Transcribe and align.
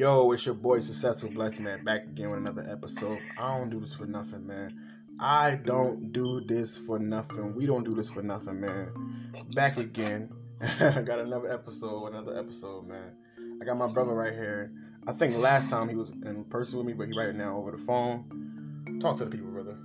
Yo, 0.00 0.32
it's 0.32 0.46
your 0.46 0.54
boy 0.54 0.80
Successful 0.80 1.28
Blessed 1.28 1.60
Man 1.60 1.84
back 1.84 2.04
again 2.04 2.30
with 2.30 2.38
another 2.38 2.66
episode. 2.72 3.18
I 3.38 3.58
don't 3.58 3.68
do 3.68 3.80
this 3.80 3.92
for 3.92 4.06
nothing, 4.06 4.46
man. 4.46 4.74
I 5.20 5.56
don't 5.56 6.10
do 6.10 6.40
this 6.40 6.78
for 6.78 6.98
nothing. 6.98 7.54
We 7.54 7.66
don't 7.66 7.84
do 7.84 7.94
this 7.94 8.08
for 8.08 8.22
nothing, 8.22 8.62
man. 8.62 9.30
Back 9.54 9.76
again. 9.76 10.32
got 10.78 11.18
another 11.18 11.52
episode, 11.52 12.06
another 12.06 12.38
episode, 12.38 12.88
man. 12.88 13.14
I 13.60 13.66
got 13.66 13.76
my 13.76 13.88
brother 13.88 14.14
right 14.14 14.32
here. 14.32 14.72
I 15.06 15.12
think 15.12 15.36
last 15.36 15.68
time 15.68 15.86
he 15.90 15.96
was 15.96 16.08
in 16.08 16.44
person 16.44 16.78
with 16.78 16.86
me, 16.86 16.94
but 16.94 17.06
he 17.06 17.12
right 17.14 17.34
now 17.34 17.58
over 17.58 17.70
the 17.70 17.76
phone. 17.76 18.96
Talk 19.02 19.18
to 19.18 19.26
the 19.26 19.30
people, 19.30 19.50
brother. 19.50 19.76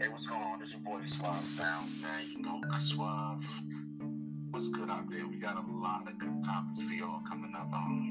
Hey, 0.00 0.06
what's 0.06 0.28
going 0.28 0.40
on? 0.40 0.62
It's 0.62 0.70
your 0.70 0.82
boy 0.82 1.00
Suave 1.06 1.34
Sound, 1.34 1.90
man. 2.00 2.26
You 2.30 2.42
know, 2.42 2.60
Suave. 2.78 3.44
What's 4.52 4.68
good 4.68 4.88
out 4.88 5.10
there? 5.10 5.26
We 5.26 5.36
got 5.36 5.56
a 5.56 5.68
lot 5.68 6.06
of 6.06 6.16
good 6.16 6.44
topics 6.44 6.84
for 6.84 6.92
y'all 6.92 7.22
coming 7.28 7.52
up. 7.56 7.72
Um, 7.72 8.09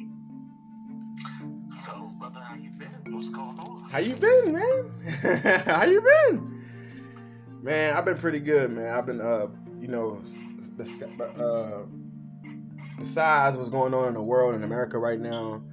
so, 1.90 2.12
brother, 2.20 2.40
how 2.40 2.56
you 2.56 2.70
been? 2.72 3.14
What's 3.14 3.30
going 3.30 3.60
on? 3.60 3.90
How 3.90 4.00
you 4.00 4.16
been, 4.16 4.54
man? 4.54 5.62
how 5.66 5.86
you 5.86 6.02
been? 6.02 6.66
Man, 7.62 7.96
I've 7.96 8.06
been 8.06 8.18
pretty 8.18 8.40
good, 8.40 8.72
man. 8.72 8.94
I've 8.94 9.06
been, 9.06 9.20
uh, 9.20 9.48
you 9.80 9.88
know, 9.88 10.22
the, 10.78 11.26
uh, 11.38 11.86
besides 12.98 13.58
what's 13.58 13.70
going 13.70 13.94
on 13.94 14.08
in 14.10 14.14
the 14.14 14.22
world 14.22 14.56
in 14.56 14.64
America 14.64 14.98
right 14.98 15.20
now, 15.20 15.64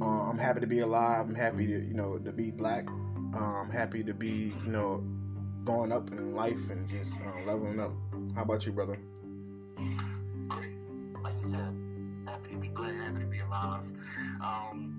uh, 0.00 0.30
I'm 0.30 0.38
happy 0.38 0.60
to 0.60 0.66
be 0.66 0.80
alive. 0.80 1.26
I'm 1.26 1.34
happy 1.34 1.66
to, 1.66 1.72
you 1.72 1.94
know, 1.94 2.18
to 2.18 2.32
be 2.32 2.50
black. 2.50 2.86
Uh, 3.34 3.60
I'm 3.60 3.70
happy 3.70 4.04
to 4.04 4.14
be, 4.14 4.54
you 4.64 4.70
know, 4.70 5.04
going 5.64 5.92
up 5.92 6.10
in 6.12 6.34
life 6.34 6.70
and 6.70 6.88
just 6.88 7.14
uh, 7.14 7.46
leveling 7.46 7.80
up. 7.80 7.92
How 8.34 8.42
about 8.42 8.64
you, 8.64 8.72
brother? 8.72 8.98
Great. 10.48 10.70
Like 11.22 11.34
you 11.42 11.48
said, 11.48 11.74
happy 12.26 12.50
to 12.50 12.56
be 12.58 12.68
glad, 12.68 12.94
happy 12.96 13.20
to 13.20 13.26
be 13.26 13.40
alive. 13.40 13.82
Um, 14.40 14.97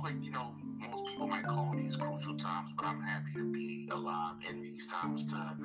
quick, 0.00 0.14
you 0.20 0.30
know, 0.30 0.54
most 0.78 1.04
people 1.06 1.26
might 1.26 1.44
call 1.44 1.74
these 1.76 1.96
crucial 1.96 2.34
times, 2.36 2.72
but 2.76 2.86
I'm 2.86 3.00
happy 3.00 3.32
to 3.34 3.44
be 3.52 3.88
alive 3.90 4.34
in 4.48 4.62
these 4.62 4.86
times 4.86 5.26
to 5.32 5.56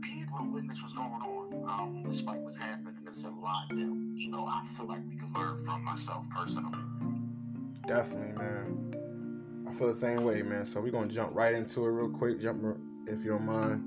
be 0.00 0.22
able 0.22 0.38
to 0.38 0.44
witness 0.44 0.82
what's 0.82 0.94
going 0.94 1.08
on. 1.08 1.66
Um, 1.68 2.04
despite 2.08 2.40
what's 2.40 2.56
happening, 2.56 2.94
it's 3.06 3.24
a 3.24 3.30
lot 3.30 3.68
that, 3.70 3.76
you 3.76 4.28
know, 4.30 4.46
I 4.46 4.64
feel 4.76 4.86
like 4.86 5.00
we 5.08 5.16
can 5.16 5.32
learn 5.32 5.64
from 5.64 5.84
myself 5.84 6.24
personally. 6.34 6.78
Definitely, 7.86 8.32
man. 8.32 9.66
I 9.68 9.72
feel 9.72 9.86
the 9.86 9.94
same 9.94 10.24
way, 10.24 10.42
man. 10.42 10.64
So 10.64 10.80
we're 10.80 10.90
gonna 10.90 11.08
jump 11.08 11.34
right 11.34 11.54
into 11.54 11.84
it 11.84 11.90
real 11.90 12.08
quick. 12.10 12.40
Jump, 12.40 12.76
if 13.06 13.24
you 13.24 13.30
don't 13.30 13.46
mind. 13.46 13.86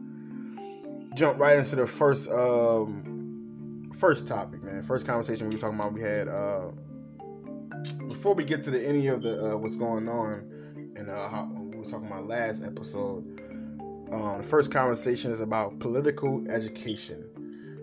Jump 1.16 1.40
right 1.40 1.58
into 1.58 1.76
the 1.76 1.86
first, 1.86 2.30
um, 2.30 3.90
first 3.94 4.28
topic, 4.28 4.64
man. 4.64 4.82
First 4.82 5.06
conversation 5.06 5.50
we 5.50 5.56
were 5.56 5.62
talking 5.62 5.78
about. 5.78 5.94
We 5.94 6.02
had 6.02 6.28
uh, 6.28 6.72
before 8.24 8.36
we 8.36 8.46
get 8.46 8.64
to 8.64 8.72
the 8.72 8.82
any 8.82 9.08
of 9.08 9.22
the 9.22 9.52
uh, 9.52 9.58
what's 9.58 9.76
going 9.76 10.08
on, 10.08 10.50
and 10.96 11.10
uh, 11.10 11.46
we 11.54 11.76
were 11.76 11.84
talking 11.84 12.08
about 12.08 12.26
last 12.26 12.64
episode. 12.64 13.22
Um, 14.14 14.38
the 14.38 14.44
first 14.44 14.72
conversation 14.72 15.30
is 15.30 15.42
about 15.42 15.78
political 15.80 16.42
education. 16.50 17.30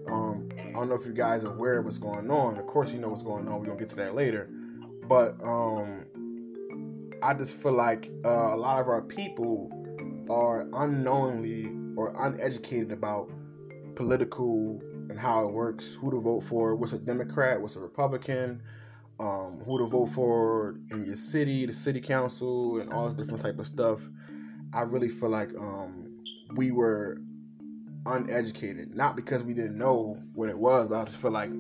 Um, 0.09 0.49
I 0.59 0.73
don't 0.73 0.89
know 0.89 0.95
if 0.95 1.05
you 1.05 1.13
guys 1.13 1.45
are 1.45 1.53
aware 1.53 1.81
of 1.81 1.85
what's 1.85 1.99
going 1.99 2.31
on. 2.31 2.57
Of 2.57 2.65
course, 2.65 2.95
you 2.95 3.01
know 3.01 3.11
what's 3.11 3.23
going 3.23 3.49
on. 3.49 3.61
We're 3.61 3.67
gonna 3.67 3.79
get 3.79 3.91
to 3.91 3.97
that 3.97 4.15
later. 4.15 4.49
But 5.07 5.37
um, 5.45 6.07
I 7.23 7.35
just 7.35 7.59
feel 7.59 7.75
like 7.75 8.11
uh, 8.25 8.55
a 8.55 8.57
lot 8.57 8.81
of 8.81 8.89
our 8.89 9.03
people 9.03 9.71
are 10.31 10.67
unknowingly 10.73 11.67
or 11.99 12.15
uneducated 12.19 12.93
about 12.93 13.31
political 13.95 14.81
and 15.11 15.19
how 15.19 15.47
it 15.47 15.53
works, 15.53 15.97
who 15.97 16.11
to 16.11 16.19
vote 16.19 16.41
for, 16.41 16.75
what's 16.77 16.95
a 16.95 16.99
Democrat, 16.99 17.61
what's 17.61 17.77
a 17.77 17.81
Republican, 17.81 18.63
um, 19.21 19.63
who 19.65 19.79
to 19.79 19.87
vote 19.87 20.07
for 20.07 20.81
in 20.91 21.05
your 21.05 21.17
city, 21.17 21.67
the 21.67 21.73
city 21.73 22.01
council, 22.01 22.79
and 22.81 22.91
all 22.91 23.07
this 23.07 23.15
different 23.15 23.43
type 23.43 23.59
of 23.59 23.67
stuff. 23.67 24.09
I 24.73 24.83
really 24.83 25.09
feel 25.09 25.29
like 25.29 25.51
um, 25.59 26.23
we 26.57 26.73
were 26.73 27.21
uneducated, 28.07 28.95
not 28.95 29.17
because 29.17 29.43
we 29.43 29.53
didn't 29.53 29.77
know 29.77 30.17
what 30.33 30.49
it 30.49 30.59
was, 30.59 30.89
but 30.89 31.01
I 31.01 31.05
just 31.05 31.21
feel 31.21 31.33
like 31.33 31.51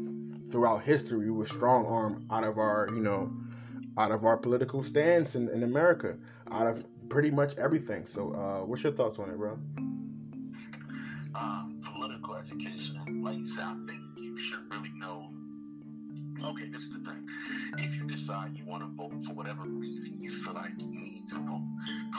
throughout 0.50 0.82
history 0.82 1.18
we 1.18 1.30
were 1.30 1.44
strong 1.44 1.86
armed 1.86 2.26
out 2.32 2.44
of 2.44 2.58
our, 2.58 2.88
you 2.92 3.00
know, 3.00 3.30
out 3.98 4.10
of 4.10 4.24
our 4.24 4.36
political 4.36 4.82
stance 4.82 5.34
in, 5.34 5.48
in 5.50 5.62
America, 5.62 6.16
out 6.50 6.66
of 6.66 6.84
pretty 7.08 7.30
much 7.30 7.56
everything. 7.58 8.06
So, 8.06 8.32
uh, 8.32 8.64
what's 8.64 8.82
your 8.82 8.92
thoughts 8.92 9.18
on 9.18 9.30
it, 9.30 9.36
bro? 9.36 9.58
Uh, 11.34 11.64
political 11.84 12.36
education, 12.36 13.22
like 13.22 13.36
you 13.36 13.46
said, 13.46 13.64
I 13.64 13.74
think 13.86 14.00
you 14.16 14.38
should 14.38 14.72
really 14.72 14.92
know. 14.94 15.30
Okay, 16.42 16.68
this 16.70 16.82
is 16.82 16.98
the 16.98 17.10
thing. 17.10 17.28
If 18.28 18.58
you 18.58 18.66
want 18.66 18.82
to 18.82 18.88
vote 18.88 19.25
for 19.25 19.32
whatever 19.32 19.62
reason 19.62 20.19
you 20.20 20.31
feel 20.31 20.53
like 20.53 20.72
you 20.76 20.86
need 20.86 21.26
to 21.28 21.36
vote, 21.36 21.66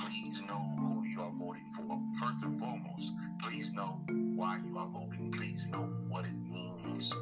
please 0.04 0.42
know 0.48 0.74
who 0.78 1.06
you 1.06 1.22
are 1.22 1.32
voting 1.32 1.70
for. 1.76 2.00
First 2.20 2.44
and 2.44 2.60
foremost, 2.60 3.14
please 3.42 3.72
know 3.72 4.02
why 4.36 4.58
you 4.66 4.78
are 4.80 4.88
voting. 4.88 5.32
Please 5.32 5.68
know 5.68 5.94
what 6.10 6.26
it 6.26 6.34
means 6.50 7.14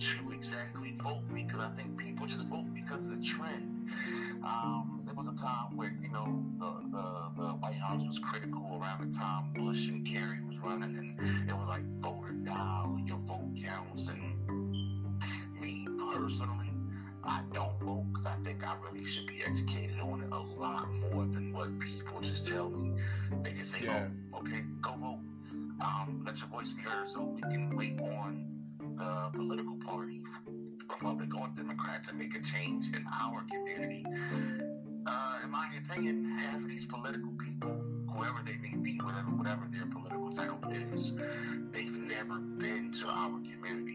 to 0.00 0.32
exactly 0.32 0.92
vote 1.00 1.22
because 1.32 1.60
I 1.60 1.70
think 1.76 1.98
people 1.98 2.26
just 2.26 2.46
vote 2.48 2.66
because 2.74 3.00
of 3.00 3.10
the 3.10 3.24
trend. 3.24 3.90
Um, 4.42 5.02
there 5.04 5.14
was 5.14 5.28
a 5.28 5.40
time 5.40 5.76
where, 5.76 5.96
you 6.02 6.10
know, 6.10 6.44
the, 6.58 6.90
the, 6.90 7.42
the 7.42 7.48
White 7.54 7.76
House 7.76 8.02
was 8.04 8.18
critical 8.18 8.78
around 8.82 9.12
the 9.12 9.18
time 9.18 9.52
Bush 9.54 9.88
and 9.88 10.04
Kerry 10.04 10.40
was 10.48 10.58
running, 10.58 11.16
and 11.20 11.48
it 11.48 11.56
was 11.56 11.68
like, 11.68 11.84
vote 12.00 12.24
or 12.24 12.32
die, 12.32 12.86
your 13.06 13.18
vote 13.18 13.56
counts. 13.64 14.08
And 14.08 15.22
me 15.60 15.86
personally, 16.12 16.65
think 18.46 18.64
I 18.64 18.76
really 18.80 19.04
should 19.04 19.26
be 19.26 19.42
educated 19.44 19.98
on 20.00 20.22
it 20.22 20.28
a 20.30 20.38
lot 20.38 20.88
more 20.94 21.24
than 21.26 21.52
what 21.52 21.80
people 21.80 22.20
just 22.20 22.46
tell 22.46 22.70
me. 22.70 22.92
They 23.42 23.50
just 23.50 23.72
say, 23.72 23.80
Yeah. 23.82 24.06
oh, 24.32 24.38
okay, 24.38 24.60
go 24.80 24.92
vote. 24.92 25.18
Um, 25.80 26.22
let 26.24 26.38
your 26.38 26.48
voice 26.48 26.70
be 26.70 26.82
heard 26.82 27.08
so 27.08 27.24
we 27.24 27.40
can 27.42 27.76
wait 27.76 27.98
on 28.00 28.46
the 28.78 29.30
political 29.36 29.76
party, 29.84 30.22
Republican 30.88 31.32
or 31.40 31.48
Democrat, 31.56 32.04
to 32.04 32.14
make 32.14 32.36
a 32.36 32.40
change 32.40 32.86
in 32.96 33.04
our 33.12 33.44
community. 33.50 34.06
Uh, 35.08 35.38
in 35.42 35.50
my 35.50 35.68
opinion, 35.84 36.24
half 36.38 36.56
of 36.56 36.68
these 36.68 36.84
political 36.86 37.32
people, 37.32 37.76
whoever 38.14 38.38
they 38.46 38.56
may 38.58 38.76
be, 38.76 38.98
whatever 39.02 39.30
whatever 39.30 39.68
their 39.72 39.86
political 39.86 40.32
title 40.34 40.58
is, 40.94 41.14
they've 41.72 41.98
never 42.08 42.38
been 42.38 42.92
to 42.92 43.06
our 43.08 43.38
communities. 43.40 43.85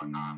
Because 0.00 0.29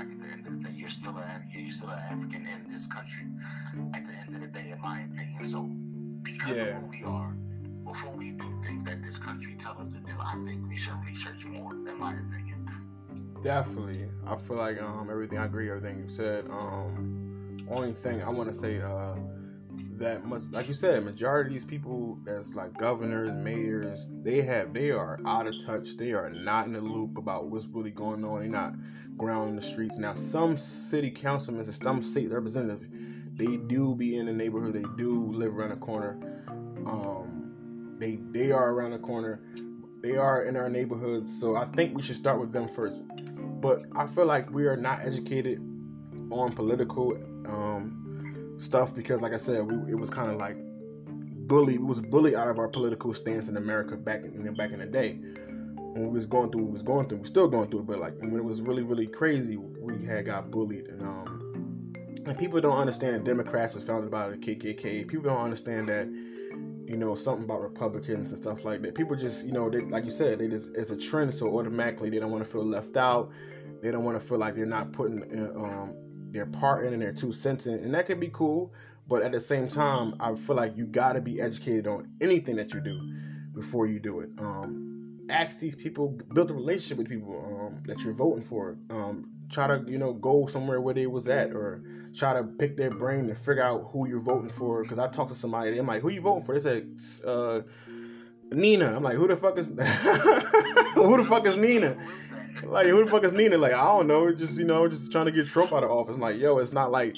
You're 0.00 0.08
still 0.08 0.12
black 0.12 0.12
at 0.12 0.18
the 0.20 0.32
end 0.32 0.46
of 0.46 0.62
the 0.62 0.68
day. 0.68 0.74
You're 0.76 0.88
still 0.88 1.16
a, 1.16 1.42
you're 1.52 1.70
still 1.70 1.90
an 1.90 1.98
African 1.98 2.46
in 2.46 2.72
this 2.72 2.86
country. 2.86 3.26
At 3.94 4.06
the 4.06 4.12
end 4.12 4.34
of 4.34 4.40
the 4.40 4.46
day, 4.46 4.70
in 4.70 4.80
my 4.80 5.00
opinion. 5.00 5.44
So, 5.44 5.62
because 6.22 6.56
Yeah. 6.56 6.62
of 6.62 6.82
who 6.82 6.86
we 6.86 7.02
are, 7.04 7.32
before 7.84 8.12
we 8.12 8.30
do 8.30 8.62
things 8.64 8.84
that 8.84 9.02
this 9.02 9.18
country 9.18 9.54
tells 9.54 9.78
us 9.80 9.92
to 9.92 10.00
do. 10.00 10.12
I 10.20 10.34
think 10.44 10.68
we 10.68 10.76
should 10.76 10.94
research 11.04 11.44
more, 11.46 11.72
in 11.72 11.98
my 11.98 12.12
opinion. 12.12 12.70
Definitely, 13.42 14.06
I 14.26 14.36
feel 14.36 14.56
like 14.56 14.80
um, 14.80 15.08
everything. 15.10 15.38
I 15.38 15.46
agree, 15.46 15.70
everything 15.70 15.98
you 15.98 16.08
said. 16.08 16.46
Um, 16.50 17.56
only 17.70 17.92
thing 17.92 18.22
I 18.22 18.28
want 18.28 18.52
to 18.52 18.58
say 18.58 18.80
uh, 18.80 19.16
that 19.96 20.26
much, 20.26 20.42
like 20.52 20.68
you 20.68 20.74
said, 20.74 21.04
majority 21.04 21.48
of 21.48 21.54
these 21.54 21.64
people 21.64 22.18
that's 22.24 22.54
like 22.54 22.76
governors, 22.76 23.32
mayors, 23.34 24.08
they 24.22 24.42
have 24.42 24.74
they 24.74 24.90
are 24.90 25.18
out 25.24 25.46
of 25.46 25.54
touch. 25.64 25.96
They 25.96 26.12
are 26.12 26.28
not 26.30 26.66
in 26.66 26.72
the 26.74 26.80
loop 26.80 27.16
about 27.16 27.46
what's 27.46 27.66
really 27.66 27.90
going 27.90 28.24
on. 28.24 28.40
They're 28.40 28.48
not 28.48 28.74
grounding 29.20 29.54
the 29.54 29.60
streets. 29.60 29.98
Now, 29.98 30.14
some 30.14 30.56
city 30.56 31.10
councilmen 31.10 31.62
and 31.62 31.74
some 31.74 32.02
state 32.02 32.30
representatives, 32.30 32.86
they 33.34 33.58
do 33.58 33.94
be 33.94 34.16
in 34.16 34.24
the 34.24 34.32
neighborhood. 34.32 34.72
They 34.72 34.84
do 34.96 35.30
live 35.32 35.54
around 35.54 35.70
the 35.70 35.76
corner. 35.76 36.18
Um, 36.86 37.96
they 37.98 38.18
they 38.32 38.50
are 38.50 38.70
around 38.70 38.92
the 38.92 38.98
corner. 38.98 39.42
They 40.02 40.16
are 40.16 40.44
in 40.44 40.56
our 40.56 40.70
neighborhoods. 40.70 41.38
So 41.38 41.54
I 41.54 41.66
think 41.66 41.94
we 41.94 42.00
should 42.00 42.16
start 42.16 42.40
with 42.40 42.50
them 42.50 42.66
first. 42.66 43.02
But 43.60 43.84
I 43.94 44.06
feel 44.06 44.24
like 44.24 44.50
we 44.50 44.64
are 44.64 44.76
not 44.76 45.00
educated 45.00 45.58
on 46.30 46.52
political 46.52 47.12
um, 47.46 48.54
stuff 48.56 48.94
because, 48.94 49.20
like 49.20 49.34
I 49.34 49.36
said, 49.36 49.70
we, 49.70 49.92
it 49.92 49.96
was 49.96 50.08
kind 50.08 50.30
of 50.30 50.38
like 50.38 50.56
bully. 51.46 51.76
We 51.76 51.84
was 51.84 52.00
bullied 52.00 52.36
out 52.36 52.48
of 52.48 52.58
our 52.58 52.68
political 52.68 53.12
stance 53.12 53.48
in 53.48 53.58
America 53.58 53.98
back 53.98 54.22
in 54.22 54.54
back 54.54 54.70
in 54.70 54.78
the 54.78 54.86
day 54.86 55.18
when 55.92 56.08
we 56.08 56.18
was 56.18 56.26
going 56.26 56.50
through, 56.50 56.64
we 56.64 56.72
was 56.72 56.82
going 56.82 57.06
through, 57.06 57.18
we 57.18 57.24
still 57.24 57.48
going 57.48 57.68
through 57.68 57.80
it, 57.80 57.86
but 57.86 57.98
like 57.98 58.16
when 58.18 58.36
it 58.36 58.44
was 58.44 58.62
really, 58.62 58.82
really 58.82 59.06
crazy, 59.06 59.56
we 59.56 60.04
had 60.04 60.26
got 60.26 60.50
bullied, 60.50 60.86
and 60.86 61.02
um, 61.02 61.92
and 62.26 62.38
people 62.38 62.60
don't 62.60 62.78
understand 62.78 63.16
that 63.16 63.24
Democrats 63.24 63.74
was 63.74 63.84
founded 63.84 64.10
by 64.10 64.28
the 64.28 64.36
KKK. 64.36 65.08
People 65.08 65.24
don't 65.24 65.42
understand 65.42 65.88
that, 65.88 66.06
you 66.86 66.96
know, 66.96 67.14
something 67.14 67.44
about 67.44 67.60
Republicans 67.60 68.30
and 68.30 68.40
stuff 68.40 68.64
like 68.64 68.82
that. 68.82 68.94
People 68.94 69.16
just, 69.16 69.46
you 69.46 69.52
know, 69.52 69.68
they, 69.68 69.80
like 69.80 70.04
you 70.04 70.10
said, 70.10 70.38
they 70.38 70.46
just 70.46 70.70
it's 70.76 70.90
a 70.90 70.96
trend, 70.96 71.34
so 71.34 71.58
automatically 71.58 72.10
they 72.10 72.18
don't 72.18 72.30
want 72.30 72.44
to 72.44 72.50
feel 72.50 72.64
left 72.64 72.96
out. 72.96 73.30
They 73.82 73.90
don't 73.90 74.04
want 74.04 74.20
to 74.20 74.24
feel 74.24 74.38
like 74.38 74.54
they're 74.54 74.66
not 74.66 74.92
putting 74.92 75.22
uh, 75.36 75.58
um, 75.58 75.94
their 76.30 76.46
part 76.46 76.84
in 76.84 76.92
and 76.92 77.02
their 77.02 77.12
two 77.12 77.32
cents 77.32 77.66
in, 77.66 77.74
and 77.74 77.94
that 77.94 78.06
can 78.06 78.20
be 78.20 78.28
cool. 78.28 78.72
But 79.08 79.24
at 79.24 79.32
the 79.32 79.40
same 79.40 79.66
time, 79.66 80.14
I 80.20 80.34
feel 80.34 80.54
like 80.54 80.76
you 80.76 80.86
got 80.86 81.14
to 81.14 81.20
be 81.20 81.40
educated 81.40 81.88
on 81.88 82.06
anything 82.20 82.54
that 82.56 82.72
you 82.72 82.80
do 82.80 83.12
before 83.52 83.86
you 83.86 83.98
do 83.98 84.20
it. 84.20 84.30
Um, 84.38 84.89
ask 85.30 85.58
these 85.58 85.74
people, 85.74 86.18
build 86.32 86.50
a 86.50 86.54
relationship 86.54 86.98
with 86.98 87.08
people 87.08 87.44
um, 87.44 87.82
that 87.86 88.02
you're 88.02 88.12
voting 88.12 88.44
for. 88.44 88.76
Um, 88.90 89.30
try 89.50 89.66
to 89.66 89.84
you 89.90 89.98
know 89.98 90.12
go 90.12 90.46
somewhere 90.46 90.80
where 90.80 90.94
they 90.94 91.06
was 91.06 91.28
at, 91.28 91.54
or 91.54 91.82
try 92.14 92.34
to 92.34 92.44
pick 92.44 92.76
their 92.76 92.90
brain 92.90 93.20
and 93.20 93.36
figure 93.36 93.62
out 93.62 93.90
who 93.92 94.08
you're 94.08 94.20
voting 94.20 94.50
for. 94.50 94.82
Because 94.82 94.98
I 94.98 95.08
talked 95.08 95.30
to 95.30 95.34
somebody, 95.34 95.78
I'm 95.78 95.86
like, 95.86 96.02
"Who 96.02 96.10
you 96.10 96.20
voting 96.20 96.44
for?" 96.44 96.58
They 96.58 96.60
said, 96.60 97.00
uh, 97.26 97.60
"Nina." 98.50 98.94
I'm 98.94 99.02
like, 99.02 99.16
"Who 99.16 99.28
the 99.28 99.36
fuck 99.36 99.58
is 99.58 99.68
who 100.94 101.16
the 101.16 101.26
fuck 101.28 101.46
is 101.46 101.56
Nina?" 101.56 101.96
Like, 102.64 102.86
who 102.86 103.04
the 103.04 103.10
fuck 103.10 103.24
is 103.24 103.32
Nina? 103.32 103.56
Like, 103.56 103.72
I 103.72 103.84
don't 103.84 104.06
know. 104.06 104.32
Just 104.32 104.58
you 104.58 104.66
know, 104.66 104.86
just 104.88 105.10
trying 105.12 105.26
to 105.26 105.32
get 105.32 105.46
Trump 105.46 105.72
out 105.72 105.84
of 105.84 105.90
office. 105.90 106.14
I'm 106.14 106.20
like, 106.20 106.38
yo, 106.38 106.58
it's 106.58 106.72
not 106.72 106.90
like 106.90 107.16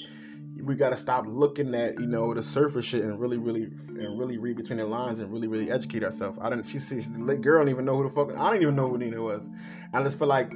we 0.63 0.75
got 0.75 0.89
to 0.89 0.97
stop 0.97 1.25
looking 1.27 1.75
at 1.75 1.99
you 1.99 2.07
know 2.07 2.33
the 2.33 2.41
surface 2.41 2.85
shit 2.85 3.03
and 3.03 3.19
really 3.19 3.37
really 3.37 3.63
and 3.63 4.17
really 4.17 4.37
read 4.37 4.55
between 4.55 4.79
the 4.79 4.85
lines 4.85 5.19
and 5.19 5.31
really 5.31 5.47
really 5.47 5.71
educate 5.71 6.03
ourselves. 6.03 6.37
I 6.41 6.49
didn't. 6.49 6.65
She 6.65 6.79
says 6.79 7.07
the 7.07 7.37
girl 7.37 7.59
don't 7.59 7.69
even 7.69 7.85
know 7.85 7.97
who 7.97 8.03
the 8.03 8.09
fuck. 8.09 8.35
I 8.37 8.51
don't 8.51 8.61
even 8.61 8.75
know 8.75 8.89
who 8.89 8.97
Nina 8.97 9.21
was. 9.21 9.49
I 9.93 10.01
just 10.03 10.17
feel 10.17 10.27
like 10.27 10.51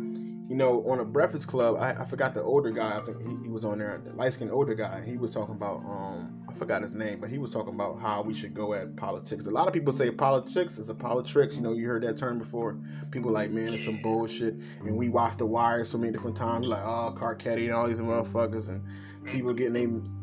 you 0.48 0.56
know 0.56 0.84
on 0.88 1.00
a 1.00 1.06
Breakfast 1.06 1.48
Club. 1.48 1.78
I, 1.80 1.92
I 2.02 2.06
forgot 2.06 2.34
the 2.34 2.44
older 2.44 2.72
guy. 2.72 2.98
I 2.98 3.02
think 3.02 3.22
he, 3.22 3.44
he 3.44 3.50
was 3.50 3.66
on 3.66 3.80
there. 3.80 4.02
The 4.04 4.14
light 4.14 4.34
skinned 4.34 4.52
older 4.52 4.76
guy. 4.76 5.04
He 5.04 5.18
was 5.18 5.34
talking 5.34 5.56
about 5.56 5.84
um 5.84 6.46
I 6.50 6.54
forgot 6.54 6.82
his 6.82 6.94
name, 6.94 7.20
but 7.20 7.30
he 7.30 7.38
was 7.38 7.50
talking 7.50 7.74
about 7.74 8.00
how 8.00 8.22
we 8.22 8.34
should 8.34 8.54
go 8.54 8.74
at 8.74 8.96
politics. 8.96 9.46
A 9.46 9.50
lot 9.50 9.68
of 9.68 9.74
people 9.74 9.92
say 9.92 10.10
politics 10.12 10.78
is 10.78 10.90
a 10.90 10.96
politics. 10.96 11.56
You 11.56 11.62
know, 11.62 11.74
you 11.74 11.88
heard 11.88 12.04
that 12.04 12.18
term 12.18 12.40
before. 12.40 12.78
People 13.12 13.32
like, 13.32 13.52
man, 13.52 13.74
it's 13.74 13.86
some 13.86 14.02
bullshit. 14.02 14.56
And 14.84 14.98
we 14.98 15.10
watched 15.10 15.40
The 15.40 15.46
Wire 15.46 15.84
so 15.84 15.98
many 15.98 16.14
different 16.14 16.38
times, 16.38 16.66
like, 16.66 16.84
oh, 16.84 17.14
Carcetti 17.16 17.66
and 17.66 17.74
all 17.74 17.88
these 17.88 18.00
motherfuckers, 18.00 18.70
and 18.70 18.82
people 19.26 19.54
getting 19.54 19.74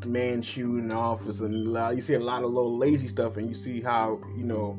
their 0.01 0.11
man 0.11 0.43
chewed 0.43 0.81
in 0.81 0.89
the 0.89 0.97
office, 0.97 1.41
and 1.41 1.55
you 1.95 2.01
see 2.01 2.15
a 2.15 2.21
lot 2.21 2.43
of 2.43 2.51
little 2.51 2.77
lazy 2.77 3.07
stuff, 3.07 3.37
and 3.37 3.49
you 3.49 3.55
see 3.55 3.83
how 3.83 4.21
you 4.37 4.45
know. 4.45 4.79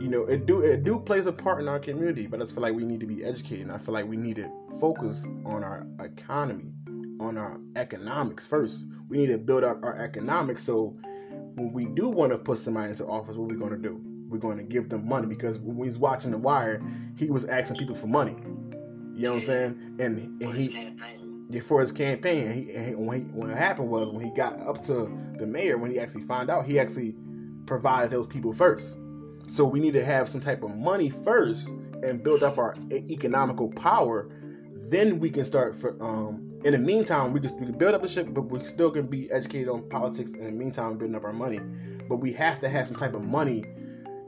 You 0.00 0.08
know, 0.08 0.24
it 0.26 0.46
do 0.46 0.60
it 0.60 0.84
do 0.84 1.00
plays 1.00 1.26
a 1.26 1.32
part 1.32 1.60
in 1.60 1.68
our 1.68 1.80
community, 1.80 2.26
but 2.26 2.40
I 2.40 2.44
feel 2.44 2.62
like 2.62 2.74
we 2.74 2.84
need 2.84 3.00
to 3.00 3.06
be 3.06 3.24
educated. 3.24 3.70
I 3.70 3.78
feel 3.78 3.94
like 3.94 4.06
we 4.06 4.16
need 4.16 4.36
to 4.36 4.50
focus 4.80 5.26
on 5.44 5.64
our 5.64 5.86
economy, 6.00 6.72
on 7.20 7.36
our 7.36 7.58
economics 7.76 8.46
first 8.46 8.84
we 9.08 9.16
need 9.16 9.28
to 9.28 9.38
build 9.38 9.64
up 9.64 9.82
our 9.82 9.96
economics 9.96 10.62
so 10.62 10.96
when 11.54 11.72
we 11.72 11.86
do 11.86 12.08
want 12.08 12.32
to 12.32 12.38
put 12.38 12.58
somebody 12.58 12.90
into 12.90 13.06
office, 13.06 13.36
what 13.36 13.50
are 13.50 13.54
we 13.54 13.56
going 13.56 13.72
to 13.72 13.78
do? 13.78 14.00
We're 14.28 14.38
going 14.38 14.58
to 14.58 14.62
give 14.62 14.88
them 14.88 15.08
money 15.08 15.26
because 15.26 15.58
when 15.58 15.88
he's 15.88 15.98
watching 15.98 16.30
The 16.30 16.38
Wire, 16.38 16.82
he 17.16 17.30
was 17.30 17.44
asking 17.46 17.78
people 17.78 17.94
for 17.94 18.06
money. 18.06 18.36
You 19.14 19.24
know 19.24 19.34
what 19.34 19.36
I'm 19.38 19.42
saying? 19.42 19.96
And, 19.98 20.42
and 20.42 20.56
he 20.56 21.60
for 21.60 21.80
his 21.80 21.90
campaign. 21.90 22.52
He, 22.52 22.72
and 22.74 23.06
when, 23.06 23.20
he, 23.20 23.24
what 23.32 23.50
happened 23.50 23.88
was 23.88 24.10
when 24.10 24.24
he 24.24 24.30
got 24.30 24.60
up 24.60 24.84
to 24.84 25.10
the 25.38 25.46
mayor, 25.46 25.78
when 25.78 25.90
he 25.90 25.98
actually 25.98 26.22
found 26.22 26.50
out, 26.50 26.66
he 26.66 26.78
actually 26.78 27.16
provided 27.66 28.10
those 28.10 28.26
people 28.26 28.52
first. 28.52 28.96
So 29.48 29.64
we 29.64 29.80
need 29.80 29.94
to 29.94 30.04
have 30.04 30.28
some 30.28 30.40
type 30.40 30.62
of 30.62 30.76
money 30.76 31.10
first 31.10 31.68
and 32.02 32.22
build 32.22 32.42
up 32.42 32.58
our 32.58 32.76
economical 32.92 33.70
power. 33.70 34.28
Then 34.90 35.18
we 35.18 35.30
can 35.30 35.44
start 35.44 35.74
for 35.74 35.96
um, 36.02 36.48
in 36.64 36.72
the 36.72 36.78
meantime, 36.78 37.32
we 37.32 37.40
can, 37.40 37.56
we 37.58 37.66
can 37.66 37.78
build 37.78 37.94
up 37.94 38.02
the 38.02 38.08
ship, 38.08 38.28
but 38.30 38.42
we 38.42 38.60
still 38.60 38.90
can 38.90 39.06
be 39.06 39.30
educated 39.30 39.68
on 39.68 39.88
politics. 39.88 40.32
In 40.32 40.44
the 40.44 40.50
meantime, 40.50 40.98
building 40.98 41.16
up 41.16 41.24
our 41.24 41.32
money, 41.32 41.60
but 42.08 42.16
we 42.16 42.32
have 42.32 42.58
to 42.60 42.68
have 42.68 42.88
some 42.88 42.96
type 42.96 43.14
of 43.14 43.22
money, 43.22 43.64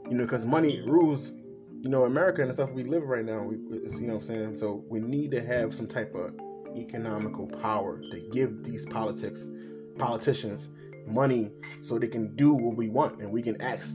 you 0.09 0.15
know, 0.15 0.23
because 0.23 0.45
money 0.45 0.81
rules, 0.87 1.33
you 1.81 1.89
know, 1.89 2.05
America 2.05 2.41
and 2.41 2.49
the 2.49 2.53
stuff 2.53 2.71
we 2.71 2.83
live 2.83 3.03
right 3.03 3.25
now. 3.25 3.43
We, 3.43 3.57
you 3.57 4.01
know, 4.01 4.13
what 4.13 4.21
I'm 4.21 4.27
saying. 4.27 4.55
So 4.55 4.83
we 4.87 5.01
need 5.01 5.31
to 5.31 5.41
have 5.41 5.73
some 5.73 5.87
type 5.87 6.15
of 6.15 6.33
economical 6.77 7.47
power 7.47 7.99
to 8.11 8.19
give 8.31 8.63
these 8.63 8.85
politics, 8.85 9.49
politicians, 9.97 10.69
money 11.13 11.51
so 11.81 11.97
they 11.97 12.07
can 12.07 12.35
do 12.35 12.53
what 12.53 12.75
we 12.75 12.89
want 12.89 13.21
and 13.21 13.31
we 13.31 13.41
can 13.41 13.59
ask 13.61 13.93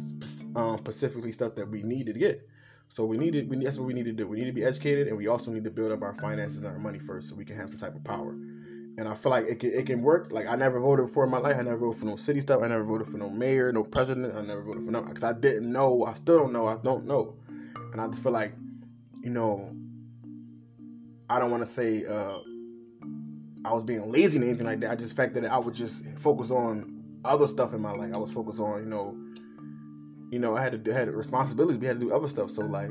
um, 0.54 0.78
specifically 0.78 1.32
stuff 1.32 1.54
that 1.54 1.68
we 1.68 1.82
need 1.82 2.06
to 2.06 2.12
get. 2.12 2.48
So 2.88 3.04
we 3.04 3.18
need 3.18 3.32
to, 3.32 3.42
we, 3.44 3.56
that's 3.56 3.78
what 3.78 3.86
we 3.86 3.94
need 3.94 4.04
to 4.04 4.12
do. 4.12 4.26
We 4.26 4.36
need 4.36 4.46
to 4.46 4.52
be 4.52 4.64
educated, 4.64 5.08
and 5.08 5.16
we 5.16 5.26
also 5.26 5.50
need 5.50 5.64
to 5.64 5.70
build 5.70 5.92
up 5.92 6.02
our 6.02 6.14
finances 6.14 6.58
and 6.58 6.68
our 6.68 6.78
money 6.78 6.98
first, 6.98 7.28
so 7.28 7.34
we 7.34 7.44
can 7.44 7.56
have 7.56 7.68
some 7.68 7.78
type 7.78 7.94
of 7.94 8.04
power. 8.04 8.30
And 8.30 9.06
I 9.06 9.14
feel 9.14 9.30
like 9.30 9.46
it 9.46 9.58
can, 9.58 9.72
it 9.72 9.86
can 9.86 10.02
work. 10.02 10.32
Like 10.32 10.46
I 10.46 10.56
never 10.56 10.80
voted 10.80 11.10
for 11.10 11.24
in 11.24 11.30
my 11.30 11.38
life. 11.38 11.56
I 11.58 11.62
never 11.62 11.76
voted 11.76 12.00
for 12.00 12.06
no 12.06 12.16
city 12.16 12.40
stuff. 12.40 12.62
I 12.62 12.68
never 12.68 12.84
voted 12.84 13.06
for 13.06 13.18
no 13.18 13.28
mayor, 13.28 13.70
no 13.70 13.84
president. 13.84 14.34
I 14.34 14.40
never 14.40 14.62
voted 14.62 14.86
for 14.86 14.90
no 14.90 15.02
because 15.02 15.24
I 15.24 15.34
didn't 15.34 15.70
know. 15.70 16.04
I 16.06 16.14
still 16.14 16.38
don't 16.38 16.52
know. 16.52 16.66
I 16.66 16.78
don't 16.82 17.04
know. 17.04 17.34
And 17.92 18.00
I 18.00 18.06
just 18.06 18.22
feel 18.22 18.32
like, 18.32 18.54
you 19.22 19.30
know, 19.30 19.76
I 21.28 21.38
don't 21.38 21.50
want 21.50 21.62
to 21.62 21.66
say 21.66 22.06
uh, 22.06 22.38
I 23.66 23.74
was 23.74 23.82
being 23.82 24.10
lazy 24.10 24.38
or 24.38 24.44
anything 24.44 24.64
like 24.64 24.80
that. 24.80 24.92
I 24.92 24.96
just 24.96 25.14
fact 25.14 25.34
that 25.34 25.44
I 25.44 25.58
would 25.58 25.74
just 25.74 26.06
focus 26.18 26.50
on 26.50 26.95
other 27.24 27.46
stuff 27.46 27.74
in 27.74 27.80
my 27.80 27.92
life. 27.92 28.12
I 28.12 28.16
was 28.16 28.32
focused 28.32 28.60
on, 28.60 28.80
you 28.80 28.88
know, 28.88 29.16
you 30.30 30.38
know, 30.38 30.56
I 30.56 30.62
had 30.62 30.84
to 30.84 30.92
had 30.92 31.08
responsibilities. 31.08 31.78
We 31.78 31.86
had 31.86 32.00
to 32.00 32.06
do 32.06 32.12
other 32.12 32.28
stuff. 32.28 32.50
So 32.50 32.62
like, 32.62 32.90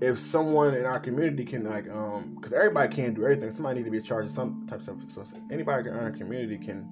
if 0.00 0.18
someone 0.18 0.74
in 0.74 0.84
our 0.84 1.00
community 1.00 1.44
can 1.44 1.64
like, 1.64 1.90
um, 1.90 2.34
because 2.36 2.52
everybody 2.52 2.94
can't 2.94 3.14
do 3.14 3.24
everything. 3.24 3.50
Somebody 3.50 3.80
need 3.80 3.86
to 3.86 3.90
be 3.90 3.98
in 3.98 4.04
charge 4.04 4.26
of 4.26 4.30
some 4.30 4.66
type 4.68 4.78
of 4.80 5.10
stuff. 5.10 5.26
So 5.26 5.36
anybody 5.50 5.88
in 5.88 5.96
our 5.96 6.12
community 6.12 6.56
can, 6.58 6.88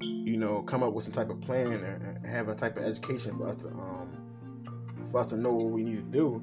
you 0.00 0.38
know, 0.38 0.62
come 0.62 0.82
up 0.82 0.94
with 0.94 1.04
some 1.04 1.12
type 1.12 1.30
of 1.30 1.40
plan 1.40 1.72
and 1.72 2.26
have 2.26 2.48
a 2.48 2.54
type 2.54 2.76
of 2.78 2.84
education 2.84 3.36
for 3.36 3.48
us 3.48 3.56
to, 3.56 3.68
um, 3.68 4.08
for 5.10 5.20
us 5.20 5.26
to 5.26 5.36
know 5.36 5.52
what 5.52 5.66
we 5.66 5.82
need 5.82 5.96
to 5.96 6.02
do. 6.02 6.42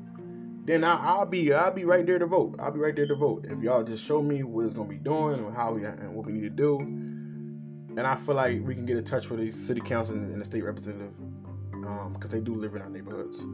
Then 0.66 0.84
I, 0.84 1.18
will 1.18 1.25
be 1.25 1.51
I'll 1.51 1.72
be 1.72 1.86
right 1.86 2.06
there 2.06 2.20
to 2.20 2.28
vote. 2.28 2.56
I'll 2.60 2.72
be 2.72 2.80
right 2.80 2.96
there 2.96 3.08
to 3.08 3.16
vote. 3.16 3.48
If 3.50 3.62
y'all 3.63 3.84
just 3.84 4.06
show 4.06 4.22
me 4.22 4.44
what 4.44 4.66
it's 4.66 4.74
gonna 4.75 4.88
be 4.88 4.98
doing 4.98 5.44
and 5.44 5.56
how 5.56 5.74
we 5.74 5.84
and 5.84 6.13
what 6.13 6.28
we 6.28 6.34
need 6.34 6.42
to 6.42 6.50
do, 6.51 6.78
and 8.00 8.08
I 8.08 8.15
feel 8.15 8.36
like 8.36 8.62
we 8.63 8.74
can 8.74 8.86
get 8.86 8.96
in 8.96 9.03
touch 9.03 9.29
with 9.29 9.41
the 9.41 9.51
city 9.51 9.82
council 9.82 10.15
and 10.15 10.39
the 10.39 10.46
state 10.46 10.63
representative 10.63 11.13
um, 11.86 12.13
because 12.13 12.29
they 12.29 12.39
do 12.39 12.56
live 12.56 12.74
in 12.74 12.82
our 12.82 12.89
neighborhoods. 12.89 13.46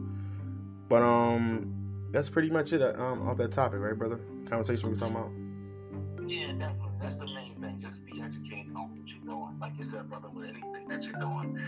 But 0.88 1.02
um, 1.02 2.06
that's 2.12 2.30
pretty 2.30 2.50
much 2.50 2.72
it 2.72 2.80
um 2.80 3.26
off 3.26 3.36
that 3.38 3.50
topic, 3.50 3.80
right, 3.80 3.98
brother? 3.98 4.20
Conversation 4.48 4.88
we 4.88 4.94
were 4.94 5.00
talking 5.00 5.16
about. 5.16 6.30
Yeah, 6.30 6.52
definitely. 6.52 6.90
That's 7.00 7.16
the 7.16 7.26
main 7.26 7.56
thing. 7.60 7.80
Just 7.80 8.04
be 8.04 8.22
educated 8.22 8.72
on 8.76 8.96
what 8.96 9.12
you're 9.12 9.24
doing. 9.24 9.58
Like 9.60 9.72
you 9.78 9.84
said, 9.84 10.08
brother, 10.08 10.28
with 10.32 10.44
anything 10.44 10.86
that 10.88 11.02
you're 11.02 11.18
doing, 11.18 11.58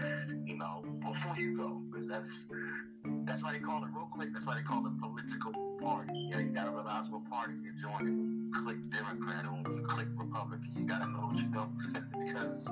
you 0.46 0.56
know, 0.56 0.84
before 1.04 1.34
you 1.36 1.56
go, 1.56 1.82
because 1.90 2.06
that's 2.06 2.46
that's 3.38 3.52
why 3.52 3.52
they 3.52 3.64
call 3.64 3.84
it 3.84 3.90
real 3.94 4.08
quick. 4.10 4.32
That's 4.32 4.46
why 4.46 4.56
they 4.56 4.62
call 4.62 4.84
it 4.84 4.98
political 4.98 5.52
party. 5.80 6.12
Yeah, 6.28 6.40
you 6.40 6.48
gotta 6.48 6.72
realize 6.72 7.08
what 7.08 7.28
party 7.30 7.52
you're 7.62 7.72
joining. 7.74 8.50
Click 8.52 8.78
Democrat 8.90 9.44
or 9.46 9.76
you 9.76 9.82
click 9.82 10.08
Republican. 10.16 10.72
You 10.76 10.84
gotta 10.84 11.06
know 11.06 11.18
what 11.18 11.36
you're 11.36 11.46
doing 11.46 12.04
because 12.26 12.68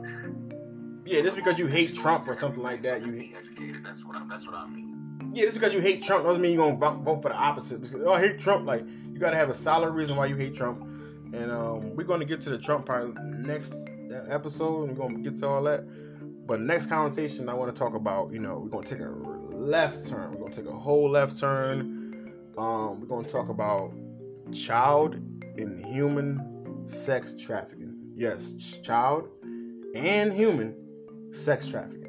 yeah, 1.05 1.23
just 1.23 1.37
because 1.37 1.61
you 1.61 1.69
hate 1.69 1.95
Trump 1.95 2.27
or 2.27 2.37
something 2.37 2.65
like 2.65 2.83
that, 2.83 3.07
you. 3.07 3.13
Hate 3.13 3.37
that's 3.85 4.05
what 4.05 4.17
I, 4.17 4.25
that's 4.29 4.45
what 4.45 4.57
I 4.57 4.67
mean. 4.67 5.31
Yeah, 5.33 5.45
just 5.45 5.55
because 5.55 5.73
you 5.73 5.81
hate 5.81 6.03
Trump 6.03 6.25
doesn't 6.25 6.43
mean 6.43 6.55
you're 6.55 6.67
gonna 6.67 6.77
vote, 6.77 7.05
vote 7.05 7.23
for 7.23 7.29
the 7.29 7.37
opposite. 7.37 7.81
Because 7.81 8.03
oh, 8.05 8.13
I 8.13 8.21
hate 8.21 8.41
Trump. 8.41 8.67
Like 8.67 8.85
you 9.13 9.21
gotta 9.21 9.37
have 9.37 9.49
a 9.49 9.55
solid 9.55 9.93
reason 9.93 10.17
why 10.17 10.27
you 10.27 10.35
hate 10.35 10.57
Trump. 10.57 10.83
And 11.33 11.53
um, 11.53 11.95
we're 11.95 12.03
gonna 12.03 12.25
get 12.25 12.41
to 12.41 12.51
the 12.51 12.59
Trump 12.59 12.87
part 12.87 13.15
next 13.23 13.73
episode. 14.29 14.89
And 14.89 14.99
we're 14.99 15.07
gonna 15.07 15.21
get 15.21 15.37
to 15.37 15.47
all 15.47 15.63
that. 15.63 15.85
But 16.45 16.61
next 16.61 16.87
conversation, 16.87 17.49
I 17.49 17.55
want 17.55 17.73
to 17.73 17.79
talk 17.79 17.95
about. 17.95 18.33
You 18.33 18.41
know, 18.41 18.59
we're 18.59 18.71
gonna 18.71 18.85
take 18.85 19.01
a 19.01 19.36
left 19.57 20.09
turn. 20.09 20.33
We're 20.33 20.39
gonna 20.39 20.55
take 20.55 20.67
a 20.67 20.73
whole 20.73 21.11
left 21.11 21.41
turn 21.41 22.33
Um, 22.59 23.01
we're 23.01 23.07
gonna 23.07 23.29
talk 23.29 23.49
about 23.49 23.93
child 24.53 25.15
and 25.15 25.85
human 25.85 26.87
sex 26.87 27.35
trafficking. 27.39 27.95
Yes, 28.15 28.55
child 28.83 29.29
and 29.95 30.33
human 30.33 30.75
sex 31.33 31.69
trafficking. 31.69 32.05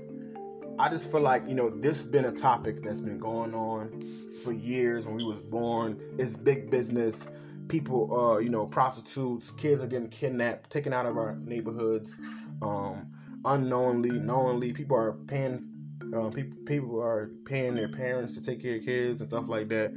I 0.79 0.89
just 0.89 1.11
feel 1.11 1.21
like 1.21 1.47
you 1.47 1.55
know 1.55 1.69
this 1.69 2.03
has 2.03 2.11
been 2.11 2.25
a 2.25 2.31
topic 2.31 2.83
that's 2.83 3.01
been 3.01 3.19
going 3.19 3.53
on 3.53 4.01
for 4.43 4.53
years. 4.53 5.05
When 5.05 5.15
we 5.15 5.23
was 5.23 5.41
born, 5.41 5.99
it's 6.17 6.35
big 6.35 6.69
business. 6.69 7.27
People, 7.67 8.17
uh, 8.17 8.37
you 8.37 8.49
know, 8.49 8.65
prostitutes, 8.65 9.51
kids 9.51 9.81
are 9.81 9.87
getting 9.87 10.07
kidnapped, 10.07 10.69
taken 10.69 10.93
out 10.93 11.05
of 11.05 11.17
our 11.17 11.35
neighborhoods, 11.35 12.15
um, 12.61 13.11
unknowingly, 13.43 14.19
knowingly. 14.19 14.71
People 14.71 14.95
are 14.95 15.13
paying, 15.27 15.67
uh, 16.13 16.29
people, 16.29 16.57
people 16.65 17.01
are 17.01 17.31
paying 17.45 17.75
their 17.75 17.89
parents 17.89 18.35
to 18.35 18.41
take 18.41 18.61
care 18.61 18.77
of 18.77 18.85
kids 18.85 19.21
and 19.21 19.29
stuff 19.29 19.47
like 19.47 19.69
that. 19.69 19.93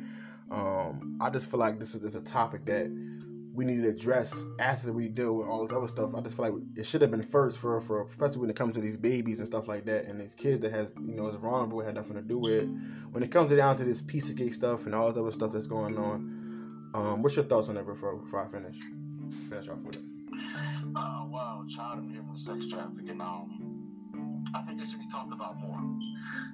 Um, 0.50 1.19
I 1.21 1.30
just 1.30 1.50
feel 1.50 1.61
like 1.61 1.78
this 1.78 1.95
is, 1.95 2.00
this 2.00 2.14
is 2.14 2.23
a 2.23 2.25
topic 2.25 2.64
that 2.66 2.90
we 3.52 3.64
need 3.64 3.83
to 3.83 3.88
address 3.88 4.45
after 4.59 4.92
we 4.92 5.09
deal 5.09 5.35
with 5.35 5.49
all 5.49 5.66
this 5.66 5.76
other 5.76 5.88
stuff. 5.88 6.14
I 6.14 6.21
just 6.21 6.37
feel 6.37 6.50
like 6.50 6.62
it 6.76 6.87
should 6.87 7.02
have 7.02 7.11
been 7.11 7.23
first 7.23 7.59
for 7.59 7.80
for 7.80 8.07
especially 8.07 8.38
when 8.38 8.50
it 8.50 8.57
comes 8.57 8.75
to 8.75 8.80
these 8.80 8.97
babies 8.97 9.38
and 9.38 9.47
stuff 9.47 9.69
like 9.69 9.85
that, 9.87 10.07
and 10.07 10.21
these 10.21 10.35
kids 10.35 10.61
that 10.61 10.73
has 10.73 10.92
you 10.97 11.14
know 11.14 11.28
is 11.28 11.35
vulnerable 11.35 11.80
had 11.80 11.95
nothing 11.95 12.16
to 12.16 12.23
do 12.23 12.38
with. 12.38 12.62
It. 12.62 12.69
When 13.11 13.23
it 13.23 13.30
comes 13.30 13.50
down 13.50 13.76
to 13.78 13.85
this 13.85 14.00
piece 14.00 14.30
of 14.30 14.37
cake 14.37 14.54
stuff 14.54 14.87
and 14.87 14.95
all 14.95 15.09
this 15.09 15.19
other 15.19 15.30
stuff 15.30 15.52
that's 15.52 15.66
going 15.66 15.99
on, 15.99 16.90
um, 16.95 17.23
what's 17.23 17.37
your 17.37 17.45
thoughts 17.45 17.69
on 17.69 17.75
that 17.75 17.87
before 17.87 18.16
before 18.16 18.45
I 18.45 18.49
finish 18.49 18.76
finish 19.49 19.69
off 19.69 19.78
with 19.78 19.97
it? 19.97 20.02
Uh, 20.97 21.25
wow, 21.28 21.64
child 21.69 21.99
and 21.99 22.11
human 22.11 22.38
sex 22.38 22.66
trafficking. 22.66 23.21
Um, 23.21 23.70
I 24.54 24.62
think 24.62 24.83
it 24.83 24.88
should 24.88 25.00
be 25.00 25.09
talked 25.09 25.33
about 25.33 25.61
more. 25.61 25.80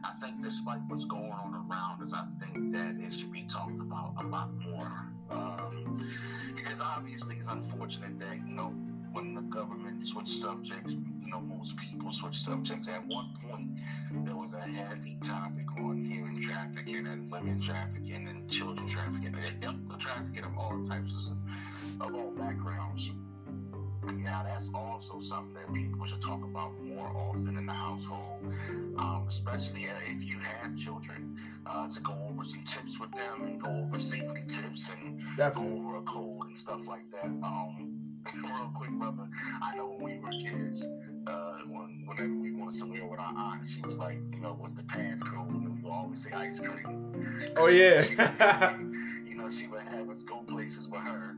I 0.05 0.13
think 0.21 0.43
despite 0.43 0.81
what's 0.89 1.05
going 1.05 1.33
on 1.33 1.55
around 1.55 2.03
us, 2.03 2.13
I 2.13 2.27
think 2.45 2.73
that 2.73 2.97
it 2.99 3.13
should 3.13 3.33
be 3.33 3.43
talked 3.43 3.81
about 3.81 4.15
a 4.21 4.27
lot 4.27 4.51
more. 4.61 5.13
Um, 5.31 6.07
because 6.55 6.81
obviously 6.81 7.37
it's 7.37 7.49
unfortunate 7.49 8.19
that, 8.21 8.37
you 8.47 8.55
know, 8.55 8.73
when 9.13 9.35
the 9.35 9.41
government 9.41 10.05
switched 10.07 10.29
subjects, 10.29 10.99
you 11.23 11.31
know, 11.31 11.41
most 11.41 11.77
people 11.79 12.13
switch 12.13 12.39
subjects. 12.39 12.87
At 12.87 13.07
one 13.07 13.31
point, 13.49 13.71
there 14.27 14.37
was 14.37 14.53
a 14.53 14.61
heavy 14.61 15.17
topic 15.23 15.65
on 15.79 16.05
human 16.05 16.41
trafficking 16.43 17.07
and 17.07 17.31
women 17.31 17.61
trafficking 17.61 18.29
and 18.29 18.49
children 18.51 18.89
trafficking 18.89 19.35
and 19.35 19.99
trafficking 19.99 20.45
of 20.45 20.59
all 20.59 20.85
types 20.85 21.31
of, 21.31 22.07
of 22.07 22.15
all 22.15 22.31
backgrounds. 22.33 23.11
Now, 24.15 24.45
that's 24.47 24.71
also 24.75 25.21
something 25.21 25.55
that 25.55 25.73
people 25.75 26.07
should 26.07 26.23
talk 26.23 26.43
about 26.45 26.73
more 26.83 27.09
often 27.17 27.57
in 27.57 27.67
the 27.67 27.73
household, 27.73 28.55
um, 28.99 29.27
especially 29.29 29.87
if 30.07 30.23
you 30.23 30.39
have 30.39 30.77
children, 30.77 31.37
uh, 31.67 31.89
to 31.89 32.01
go 32.03 32.13
over 32.31 32.45
some 32.45 32.63
tips 32.65 33.01
with 33.01 33.11
them 33.13 33.45
and 33.45 33.61
go 33.61 33.69
over 33.69 34.01
safety 34.01 34.43
tips 34.49 34.91
and 34.91 35.21
Definitely. 35.37 35.79
go 35.81 35.89
over 35.89 35.97
a 35.97 36.03
code 36.03 36.47
and 36.49 36.59
stuff 36.59 36.87
like 36.89 37.05
that. 37.11 37.27
Um, 37.27 37.93
real 38.35 38.71
quick, 38.75 38.91
brother, 38.91 39.29
I 39.63 39.77
know 39.77 39.97
when 39.99 40.05
we 40.05 40.19
were 40.21 40.31
kids, 40.31 40.89
uh, 41.27 41.59
when, 41.69 42.05
whenever 42.07 42.35
we 42.35 42.53
went 42.53 42.75
somewhere 42.75 43.05
with 43.07 43.19
our 43.21 43.35
aunt, 43.37 43.67
she 43.69 43.81
was 43.83 43.99
like, 43.99 44.19
you 44.33 44.41
know, 44.41 44.55
what's 44.59 44.75
the 44.75 44.85
pass 44.85 45.23
code? 45.23 45.49
And 45.51 45.77
we 45.77 45.83
would 45.83 45.91
always 45.93 46.23
say 46.23 46.31
ice 46.33 46.61
cream. 46.61 47.13
Oh, 47.57 47.69
yeah. 47.69 48.05
you 49.27 49.35
know, 49.37 49.49
she 49.51 49.67
would 49.67 49.83
have 49.83 50.09
us 50.11 50.23
go 50.23 50.37
places 50.43 50.89
with 50.89 51.01
her, 51.03 51.37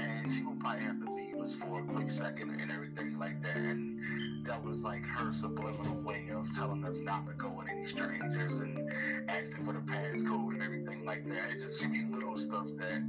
and 0.00 0.32
she 0.32 0.42
would 0.42 0.58
probably 0.60 0.82
have 0.82 1.00
to 1.00 1.10
was 1.40 1.54
for 1.54 1.80
a 1.80 1.82
quick 1.82 2.10
second 2.10 2.50
and 2.60 2.70
everything 2.70 3.18
like 3.18 3.42
that. 3.42 3.56
And 3.56 3.98
that 4.44 4.62
was 4.62 4.82
like 4.84 5.04
her 5.04 5.32
subliminal 5.32 6.00
way 6.02 6.28
of 6.34 6.54
telling 6.54 6.84
us 6.84 6.98
not 7.00 7.26
to 7.26 7.34
go 7.34 7.48
with 7.48 7.68
any 7.70 7.86
strangers 7.86 8.60
and 8.60 8.92
asking 9.28 9.64
for 9.64 9.72
the 9.72 9.80
passcode 9.80 10.54
and 10.54 10.62
everything 10.62 11.04
like 11.06 11.26
that. 11.28 11.50
It 11.50 11.60
just 11.60 11.80
be 11.90 12.04
little 12.10 12.36
stuff 12.36 12.66
that 12.78 13.02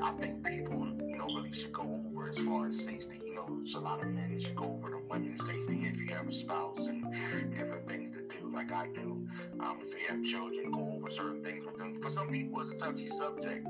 I 0.00 0.10
think 0.12 0.46
people, 0.46 0.88
you 1.08 1.18
know, 1.18 1.26
really 1.26 1.52
should 1.52 1.72
go 1.72 2.00
over 2.06 2.28
as 2.28 2.38
far 2.38 2.68
as 2.68 2.84
safety. 2.84 3.20
You 3.26 3.34
know, 3.34 3.62
a 3.74 3.80
lot 3.80 4.00
of 4.02 4.08
men 4.08 4.38
should 4.38 4.56
go 4.56 4.64
over 4.64 4.90
the 4.90 5.00
women's 5.10 5.44
safety 5.44 5.82
if 5.84 6.00
you 6.00 6.14
have 6.14 6.28
a 6.28 6.32
spouse 6.32 6.86
and 6.86 7.04
different 7.50 7.88
things 7.88 8.16
to 8.16 8.22
do, 8.22 8.48
like 8.52 8.72
I 8.72 8.86
do. 8.94 9.26
Um, 9.58 9.78
if 9.82 9.92
you 9.92 10.06
have 10.08 10.24
children, 10.24 10.70
go 10.70 10.92
over 10.96 11.10
certain 11.10 11.42
things 11.42 11.64
with 11.64 11.78
them. 11.78 12.00
For 12.00 12.10
some 12.10 12.28
people, 12.28 12.60
it's 12.60 12.72
a 12.72 12.76
touchy 12.76 13.06
subject 13.06 13.66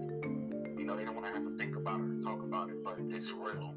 you 0.83 0.89
know, 0.89 0.97
they 0.97 1.05
don't 1.05 1.15
want 1.15 1.29
to 1.29 1.33
have 1.33 1.45
to 1.45 1.57
think 1.57 1.77
about 1.77 2.01
it 2.01 2.07
and 2.07 2.21
talk 2.21 2.43
about 2.43 2.69
it, 2.69 2.83
but 2.83 2.97
it's 3.11 3.31
real. 3.31 3.73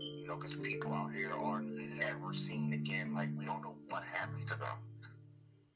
You 0.00 0.26
know, 0.26 0.34
because 0.34 0.56
people 0.56 0.92
out 0.92 1.12
here 1.14 1.30
are 1.32 1.60
never 1.60 2.34
seen 2.34 2.72
again. 2.72 3.14
Like, 3.14 3.28
we 3.38 3.44
don't 3.44 3.62
know 3.62 3.76
what 3.88 4.02
happened 4.02 4.48
to 4.48 4.58
them. 4.58 4.76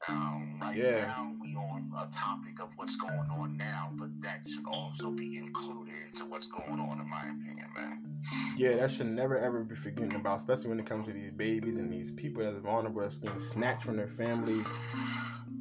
Um, 0.09 0.59
right 0.61 0.75
yeah. 0.75 1.05
now, 1.05 1.31
we 1.41 1.55
on 1.55 1.93
a 1.97 2.13
topic 2.13 2.61
of 2.61 2.71
what's 2.75 2.97
going 2.97 3.29
on 3.39 3.55
now, 3.55 3.89
but 3.93 4.09
that 4.21 4.41
should 4.45 4.65
also 4.67 5.11
be 5.11 5.37
included 5.37 5.93
into 6.07 6.25
what's 6.25 6.47
going 6.47 6.77
on, 6.77 6.99
in 6.99 7.09
my 7.09 7.21
opinion, 7.21 7.67
man. 7.73 8.21
Yeah, 8.57 8.75
that 8.75 8.91
should 8.91 9.07
never 9.07 9.39
ever 9.39 9.63
be 9.63 9.75
forgotten 9.75 10.13
about, 10.15 10.39
especially 10.39 10.71
when 10.71 10.79
it 10.81 10.85
comes 10.85 11.05
to 11.05 11.13
these 11.13 11.31
babies 11.31 11.77
and 11.77 11.91
these 11.91 12.11
people 12.11 12.43
that 12.43 12.53
are 12.53 12.59
vulnerable, 12.59 13.01
that's 13.01 13.15
being 13.17 13.39
snatched 13.39 13.85
from 13.85 13.95
their 13.95 14.09
families. 14.09 14.67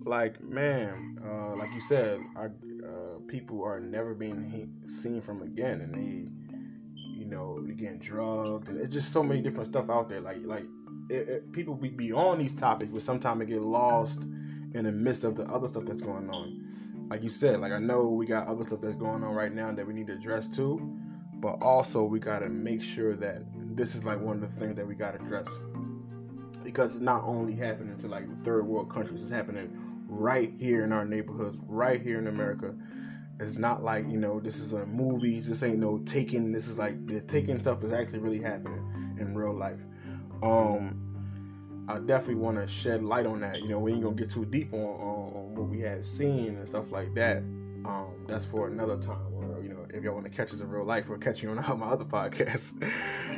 Like, 0.04 0.42
man, 0.42 1.18
uh, 1.25 1.54
like 1.56 1.73
you 1.73 1.80
said, 1.80 2.21
I, 2.37 2.49
Uh, 2.94 3.18
people 3.26 3.64
are 3.64 3.80
never 3.80 4.14
being 4.14 4.72
seen 4.86 5.20
from 5.20 5.42
again, 5.42 5.80
and 5.80 5.94
they, 5.94 6.30
you 7.18 7.24
know, 7.24 7.60
they 7.66 7.74
getting 7.74 7.98
drugged, 7.98 8.68
and 8.68 8.78
it's 8.78 8.94
just 8.94 9.12
so 9.12 9.22
many 9.22 9.40
different 9.40 9.68
stuff 9.68 9.90
out 9.90 10.08
there. 10.08 10.20
Like, 10.20 10.44
like 10.44 10.64
it, 11.10 11.28
it, 11.28 11.52
people 11.52 11.74
be, 11.74 11.88
be 11.88 12.12
on 12.12 12.38
these 12.38 12.54
topics, 12.54 12.92
but 12.92 13.02
sometimes 13.02 13.40
they 13.40 13.46
get 13.46 13.62
lost 13.62 14.22
in 14.74 14.84
the 14.84 14.92
midst 14.92 15.24
of 15.24 15.34
the 15.34 15.44
other 15.46 15.66
stuff 15.66 15.84
that's 15.86 16.02
going 16.02 16.30
on. 16.30 17.08
Like 17.10 17.22
you 17.22 17.30
said, 17.30 17.60
like 17.60 17.72
I 17.72 17.78
know 17.78 18.08
we 18.08 18.26
got 18.26 18.46
other 18.46 18.64
stuff 18.64 18.80
that's 18.80 18.96
going 18.96 19.24
on 19.24 19.34
right 19.34 19.52
now 19.52 19.72
that 19.72 19.86
we 19.86 19.92
need 19.92 20.06
to 20.08 20.14
address 20.14 20.48
too, 20.48 20.96
but 21.34 21.62
also 21.62 22.04
we 22.04 22.20
got 22.20 22.40
to 22.40 22.48
make 22.48 22.82
sure 22.82 23.14
that 23.16 23.42
this 23.76 23.94
is 23.94 24.04
like 24.04 24.20
one 24.20 24.36
of 24.36 24.40
the 24.40 24.60
things 24.60 24.76
that 24.76 24.86
we 24.86 24.94
got 24.94 25.16
to 25.16 25.22
address 25.22 25.60
because 26.62 26.92
it's 26.92 27.00
not 27.00 27.22
only 27.24 27.54
happening 27.54 27.96
to 27.98 28.08
like 28.08 28.24
third 28.42 28.66
world 28.66 28.88
countries, 28.88 29.20
it's 29.20 29.30
happening 29.30 29.93
right 30.14 30.52
here 30.59 30.85
in 30.85 30.92
our 30.92 31.04
neighborhoods, 31.04 31.59
right 31.66 32.00
here 32.00 32.18
in 32.18 32.26
America. 32.26 32.75
It's 33.40 33.56
not 33.56 33.83
like 33.83 34.06
you 34.09 34.16
know 34.16 34.40
this 34.40 34.59
is 34.59 34.73
a 34.73 34.87
movie. 34.87 35.40
This 35.40 35.62
ain't 35.62 35.78
no 35.78 35.99
taking. 35.99 36.52
This 36.52 36.68
is 36.68 36.78
like 36.78 37.06
the 37.06 37.21
taking 37.21 37.59
stuff 37.59 37.83
is 37.83 37.92
actually 37.92 38.21
really 38.21 38.40
happening 38.40 39.16
in 39.18 39.35
real 39.35 39.52
life. 39.52 39.80
Um, 40.42 41.85
I 41.88 41.99
definitely 41.99 42.37
want 42.37 42.59
to 42.59 42.66
shed 42.66 43.02
light 43.02 43.26
on 43.26 43.40
that. 43.40 43.61
You 43.61 43.68
know, 43.68 43.80
we 43.80 43.92
ain't 43.92 44.02
gonna 44.02 44.14
get 44.14 44.30
too 44.30 44.44
deep 44.47 44.73
on, 44.73 44.80
on, 44.80 45.54
what 45.54 45.68
we 45.68 45.80
have 45.80 46.04
seen 46.04 46.56
and 46.56 46.68
stuff 46.68 46.92
like 46.92 47.12
that. 47.14 47.38
Um, 47.85 48.25
that's 48.26 48.47
for 48.47 48.68
another 48.68 48.97
time. 48.99 49.35
Or 49.35 49.62
you 49.62 49.68
know, 49.68 49.85
if 49.92 50.02
y'all 50.04 50.14
want 50.14 50.25
to 50.25 50.30
catch 50.30 50.52
us 50.54 50.61
in 50.61 50.71
real 50.71 50.85
life 50.85 51.11
or 51.11 51.18
catch 51.18 51.42
you 51.42 51.50
on 51.50 51.56
my 51.78 51.87
other 51.87 52.04
podcast, 52.04 52.80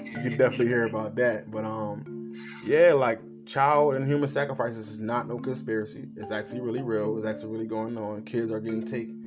you 0.04 0.30
can 0.30 0.36
definitely 0.36 0.68
hear 0.68 0.84
about 0.84 1.16
that. 1.16 1.50
But 1.50 1.64
um, 1.64 2.34
yeah, 2.64 2.92
like 2.92 3.20
child 3.46 3.94
and 3.94 4.06
human 4.06 4.28
sacrifices 4.28 4.88
is 4.88 5.00
not 5.00 5.28
no 5.28 5.38
conspiracy. 5.38 6.08
It's 6.16 6.30
actually 6.30 6.60
really 6.60 6.82
real. 6.82 7.16
It's 7.18 7.26
actually 7.26 7.52
really 7.52 7.66
going 7.66 7.96
on. 7.96 8.22
Kids 8.24 8.50
are 8.50 8.60
getting 8.60 8.82
taken 8.82 9.26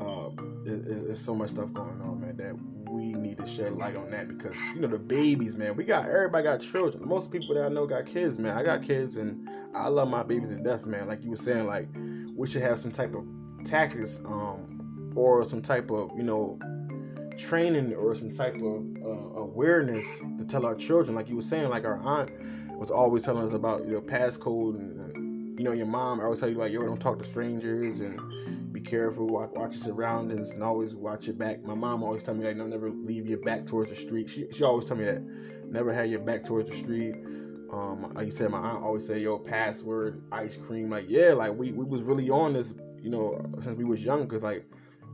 uh, 0.00 0.30
it, 0.64 0.72
it, 0.72 1.06
there's 1.06 1.20
so 1.20 1.34
much 1.34 1.50
stuff 1.50 1.72
going 1.72 2.00
on, 2.00 2.20
man, 2.20 2.36
that 2.36 2.54
we 2.90 3.12
need 3.14 3.38
to 3.38 3.46
shed 3.46 3.74
light 3.74 3.96
on 3.96 4.10
that 4.10 4.28
because 4.28 4.56
you 4.74 4.80
know 4.80 4.88
the 4.88 4.98
babies, 4.98 5.56
man. 5.56 5.76
We 5.76 5.84
got 5.84 6.06
everybody 6.06 6.44
got 6.44 6.60
children. 6.60 7.06
Most 7.06 7.30
people 7.30 7.54
that 7.54 7.64
I 7.64 7.68
know 7.68 7.86
got 7.86 8.06
kids, 8.06 8.38
man. 8.38 8.56
I 8.56 8.62
got 8.62 8.82
kids, 8.82 9.16
and 9.16 9.48
I 9.74 9.88
love 9.88 10.08
my 10.08 10.22
babies 10.22 10.50
to 10.50 10.62
death, 10.62 10.86
man. 10.86 11.06
Like 11.06 11.22
you 11.22 11.30
were 11.30 11.36
saying, 11.36 11.66
like 11.66 11.88
we 12.34 12.48
should 12.48 12.62
have 12.62 12.78
some 12.78 12.90
type 12.90 13.14
of 13.14 13.24
tactics, 13.64 14.20
um, 14.24 15.12
or 15.14 15.44
some 15.44 15.62
type 15.62 15.90
of 15.90 16.10
you 16.16 16.22
know 16.22 16.58
training 17.36 17.94
or 17.94 18.14
some 18.14 18.30
type 18.30 18.56
of 18.56 18.84
uh, 19.02 19.40
awareness 19.40 20.04
to 20.38 20.44
tell 20.46 20.66
our 20.66 20.74
children. 20.74 21.14
Like 21.14 21.28
you 21.28 21.36
were 21.36 21.42
saying, 21.42 21.68
like 21.68 21.84
our 21.84 21.98
aunt 21.98 22.30
was 22.80 22.90
always 22.90 23.22
telling 23.22 23.44
us 23.44 23.52
about 23.52 23.86
your 23.86 24.00
passcode 24.00 24.74
and, 24.74 24.98
and 25.14 25.58
you 25.58 25.64
know 25.64 25.72
your 25.72 25.86
mom 25.86 26.20
always 26.20 26.40
tell 26.40 26.48
you 26.48 26.56
like 26.56 26.72
yo 26.72 26.82
don't 26.82 27.00
talk 27.00 27.18
to 27.18 27.24
strangers 27.24 28.00
and 28.00 28.18
be 28.72 28.80
careful, 28.80 29.26
watch, 29.26 29.50
watch 29.54 29.72
your 29.72 29.82
surroundings, 29.82 30.50
and 30.50 30.62
always 30.62 30.94
watch 30.94 31.26
your 31.26 31.34
back. 31.34 31.62
My 31.64 31.74
mom 31.74 32.02
always 32.02 32.22
tell 32.22 32.34
me 32.34 32.46
like, 32.46 32.56
no, 32.56 32.66
never 32.66 32.90
leave 32.90 33.26
your 33.26 33.40
back 33.40 33.66
towards 33.66 33.90
the 33.90 33.96
street. 33.96 34.28
She 34.28 34.46
she 34.52 34.64
always 34.64 34.84
tell 34.84 34.96
me 34.96 35.04
that, 35.04 35.22
never 35.70 35.92
have 35.92 36.06
your 36.06 36.20
back 36.20 36.44
towards 36.44 36.70
the 36.70 36.76
street. 36.76 37.14
Um, 37.72 38.12
like 38.14 38.26
you 38.26 38.30
said, 38.30 38.50
my 38.50 38.58
aunt 38.58 38.82
always 38.82 39.06
say, 39.06 39.18
yo, 39.18 39.38
password, 39.38 40.22
ice 40.32 40.56
cream. 40.56 40.90
Like, 40.90 41.06
yeah, 41.08 41.32
like 41.32 41.52
we, 41.52 41.72
we 41.72 41.84
was 41.84 42.02
really 42.02 42.30
on 42.30 42.52
this, 42.52 42.74
you 43.00 43.10
know, 43.10 43.40
since 43.60 43.76
we 43.78 43.84
was 43.84 44.04
young, 44.04 44.26
cause 44.26 44.42
like 44.42 44.64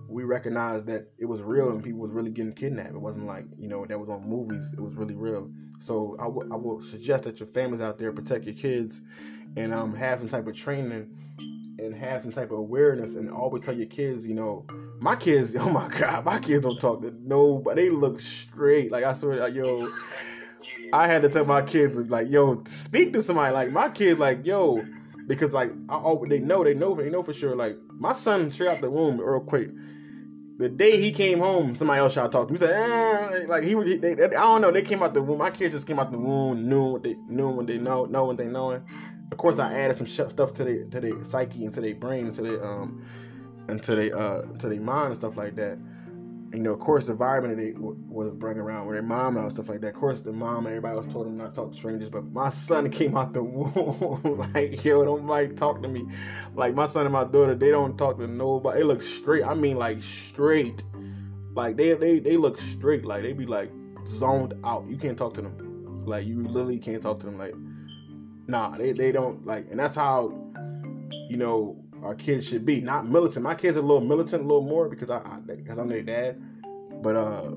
we 0.08 0.24
recognized 0.24 0.86
that 0.86 1.08
it 1.18 1.26
was 1.26 1.42
real 1.42 1.70
and 1.70 1.82
people 1.82 2.00
was 2.00 2.10
really 2.10 2.30
getting 2.30 2.52
kidnapped. 2.52 2.94
It 2.94 3.00
wasn't 3.00 3.26
like 3.26 3.44
you 3.58 3.68
know 3.68 3.84
that 3.86 3.98
was 3.98 4.08
on 4.08 4.28
movies. 4.28 4.72
It 4.72 4.80
was 4.80 4.94
really 4.94 5.14
real. 5.14 5.50
So 5.78 6.16
I 6.18 6.26
would 6.26 6.50
I 6.52 6.56
would 6.56 6.84
suggest 6.84 7.24
that 7.24 7.40
your 7.40 7.46
families 7.46 7.80
out 7.80 7.98
there 7.98 8.12
protect 8.12 8.44
your 8.44 8.54
kids 8.54 9.02
and 9.56 9.72
um 9.72 9.94
have 9.94 10.20
some 10.20 10.28
type 10.28 10.46
of 10.46 10.56
training 10.56 11.16
and 11.78 11.94
have 11.94 12.22
some 12.22 12.32
type 12.32 12.50
of 12.50 12.58
awareness 12.58 13.16
and 13.16 13.30
always 13.30 13.62
tell 13.62 13.74
your 13.74 13.86
kids, 13.86 14.26
you 14.26 14.34
know, 14.34 14.66
my 15.00 15.16
kids, 15.16 15.54
oh 15.60 15.70
my 15.70 15.88
god, 15.88 16.24
my 16.24 16.38
kids 16.38 16.62
don't 16.62 16.80
talk 16.80 17.02
to 17.02 17.14
no, 17.22 17.58
but 17.58 17.76
they 17.76 17.90
look 17.90 18.20
straight. 18.20 18.90
Like 18.90 19.04
I 19.04 19.12
swear, 19.12 19.36
like, 19.36 19.54
yo, 19.54 19.88
I 20.92 21.06
had 21.06 21.22
to 21.22 21.28
tell 21.28 21.44
my 21.44 21.62
kids 21.62 21.96
like, 21.96 22.28
yo, 22.30 22.62
speak 22.64 23.12
to 23.12 23.22
somebody. 23.22 23.52
Like 23.52 23.70
my 23.70 23.88
kids, 23.88 24.18
like, 24.18 24.46
yo, 24.46 24.82
because 25.26 25.52
like 25.52 25.72
I, 25.88 26.14
they 26.28 26.40
know, 26.40 26.64
they 26.64 26.74
know, 26.74 26.94
they 26.94 27.10
know 27.10 27.22
for 27.22 27.32
sure. 27.32 27.56
Like 27.56 27.76
My 27.98 28.12
son 28.12 28.50
straight 28.50 28.68
out 28.68 28.80
the 28.80 28.90
womb 28.90 29.20
real 29.20 29.40
quick. 29.40 29.70
The 30.58 30.70
day 30.70 30.98
he 31.00 31.12
came 31.12 31.40
home, 31.40 31.74
somebody 31.74 31.98
else 32.00 32.14
to 32.14 32.28
talk 32.28 32.48
to 32.48 32.52
me. 32.52 32.58
He 32.58 32.64
said, 32.64 32.70
eh, 32.70 33.46
like 33.46 33.62
he, 33.62 33.70
he 33.70 33.96
they, 33.98 34.14
they, 34.14 34.24
I 34.24 34.28
don't 34.28 34.62
know. 34.62 34.70
They 34.70 34.82
came 34.82 35.02
out 35.02 35.12
the 35.12 35.22
womb. 35.22 35.38
My 35.38 35.50
kids 35.50 35.74
just 35.74 35.86
came 35.86 35.98
out 35.98 36.10
the 36.10 36.18
womb, 36.18 36.68
knew 36.68 36.92
what 36.92 37.02
they 37.02 37.16
knew 37.28 37.48
what 37.50 37.66
they 37.66 37.76
know, 37.76 38.06
know 38.06 38.24
what 38.24 38.38
they 38.38 38.46
knowing. 38.46 38.82
Of 39.30 39.38
course, 39.38 39.58
I 39.58 39.74
added 39.74 39.98
some 39.98 40.06
stuff 40.06 40.54
to 40.54 40.64
their 40.64 40.84
to 40.84 41.00
their 41.00 41.24
psyche, 41.24 41.64
into 41.64 41.82
their 41.82 41.94
brain, 41.94 42.26
into 42.26 42.42
their 42.42 42.64
um, 42.64 43.04
into 43.68 43.96
their 43.96 44.16
uh, 44.16 44.42
to 44.58 44.68
their 44.68 44.80
mind 44.80 45.08
and 45.08 45.14
stuff 45.16 45.36
like 45.36 45.56
that 45.56 45.78
you 46.56 46.62
know, 46.62 46.72
of 46.72 46.80
course, 46.80 47.04
the 47.04 47.12
environment 47.12 47.58
they 47.58 47.72
w- 47.72 47.96
was 48.08 48.32
bringing 48.32 48.62
around 48.62 48.86
with 48.86 48.96
their 48.96 49.02
mom 49.02 49.36
and 49.36 49.52
stuff 49.52 49.68
like 49.68 49.82
that. 49.82 49.88
Of 49.88 49.94
course, 49.94 50.22
the 50.22 50.32
mom 50.32 50.64
and 50.64 50.68
everybody 50.68 50.96
was 50.96 51.06
told 51.06 51.26
them 51.26 51.36
not 51.36 51.52
to 51.52 51.60
talk 51.60 51.72
to 51.72 51.76
strangers. 51.76 52.08
But 52.08 52.24
my 52.32 52.48
son 52.48 52.90
came 52.98 53.14
out 53.14 53.34
the 53.34 53.44
womb 53.44 54.38
like, 54.54 54.72
mm-hmm. 54.72 54.88
yo, 54.88 55.04
don't 55.04 55.26
like 55.26 55.54
talk 55.54 55.82
to 55.82 55.88
me. 55.88 56.06
Like 56.54 56.74
my 56.74 56.86
son 56.86 57.04
and 57.04 57.12
my 57.12 57.24
daughter, 57.24 57.54
they 57.54 57.70
don't 57.70 57.98
talk 57.98 58.16
to 58.18 58.26
nobody. 58.26 58.78
They 58.78 58.84
look 58.84 59.02
straight. 59.02 59.44
I 59.44 59.52
mean, 59.52 59.76
like 59.76 60.02
straight. 60.02 60.82
Like 61.54 61.76
they 61.76 61.92
they 61.92 62.20
they 62.20 62.38
look 62.38 62.58
straight. 62.58 63.04
Like 63.04 63.22
they 63.22 63.34
be 63.34 63.44
like 63.44 63.70
zoned 64.06 64.54
out. 64.64 64.86
You 64.88 64.96
can't 64.96 65.18
talk 65.18 65.34
to 65.34 65.42
them. 65.42 65.98
Like 66.06 66.24
you 66.24 66.42
literally 66.42 66.78
can't 66.78 67.02
talk 67.02 67.20
to 67.20 67.26
them. 67.26 67.36
Like 67.36 67.54
nah, 68.46 68.70
they 68.70 68.92
they 68.92 69.12
don't 69.12 69.44
like. 69.44 69.66
And 69.70 69.78
that's 69.78 69.94
how 69.94 70.30
you 71.28 71.36
know 71.36 71.76
our 72.06 72.14
kids 72.14 72.48
should 72.48 72.64
be. 72.64 72.80
Not 72.80 73.06
militant. 73.06 73.42
My 73.42 73.54
kids 73.54 73.76
are 73.76 73.80
a 73.80 73.82
little 73.82 74.00
militant, 74.00 74.42
a 74.42 74.46
little 74.46 74.62
more 74.62 74.88
because 74.88 75.10
I 75.10 75.38
because 75.44 75.78
I'm 75.78 75.88
their 75.88 76.02
dad. 76.02 76.40
But 77.02 77.16
uh, 77.16 77.50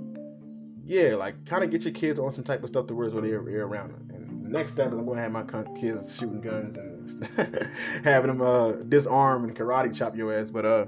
yeah, 0.84 1.16
like 1.16 1.46
kind 1.46 1.64
of 1.64 1.70
get 1.70 1.86
your 1.86 1.94
kids 1.94 2.20
on 2.20 2.32
some 2.32 2.44
type 2.44 2.64
of 2.64 2.70
stuff 2.70 2.88
to 2.88 2.96
where 2.96 3.10
they're, 3.10 3.22
they're 3.22 3.66
around 3.66 3.92
them. 3.92 4.10
And 4.14 4.46
the 4.46 4.50
next 4.50 4.72
step 4.72 4.90
is 4.90 5.00
I'm 5.00 5.06
gonna 5.06 5.22
have 5.22 5.32
my 5.32 5.44
kids 5.80 6.18
shooting 6.18 6.42
guns 6.42 6.78
and 6.78 7.70
having 8.04 8.28
them 8.28 8.42
uh 8.42 8.72
disarm 8.72 9.44
and 9.44 9.56
karate 9.56 9.96
chop 9.96 10.16
your 10.16 10.34
ass. 10.34 10.50
But 10.52 10.66
uh. 10.66 10.86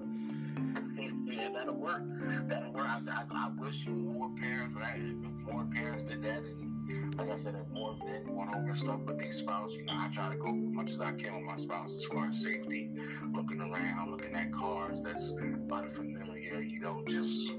Over 8.71 8.79
stuff 8.79 8.99
with 9.05 9.19
their 9.19 9.31
spouse, 9.31 9.71
you 9.73 9.83
know, 9.83 9.93
I 9.95 10.07
try 10.13 10.29
to 10.29 10.37
go 10.37 10.47
as 10.47 10.73
much 10.73 10.91
as 10.91 10.99
I 10.99 11.11
can 11.11 11.35
with 11.35 11.43
my 11.43 11.57
spouse 11.57 11.91
as 11.93 12.03
far 12.05 12.29
as 12.29 12.41
safety, 12.41 12.89
looking 13.33 13.59
around, 13.59 14.11
looking 14.11 14.33
at 14.33 14.51
cars 14.53 15.01
that's 15.03 15.33
unfamiliar, 15.33 16.61
you 16.61 16.79
know, 16.79 17.03
just 17.07 17.51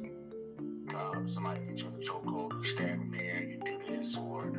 um, 0.94 1.28
somebody 1.28 1.60
gets 1.66 1.82
you 1.82 1.88
in 1.88 1.94
a 1.94 2.04
chokehold, 2.04 2.52
you 2.52 2.64
stand 2.64 3.02
in 3.02 3.10
there, 3.10 3.42
you 3.42 3.60
do 3.64 3.78
this, 3.88 4.16
or 4.16 4.52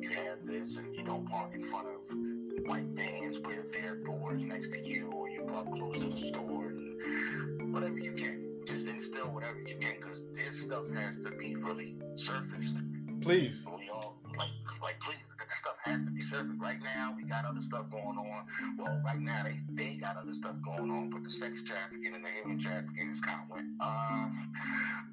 you 0.00 0.10
have 0.10 0.44
this, 0.44 0.78
and 0.78 0.94
you 0.94 1.04
don't 1.04 1.28
park 1.28 1.52
in 1.54 1.62
front 1.64 1.86
of 1.86 2.66
white 2.66 2.86
vans 2.94 3.38
with 3.40 3.72
their 3.72 3.96
doors 3.96 4.42
next 4.44 4.72
to 4.72 4.84
you, 4.84 5.10
or 5.12 5.28
you 5.28 5.42
park 5.42 5.66
close 5.72 5.98
to 5.98 6.08
the 6.08 6.26
store, 6.28 6.68
and 6.68 7.72
whatever 7.72 7.98
you 7.98 8.12
can. 8.12 8.48
Just 8.66 8.86
instill 8.86 9.26
whatever 9.26 9.58
you 9.66 9.76
can, 9.80 9.96
because 10.00 10.22
this 10.32 10.62
stuff 10.62 10.88
has 10.90 11.18
to 11.18 11.30
be 11.32 11.56
really 11.56 11.96
surfaced. 12.14 12.78
Please. 13.20 13.64
We 13.66 13.88
all 13.90 14.16
like, 14.36 14.48
like, 14.80 15.00
please 15.00 15.16
this 15.42 15.54
stuff 15.54 15.76
has 15.82 16.02
to 16.02 16.10
be 16.10 16.20
surfaced. 16.20 16.58
Right 16.58 16.78
now, 16.96 17.14
we 17.16 17.24
got 17.24 17.44
other 17.44 17.60
stuff 17.60 17.90
going 17.90 18.18
on. 18.18 18.44
Well, 18.78 19.00
right 19.04 19.20
now, 19.20 19.44
they, 19.44 19.60
they 19.70 19.96
got 19.96 20.16
other 20.16 20.32
stuff 20.32 20.54
going 20.62 20.90
on, 20.90 21.10
but 21.10 21.24
the 21.24 21.30
sex 21.30 21.62
trafficking 21.62 22.14
and 22.14 22.24
the 22.24 22.28
human 22.42 22.58
trafficking 22.58 23.10
is 23.10 23.20
kind 23.20 23.40
of 23.42 23.50
went 23.50 23.68
uh, 23.80 24.28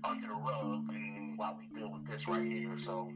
under 0.03 0.27
the 0.27 0.33
rug 0.33 0.89
and 0.93 1.37
while 1.37 1.57
we 1.57 1.79
deal 1.79 1.91
with 1.91 2.05
this 2.05 2.27
right 2.27 2.43
here. 2.43 2.77
So, 2.77 3.09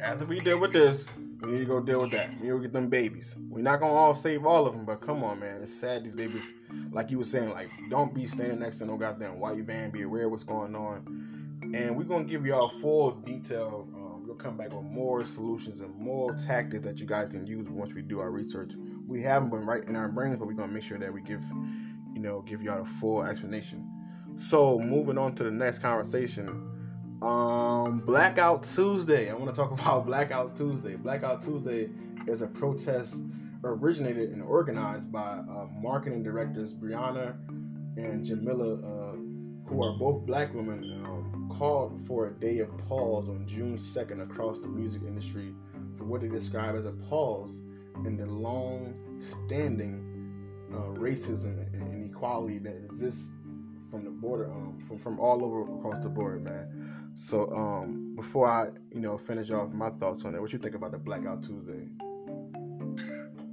after 0.00 0.24
we 0.24 0.40
deal 0.40 0.58
with 0.58 0.72
this, 0.72 1.12
we 1.42 1.52
need 1.52 1.58
to 1.60 1.64
go 1.66 1.80
deal 1.80 2.02
with 2.02 2.12
that. 2.12 2.30
We 2.40 2.46
need 2.46 2.52
to 2.52 2.60
get 2.60 2.72
them 2.72 2.88
babies. 2.88 3.36
We're 3.50 3.62
not 3.62 3.80
gonna 3.80 3.92
all 3.92 4.14
save 4.14 4.46
all 4.46 4.66
of 4.66 4.74
them, 4.74 4.84
but 4.84 5.00
come 5.00 5.22
on, 5.22 5.40
man. 5.40 5.62
It's 5.62 5.74
sad 5.74 6.04
these 6.04 6.14
babies, 6.14 6.52
like 6.92 7.10
you 7.10 7.18
were 7.18 7.24
saying, 7.24 7.50
like 7.50 7.70
don't 7.90 8.14
be 8.14 8.26
standing 8.26 8.60
next 8.60 8.78
to 8.78 8.86
no 8.86 8.96
goddamn 8.96 9.38
white 9.38 9.62
van. 9.64 9.90
Be 9.90 10.02
aware 10.02 10.28
what's 10.28 10.44
going 10.44 10.74
on, 10.74 11.60
and 11.74 11.96
we're 11.96 12.04
gonna 12.04 12.24
give 12.24 12.46
y'all 12.46 12.68
full 12.68 13.12
detail 13.12 13.86
come 14.42 14.56
back 14.56 14.72
with 14.72 14.84
more 14.84 15.24
solutions 15.24 15.80
and 15.80 15.94
more 15.96 16.34
tactics 16.34 16.82
that 16.82 16.98
you 16.98 17.06
guys 17.06 17.28
can 17.28 17.46
use 17.46 17.68
once 17.68 17.94
we 17.94 18.02
do 18.02 18.18
our 18.18 18.30
research. 18.30 18.72
We 19.06 19.22
haven't 19.22 19.50
been 19.50 19.64
right 19.64 19.84
in 19.84 19.94
our 19.94 20.10
brains, 20.10 20.38
but 20.38 20.46
we're 20.46 20.54
gonna 20.54 20.72
make 20.72 20.82
sure 20.82 20.98
that 20.98 21.12
we 21.12 21.22
give, 21.22 21.44
you 22.14 22.20
know, 22.20 22.42
give 22.42 22.60
y'all 22.60 22.82
a 22.82 22.84
full 22.84 23.22
explanation. 23.22 23.88
So 24.34 24.78
moving 24.80 25.16
on 25.18 25.34
to 25.36 25.44
the 25.44 25.50
next 25.50 25.78
conversation. 25.78 26.68
Um, 27.22 28.00
Blackout 28.00 28.64
Tuesday. 28.64 29.30
I 29.30 29.34
want 29.34 29.54
to 29.54 29.60
talk 29.60 29.70
about 29.80 30.06
Blackout 30.06 30.56
Tuesday. 30.56 30.96
Blackout 30.96 31.42
Tuesday 31.42 31.88
is 32.26 32.42
a 32.42 32.48
protest 32.48 33.16
originated 33.62 34.30
and 34.30 34.42
organized 34.42 35.12
by 35.12 35.20
uh, 35.20 35.68
marketing 35.80 36.24
directors 36.24 36.74
Brianna 36.74 37.36
and 37.96 38.24
Jamila, 38.24 38.74
uh, 38.74 39.12
who 39.68 39.84
are 39.84 39.96
both 39.98 40.26
black 40.26 40.52
women. 40.52 41.01
Called 41.58 42.00
for 42.06 42.28
a 42.28 42.32
day 42.32 42.58
of 42.58 42.76
pause 42.88 43.28
on 43.28 43.46
June 43.46 43.76
2nd 43.76 44.22
across 44.22 44.58
the 44.58 44.66
music 44.66 45.02
industry 45.02 45.54
for 45.96 46.04
what 46.04 46.22
they 46.22 46.28
describe 46.28 46.74
as 46.74 46.86
a 46.86 46.92
pause 46.92 47.62
in 48.04 48.16
the 48.16 48.26
long 48.26 48.94
standing 49.20 50.12
uh, 50.72 50.98
racism 50.98 51.72
and 51.74 51.94
inequality 51.94 52.58
that 52.58 52.74
exists 52.74 53.32
from 53.90 54.04
the 54.04 54.10
border, 54.10 54.50
um, 54.50 54.78
from, 54.80 54.98
from 54.98 55.20
all 55.20 55.44
over 55.44 55.62
across 55.62 55.98
the 55.98 56.08
board, 56.08 56.42
man. 56.42 57.10
So, 57.14 57.48
um, 57.54 58.14
before 58.16 58.48
I, 58.48 58.68
you 58.90 59.00
know, 59.00 59.18
finish 59.18 59.50
off 59.50 59.72
my 59.72 59.90
thoughts 59.90 60.24
on 60.24 60.34
it, 60.34 60.40
what 60.40 60.52
you 60.52 60.58
think 60.58 60.74
about 60.74 60.92
the 60.92 60.98
Blackout 60.98 61.42
Tuesday? 61.42 61.86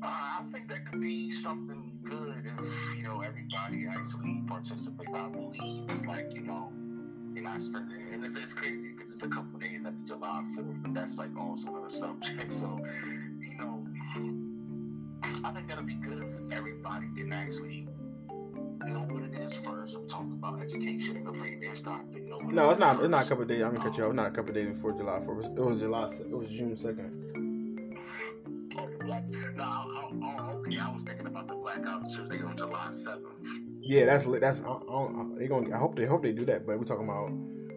Uh, 0.02 0.06
I 0.06 0.42
think 0.52 0.70
that 0.70 0.90
could 0.90 1.02
be 1.02 1.32
something 1.32 2.00
good 2.04 2.46
if, 2.46 2.98
you 2.98 3.04
know, 3.04 3.22
everybody 3.22 3.86
actually 3.88 4.42
participates. 4.48 5.12
I 5.14 5.28
believe 5.28 5.84
it's 5.90 6.06
like, 6.06 6.34
you 6.34 6.42
know, 6.42 6.72
and 7.40 7.48
I 7.48 7.60
started, 7.60 7.98
and 8.12 8.26
it's, 8.26 8.38
it's 8.38 8.54
crazy 8.54 8.92
because 8.96 9.14
it's 9.14 9.24
a 9.24 9.28
couple 9.28 9.60
days 9.60 9.80
after 9.86 10.06
July 10.06 10.44
4th, 10.58 10.82
but 10.82 10.94
that's 10.94 11.18
like 11.18 11.30
also 11.38 11.68
another 11.68 11.90
subject. 11.90 12.54
So, 12.54 12.82
you 13.40 13.58
know, 13.58 13.88
I 15.46 15.52
think 15.52 15.70
that'll 15.70 15.86
be 15.86 15.96
good 15.96 16.22
if 16.22 16.52
everybody 16.52 17.08
can 17.16 17.32
actually 17.32 17.88
know 18.86 19.06
what 19.10 19.24
it 19.24 19.34
is 19.36 19.54
first. 19.56 19.96
I'm 19.96 20.08
talking 20.10 20.34
about 20.34 20.62
education 20.62 21.16
and 21.16 21.28
the 21.28 21.32
previous 21.32 21.82
topic. 21.82 22.28
No, 22.44 22.72
it's 22.72 22.80
not. 22.80 23.00
It's 23.00 23.10
not 23.10 23.26
a 23.26 23.30
couple 23.30 23.46
days. 23.46 23.62
I'm 23.62 23.72
gonna 23.72 23.84
cut 23.84 23.98
you 23.98 24.04
off. 24.04 24.10
It's 24.10 24.18
not 24.18 24.28
a 24.28 24.32
couple 24.32 24.54
days 24.54 24.68
before 24.68 24.92
July 24.92 25.20
4th. 25.20 25.58
It 25.58 25.64
was 25.64 25.80
July. 25.80 26.10
It 26.20 26.38
was 26.38 26.50
June 26.50 26.76
2nd. 26.76 27.96
Oh, 28.78 29.06
black. 29.06 29.24
No, 29.56 29.64
oh, 29.64 30.12
oh, 30.24 30.60
okay. 30.60 30.78
I 30.78 30.94
was 30.94 31.04
thinking 31.04 31.28
about 31.28 31.48
the 31.48 31.56
blackout 31.56 32.04
Tuesday 32.10 32.44
on 32.44 32.58
July 32.58 32.90
7th. 32.92 33.69
Yeah, 33.90 34.06
that's 34.06 34.26
that's. 34.26 34.62
I, 34.62 34.70
I, 34.70 35.26
they 35.36 35.48
gonna. 35.48 35.76
I 35.76 35.80
hope 35.80 35.96
they 35.96 36.06
hope 36.06 36.22
they 36.22 36.32
do 36.32 36.46
that. 36.46 36.68
But 36.68 36.78
we're 36.78 36.86
talking 36.86 37.06
about 37.06 37.32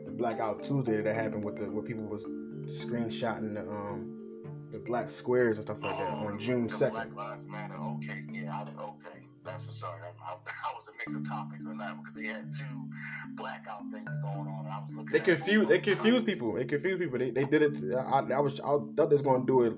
the 0.05 0.13
Blackout 0.13 0.63
Tuesday 0.63 1.01
that 1.01 1.15
happened 1.15 1.43
with 1.43 1.57
the 1.57 1.71
where 1.71 1.83
people 1.83 2.05
was 2.05 2.27
screenshotting 2.67 3.55
the 3.55 3.63
um 3.71 4.69
the 4.73 4.79
black 4.79 5.09
squares 5.09 5.57
and 5.57 5.65
stuff 5.65 5.83
like 5.83 5.97
that 5.97 6.11
Oh, 6.11 6.27
on 6.27 6.39
June 6.39 6.69
second. 6.69 6.93
Black 6.93 7.15
Lives 7.17 7.47
Matter. 7.47 7.77
Okay, 7.77 8.25
yeah, 8.31 8.53
I, 8.55 8.61
okay. 8.83 9.27
That's 9.43 9.67
a 9.69 9.73
sorry. 9.73 10.03
I, 10.03 10.33
I, 10.33 10.35
I 10.71 10.75
was 10.75 10.87
a 10.89 10.93
mix 10.93 11.17
of 11.19 11.27
topics 11.27 11.65
on 11.67 11.79
that 11.79 11.97
because 11.97 12.15
they 12.15 12.27
had 12.27 12.53
two 12.53 12.91
blackout 13.31 13.81
things 13.91 14.11
going 14.21 14.47
on. 14.49 14.67
I 14.71 14.81
was 14.81 14.95
looking. 14.95 15.13
They 15.15 15.21
at 15.21 15.25
confuse. 15.25 15.67
They 15.67 15.77
of 15.79 15.83
them 15.83 15.95
confuse 15.95 16.25
people. 16.25 16.53
They 16.53 16.67
confuse 16.67 16.99
people. 16.99 17.19
They, 17.21 17.31
they 17.31 17.45
did 17.47 17.63
it. 17.63 17.95
I, 17.97 18.19
I 18.19 18.41
was. 18.41 18.61
I 18.61 18.77
thought 18.97 19.09
they 19.09 19.17
was 19.17 19.23
gonna 19.23 19.47
do 19.47 19.63
it. 19.63 19.73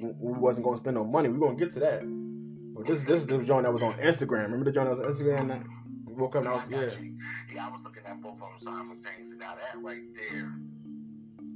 We 0.00 0.32
wasn't 0.32 0.64
gonna 0.64 0.78
spend 0.78 0.96
no 0.96 1.04
money. 1.04 1.28
We 1.28 1.36
are 1.36 1.40
gonna 1.40 1.56
get 1.56 1.74
to 1.74 1.80
that. 1.80 2.21
But 2.82 2.90
this 2.90 3.04
this 3.04 3.20
is 3.20 3.26
the 3.28 3.38
joint 3.44 3.62
that 3.62 3.72
was 3.72 3.84
on 3.84 3.92
Instagram. 3.94 4.42
Remember 4.46 4.64
the 4.64 4.72
joint 4.72 4.88
that 4.88 4.98
was 4.98 5.20
on 5.20 5.26
Instagram 5.26 5.48
that 5.48 5.62
woke 6.18 6.34
up 6.34 6.42
and 6.42 6.48
I 6.48 6.54
was 6.54 6.62
yeah. 6.68 7.54
Yeah, 7.54 7.66
I 7.68 7.70
was 7.70 7.80
looking 7.84 8.02
at 8.04 8.20
both 8.20 8.32
of 8.32 8.40
them 8.40 8.58
simultaneously. 8.58 9.36
Now 9.38 9.54
that 9.54 9.80
right 9.80 10.02
there, 10.18 10.46
um, 10.46 10.66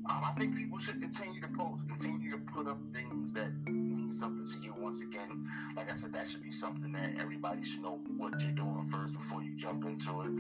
I 0.07 0.33
think 0.39 0.57
people 0.57 0.79
should 0.79 1.01
continue 1.01 1.41
to 1.41 1.49
post, 1.49 1.83
continue 1.89 2.31
to 2.31 2.39
put 2.39 2.69
up 2.69 2.79
things 2.95 3.33
that 3.33 3.51
mean 3.67 4.13
something 4.13 4.47
to 4.47 4.65
you. 4.65 4.73
Once 4.79 5.01
again, 5.01 5.49
like 5.75 5.91
I 5.91 5.97
said, 5.97 6.13
that 6.13 6.29
should 6.29 6.45
be 6.45 6.53
something 6.53 6.93
that 6.93 7.21
everybody 7.21 7.65
should 7.65 7.83
know 7.83 7.99
what 8.19 8.41
you're 8.41 8.53
doing 8.53 8.89
first 8.89 9.13
before 9.15 9.43
you 9.43 9.57
jump 9.57 9.85
into 9.85 10.21
it. 10.21 10.31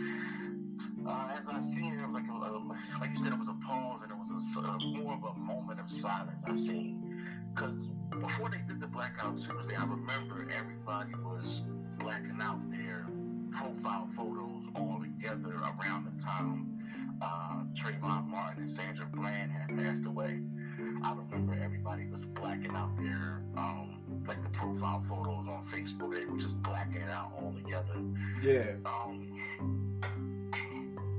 Uh, 1.04 1.30
as 1.36 1.48
I 1.48 1.58
seen 1.58 1.94
it, 1.94 2.08
like 2.12 2.28
a, 2.28 2.32
a, 2.32 2.62
like 3.00 3.10
you 3.12 3.24
said, 3.24 3.32
it 3.32 3.38
was 3.40 3.48
a 3.48 3.58
pause 3.66 4.02
and 4.04 4.12
it 4.12 4.18
was 4.18 4.56
a, 4.56 4.60
a 4.60 4.78
more 5.02 5.14
of 5.14 5.24
a 5.24 5.36
moment 5.36 5.80
of 5.80 5.90
silence. 5.90 6.42
I 6.46 6.54
seen 6.54 7.26
because 7.52 7.88
before 8.10 8.48
they 8.48 8.60
did 8.66 8.80
the 8.80 8.86
blackout 8.86 9.36
Tuesday, 9.36 9.76
I 9.76 9.84
remember 9.84 10.46
everybody 10.56 11.12
was 11.24 11.62
blacking 11.98 12.38
out 12.40 12.60
their 12.70 13.06
profile 13.50 14.08
photos 14.14 14.64
all 14.74 15.00
together 15.00 15.54
around 15.54 16.06
the 16.06 16.22
time 16.22 16.76
uh, 17.22 17.62
Trayvon 17.74 18.26
Martin 18.26 18.62
and 18.62 18.70
Sandra 18.70 19.06
Bland 19.06 19.52
had 19.52 19.76
passed 19.76 20.06
away. 20.06 20.40
I 21.02 21.14
remember 21.14 21.58
everybody 21.62 22.06
was 22.06 22.22
blacking 22.22 22.74
out 22.74 22.96
their 22.96 23.42
um, 23.56 23.98
like 24.26 24.42
the 24.42 24.50
profile 24.50 25.02
photos 25.02 25.46
on 25.48 25.62
Facebook. 25.64 26.14
They 26.14 26.24
were 26.26 26.38
just 26.38 26.60
blacking 26.62 27.02
it 27.02 27.10
out 27.10 27.32
all 27.40 27.54
together. 27.54 27.96
Yeah. 28.42 28.76
Um, 28.84 30.00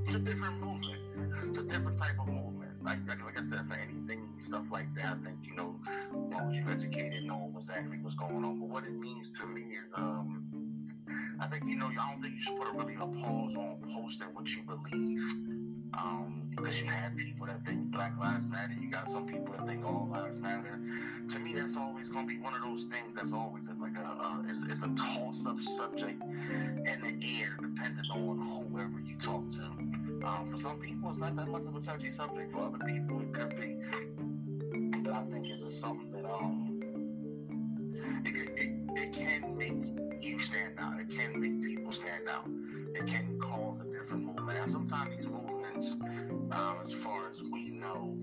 it's 0.06 0.14
a 0.14 0.20
different 0.20 0.62
movement. 0.62 1.00
It's 1.48 1.58
a 1.58 1.64
different 1.64 1.98
type 1.98 2.18
of 2.20 2.28
movement. 2.28 2.72
Like, 2.82 2.98
like, 3.08 3.24
like 3.24 3.38
I 3.38 3.42
said, 3.42 3.68
for 3.68 3.74
anything, 3.74 4.28
stuff 4.38 4.70
like 4.70 4.94
that, 4.94 5.18
I 5.20 5.24
think, 5.24 5.38
you 5.42 5.54
know, 5.54 5.77
you're 6.52 6.70
educated, 6.70 7.24
knowing 7.24 7.54
exactly 7.56 7.98
what's 8.00 8.14
going 8.14 8.44
on. 8.44 8.60
But 8.60 8.68
what 8.68 8.84
it 8.84 8.92
means 8.92 9.38
to 9.38 9.46
me 9.46 9.62
is, 9.62 9.92
um, 9.94 10.44
I 11.40 11.46
think 11.46 11.64
you 11.66 11.76
know 11.76 11.86
I 11.86 12.12
don't 12.12 12.22
think 12.22 12.34
you 12.34 12.40
should 12.40 12.56
put 12.56 12.68
a 12.68 12.72
really 12.72 12.94
a 12.94 13.06
pause 13.06 13.56
on 13.56 13.78
posting 13.94 14.28
what 14.34 14.54
you 14.54 14.62
believe. 14.62 15.22
Um, 15.94 16.50
because 16.50 16.80
you 16.80 16.86
have 16.86 17.16
people 17.16 17.46
that 17.46 17.62
think 17.62 17.90
Black 17.90 18.18
Lives 18.18 18.44
Matter, 18.46 18.74
you 18.80 18.90
got 18.90 19.08
some 19.08 19.26
people 19.26 19.54
that 19.56 19.66
think 19.66 19.84
all 19.84 20.08
lives 20.10 20.40
matter. 20.40 20.80
To 21.28 21.38
me, 21.38 21.54
that's 21.54 21.76
always 21.76 22.08
going 22.08 22.28
to 22.28 22.34
be 22.34 22.40
one 22.40 22.54
of 22.54 22.62
those 22.62 22.84
things 22.84 23.14
that's 23.14 23.32
always 23.32 23.64
like 23.80 23.96
a 23.96 24.06
uh, 24.06 24.42
it's, 24.48 24.64
it's 24.64 24.82
a 24.82 24.88
toss-up 24.94 25.60
subject 25.60 26.22
in 26.22 27.00
the 27.00 27.40
air, 27.40 27.56
depending 27.60 28.10
on 28.10 28.66
whoever 28.70 29.00
you 29.00 29.16
talk 29.16 29.50
to. 29.52 29.62
Um, 29.62 30.48
for 30.50 30.58
some 30.58 30.78
people, 30.78 31.10
it's 31.10 31.18
not 31.18 31.36
that 31.36 31.48
much 31.48 31.62
of 31.62 31.74
a 31.74 31.80
touchy 31.80 32.10
subject. 32.10 32.52
For 32.52 32.58
other 32.58 32.78
people, 32.84 33.20
it 33.20 33.32
could 33.32 33.56
be. 33.60 33.78
But 35.08 35.16
I 35.16 35.24
think 35.30 35.48
it's 35.48 35.62
just 35.62 35.80
something 35.80 36.10
that 36.10 36.26
um, 36.26 36.82
it, 38.26 38.60
it, 38.60 38.70
it 38.94 39.12
can 39.14 39.56
make 39.56 39.72
you 40.22 40.38
stand 40.38 40.74
out. 40.78 41.00
It 41.00 41.08
can 41.08 41.40
make 41.40 41.62
people 41.62 41.92
stand 41.92 42.28
out. 42.28 42.46
It 42.94 43.06
can 43.06 43.38
cause 43.40 43.80
a 43.80 43.84
different 43.84 44.24
movement. 44.24 44.58
And 44.58 44.70
sometimes 44.70 45.16
these 45.16 45.26
movements, 45.26 45.96
uh, 46.52 46.74
as 46.86 46.92
far 46.92 47.30
as 47.30 47.42
we 47.42 47.70
know, 47.70 48.18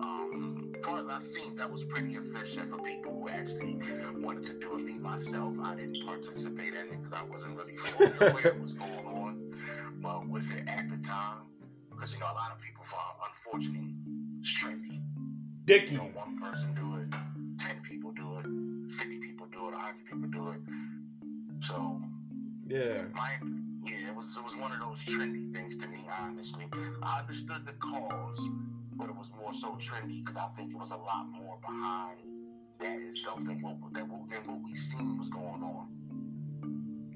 um, 0.00 0.72
far 0.82 0.98
as 0.98 1.06
I've 1.06 1.22
seen, 1.22 1.54
that 1.54 1.70
was 1.70 1.84
pretty 1.84 2.16
efficient 2.16 2.70
for 2.70 2.78
people 2.78 3.12
who 3.12 3.28
actually 3.28 3.78
wanted 4.16 4.46
to 4.46 4.54
do 4.54 4.74
it. 4.78 4.84
Me 4.84 4.94
myself, 4.94 5.54
I 5.62 5.76
didn't 5.76 6.04
participate 6.04 6.74
in 6.74 6.92
it 6.92 7.02
because 7.02 7.12
I 7.12 7.22
wasn't 7.22 7.56
really 7.56 7.76
fully 7.76 8.10
aware 8.16 8.32
what 8.32 8.60
was 8.62 8.74
going 8.82 9.06
on. 9.06 9.54
But 10.00 10.28
with 10.28 10.52
it 10.56 10.66
at 10.66 10.90
the 10.90 10.96
time, 11.06 11.42
because 11.88 12.12
you 12.14 12.18
know 12.18 12.26
a 12.26 12.34
lot 12.34 12.50
of 12.50 12.60
people, 12.60 12.84
unfortunately, 13.22 13.94
it's 14.40 14.52
trendy. 14.60 14.77
Dicky. 15.68 15.92
You 15.92 15.98
know, 15.98 16.10
one 16.14 16.40
person 16.40 16.74
do 16.74 16.96
it, 16.96 17.12
ten 17.58 17.76
people 17.82 18.10
do 18.12 18.38
it, 18.38 18.90
fifty 18.90 19.18
people 19.18 19.46
do 19.52 19.68
it, 19.68 19.74
hundred 19.74 20.06
people 20.06 20.28
do 20.30 20.48
it. 20.52 20.60
So 21.60 22.00
yeah, 22.66 23.02
my 23.14 23.36
yeah, 23.82 24.08
it 24.08 24.16
was 24.16 24.34
it 24.34 24.42
was 24.42 24.56
one 24.56 24.72
of 24.72 24.80
those 24.80 25.04
trendy 25.04 25.52
things 25.52 25.76
to 25.76 25.88
me. 25.88 25.98
Honestly, 26.22 26.64
I 27.02 27.20
understood 27.20 27.66
the 27.66 27.72
cause, 27.72 28.48
but 28.96 29.10
it 29.10 29.14
was 29.14 29.30
more 29.38 29.52
so 29.52 29.72
trendy 29.72 30.24
because 30.24 30.38
I 30.38 30.48
think 30.56 30.70
it 30.70 30.78
was 30.78 30.92
a 30.92 30.96
lot 30.96 31.26
more 31.28 31.58
behind 31.60 32.16
that 32.80 33.00
itself 33.00 33.44
than 33.44 33.60
what 33.60 33.76
than 33.92 34.08
what, 34.08 34.26
than 34.30 34.40
what 34.50 34.62
we 34.64 34.74
seen 34.74 35.18
was 35.18 35.28
going 35.28 35.62
on. 35.62 35.88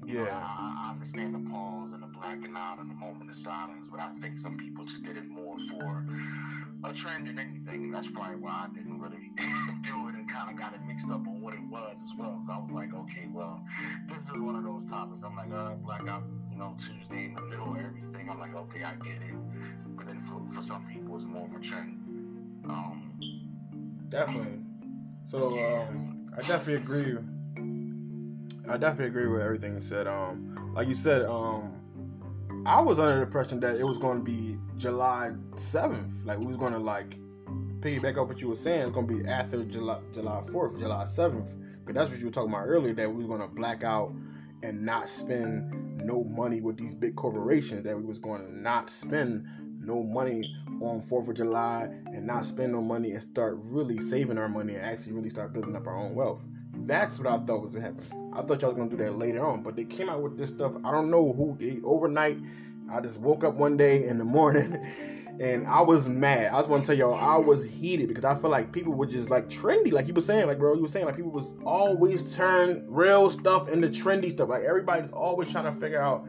Yeah. 0.05 0.27
I, 0.31 0.89
I, 0.89 0.91
understand 0.91 1.33
the 1.33 1.49
pause 1.49 1.91
and 1.93 2.03
the 2.03 2.07
blacking 2.07 2.53
out 2.55 2.77
and 2.77 2.91
the 2.91 2.93
moment 2.93 3.31
of 3.31 3.35
silence, 3.37 3.87
but 3.89 3.99
I 3.99 4.09
think 4.19 4.37
some 4.37 4.57
people 4.57 4.85
just 4.85 5.01
did 5.01 5.17
it 5.17 5.27
more 5.27 5.57
for 5.57 6.05
a 6.83 6.93
trend 6.93 7.27
in 7.27 7.39
anything. 7.39 7.91
That's 7.91 8.07
probably 8.07 8.37
why 8.37 8.67
I 8.67 8.73
didn't 8.73 8.99
really 8.99 9.31
do 9.83 10.07
it 10.09 10.15
and 10.15 10.29
kind 10.29 10.49
of 10.49 10.57
got 10.57 10.73
it 10.73 10.81
mixed 10.87 11.09
up 11.09 11.27
on 11.27 11.41
what 11.41 11.53
it 11.53 11.63
was 11.69 11.97
as 12.01 12.13
well. 12.17 12.39
Because 12.41 12.49
I 12.49 12.57
was 12.59 12.71
like, 12.71 12.93
okay, 12.93 13.27
well, 13.31 13.63
this 14.09 14.21
is 14.23 14.33
one 14.33 14.55
of 14.55 14.63
those 14.63 14.85
topics. 14.89 15.23
I'm 15.23 15.35
like, 15.35 15.51
uh, 15.51 15.75
blackout, 15.75 16.23
you 16.51 16.57
know, 16.57 16.75
Tuesday 16.77 17.25
in 17.25 17.33
the 17.35 17.41
middle 17.41 17.73
of 17.73 17.79
everything. 17.79 18.29
I'm 18.29 18.39
like, 18.39 18.55
okay, 18.55 18.83
I 18.83 18.95
get 18.95 19.21
it. 19.21 19.35
But 19.95 20.07
then 20.07 20.21
for, 20.21 20.41
for 20.51 20.61
some 20.61 20.85
people, 20.87 21.15
it's 21.15 21.25
more 21.25 21.47
of 21.47 21.55
a 21.55 21.59
trend. 21.59 21.99
Um, 22.69 23.19
definitely. 24.09 24.59
So 25.25 25.57
um, 25.59 26.27
I 26.33 26.41
definitely 26.41 26.75
agree. 26.75 27.17
I 28.69 28.77
definitely 28.77 29.07
agree 29.07 29.27
with 29.27 29.41
everything 29.41 29.75
you 29.75 29.81
said. 29.81 30.07
Um, 30.07 30.73
like 30.73 30.87
you 30.87 30.95
said, 30.95 31.23
um, 31.25 31.82
I 32.65 32.79
was 32.79 32.97
under 32.97 33.17
the 33.17 33.23
impression 33.23 33.59
that 33.59 33.75
it 33.75 33.83
was 33.83 33.97
going 33.97 34.19
to 34.19 34.23
be 34.23 34.57
July 34.77 35.31
seventh. 35.57 36.13
Like 36.23 36.39
we 36.39 36.45
was 36.45 36.55
going 36.55 36.71
to 36.71 36.79
like 36.79 37.17
piggyback 37.81 38.17
up 38.17 38.29
what 38.29 38.39
you 38.39 38.47
were 38.47 38.55
saying. 38.55 38.83
It's 38.83 38.93
going 38.93 39.05
to 39.05 39.17
be 39.17 39.27
after 39.27 39.65
July 39.65 39.99
July 40.13 40.41
fourth, 40.49 40.79
July 40.79 41.03
seventh. 41.03 41.49
Because 41.79 41.95
that's 41.95 42.09
what 42.09 42.19
you 42.19 42.25
were 42.25 42.31
talking 42.31 42.53
about 42.53 42.67
earlier. 42.67 42.93
That 42.93 43.09
we 43.09 43.17
was 43.17 43.27
going 43.27 43.41
to 43.41 43.47
black 43.47 43.83
out 43.83 44.13
and 44.63 44.85
not 44.85 45.09
spend 45.09 46.03
no 46.05 46.23
money 46.23 46.61
with 46.61 46.77
these 46.77 46.93
big 46.93 47.17
corporations. 47.17 47.83
That 47.83 47.97
we 47.97 48.05
was 48.05 48.17
going 48.17 48.45
to 48.45 48.57
not 48.57 48.89
spend 48.89 49.45
no 49.81 50.01
money 50.01 50.55
on 50.81 51.01
Fourth 51.01 51.27
of 51.27 51.35
July 51.35 51.89
and 52.05 52.25
not 52.25 52.45
spend 52.45 52.71
no 52.71 52.81
money 52.81 53.11
and 53.11 53.21
start 53.21 53.57
really 53.59 53.99
saving 53.99 54.37
our 54.37 54.47
money 54.47 54.75
and 54.75 54.85
actually 54.85 55.11
really 55.11 55.29
start 55.29 55.51
building 55.51 55.75
up 55.75 55.85
our 55.85 55.97
own 55.97 56.15
wealth. 56.15 56.41
That's 56.75 57.19
what 57.19 57.27
I 57.27 57.37
thought 57.37 57.61
was 57.61 57.75
happening. 57.75 58.31
I 58.33 58.41
thought 58.41 58.61
y'all 58.61 58.71
was 58.71 58.77
gonna 58.77 58.89
do 58.89 58.97
that 58.97 59.17
later 59.17 59.45
on, 59.45 59.63
but 59.63 59.75
they 59.75 59.85
came 59.85 60.09
out 60.09 60.21
with 60.21 60.37
this 60.37 60.49
stuff. 60.49 60.73
I 60.83 60.91
don't 60.91 61.09
know 61.09 61.31
who 61.31 61.57
overnight. 61.85 62.37
I 62.91 62.99
just 62.99 63.21
woke 63.21 63.43
up 63.43 63.55
one 63.55 63.77
day 63.77 64.07
in 64.07 64.17
the 64.17 64.23
morning 64.25 64.83
and 65.39 65.67
I 65.67 65.81
was 65.81 66.07
mad. 66.07 66.51
I 66.53 66.57
just 66.59 66.69
want 66.69 66.85
to 66.85 66.87
tell 66.91 66.97
y'all 66.97 67.15
I 67.15 67.37
was 67.37 67.63
heated 67.63 68.07
because 68.07 68.25
I 68.25 68.35
feel 68.35 68.49
like 68.49 68.71
people 68.71 68.93
were 68.93 69.05
just 69.05 69.29
like 69.29 69.49
trendy, 69.49 69.91
like 69.91 70.07
you 70.07 70.13
were 70.13 70.21
saying, 70.21 70.47
like 70.47 70.59
bro, 70.59 70.73
you 70.73 70.81
were 70.81 70.87
saying 70.87 71.05
like 71.05 71.15
people 71.15 71.31
was 71.31 71.53
always 71.65 72.35
turn 72.35 72.85
real 72.87 73.29
stuff 73.29 73.69
into 73.69 73.87
trendy 73.87 74.29
stuff. 74.29 74.49
Like 74.49 74.63
everybody's 74.63 75.11
always 75.11 75.51
trying 75.51 75.65
to 75.65 75.71
figure 75.71 76.01
out, 76.01 76.27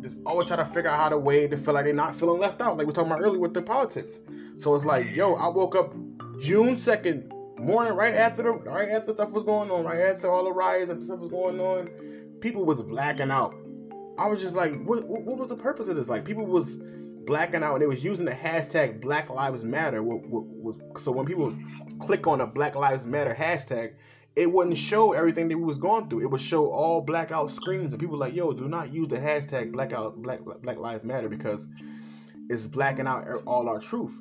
just 0.00 0.16
always 0.26 0.48
trying 0.48 0.58
to 0.58 0.64
figure 0.64 0.90
out 0.90 0.98
how 0.98 1.08
to 1.08 1.18
way 1.18 1.46
to 1.46 1.56
feel 1.56 1.74
like 1.74 1.84
they're 1.84 1.94
not 1.94 2.14
feeling 2.14 2.40
left 2.40 2.60
out, 2.60 2.76
like 2.76 2.86
we 2.86 2.92
are 2.92 2.94
talking 2.94 3.12
about 3.12 3.22
earlier 3.22 3.40
with 3.40 3.54
the 3.54 3.62
politics. 3.62 4.20
So 4.54 4.74
it's 4.74 4.84
like, 4.84 5.14
yo, 5.14 5.34
I 5.34 5.48
woke 5.48 5.76
up 5.76 5.94
June 6.40 6.76
second 6.76 7.32
morning, 7.60 7.94
right 7.94 8.14
after 8.14 8.42
the 8.42 8.52
right 8.52 8.88
after 8.88 9.12
stuff 9.12 9.30
was 9.30 9.44
going 9.44 9.70
on, 9.70 9.84
right 9.84 10.00
after 10.00 10.30
all 10.30 10.44
the 10.44 10.52
riots 10.52 10.90
and 10.90 11.02
stuff 11.02 11.20
was 11.20 11.30
going 11.30 11.60
on, 11.60 11.88
people 12.40 12.64
was 12.64 12.82
blacking 12.82 13.30
out. 13.30 13.54
I 14.18 14.26
was 14.26 14.40
just 14.40 14.54
like, 14.54 14.82
what, 14.84 15.06
what, 15.06 15.22
what 15.22 15.38
was 15.38 15.48
the 15.48 15.56
purpose 15.56 15.88
of 15.88 15.96
this? 15.96 16.08
Like, 16.08 16.24
people 16.24 16.44
was 16.44 16.76
blacking 17.26 17.62
out 17.62 17.74
and 17.74 17.82
they 17.82 17.86
was 17.86 18.04
using 18.04 18.24
the 18.24 18.32
hashtag 18.32 19.00
Black 19.00 19.30
Lives 19.30 19.64
Matter. 19.64 20.02
What, 20.02 21.00
so 21.00 21.12
when 21.12 21.26
people 21.26 21.56
click 22.00 22.26
on 22.26 22.40
a 22.40 22.46
Black 22.46 22.74
Lives 22.74 23.06
Matter 23.06 23.34
hashtag, 23.34 23.94
it 24.36 24.52
wouldn't 24.52 24.76
show 24.76 25.12
everything 25.12 25.48
that 25.48 25.56
we 25.56 25.64
was 25.64 25.78
going 25.78 26.08
through. 26.08 26.22
It 26.22 26.30
would 26.30 26.40
show 26.40 26.70
all 26.70 27.02
blackout 27.02 27.50
screens, 27.50 27.92
and 27.92 28.00
people 28.00 28.16
like, 28.16 28.34
yo, 28.34 28.52
do 28.52 28.68
not 28.68 28.92
use 28.92 29.08
the 29.08 29.16
hashtag 29.16 29.72
Blackout 29.72 30.20
Black 30.22 30.40
Black 30.62 30.78
Lives 30.78 31.04
Matter 31.04 31.28
because 31.28 31.66
it's 32.48 32.66
blacking 32.66 33.06
out 33.06 33.26
all 33.46 33.68
our 33.68 33.80
truth. 33.80 34.20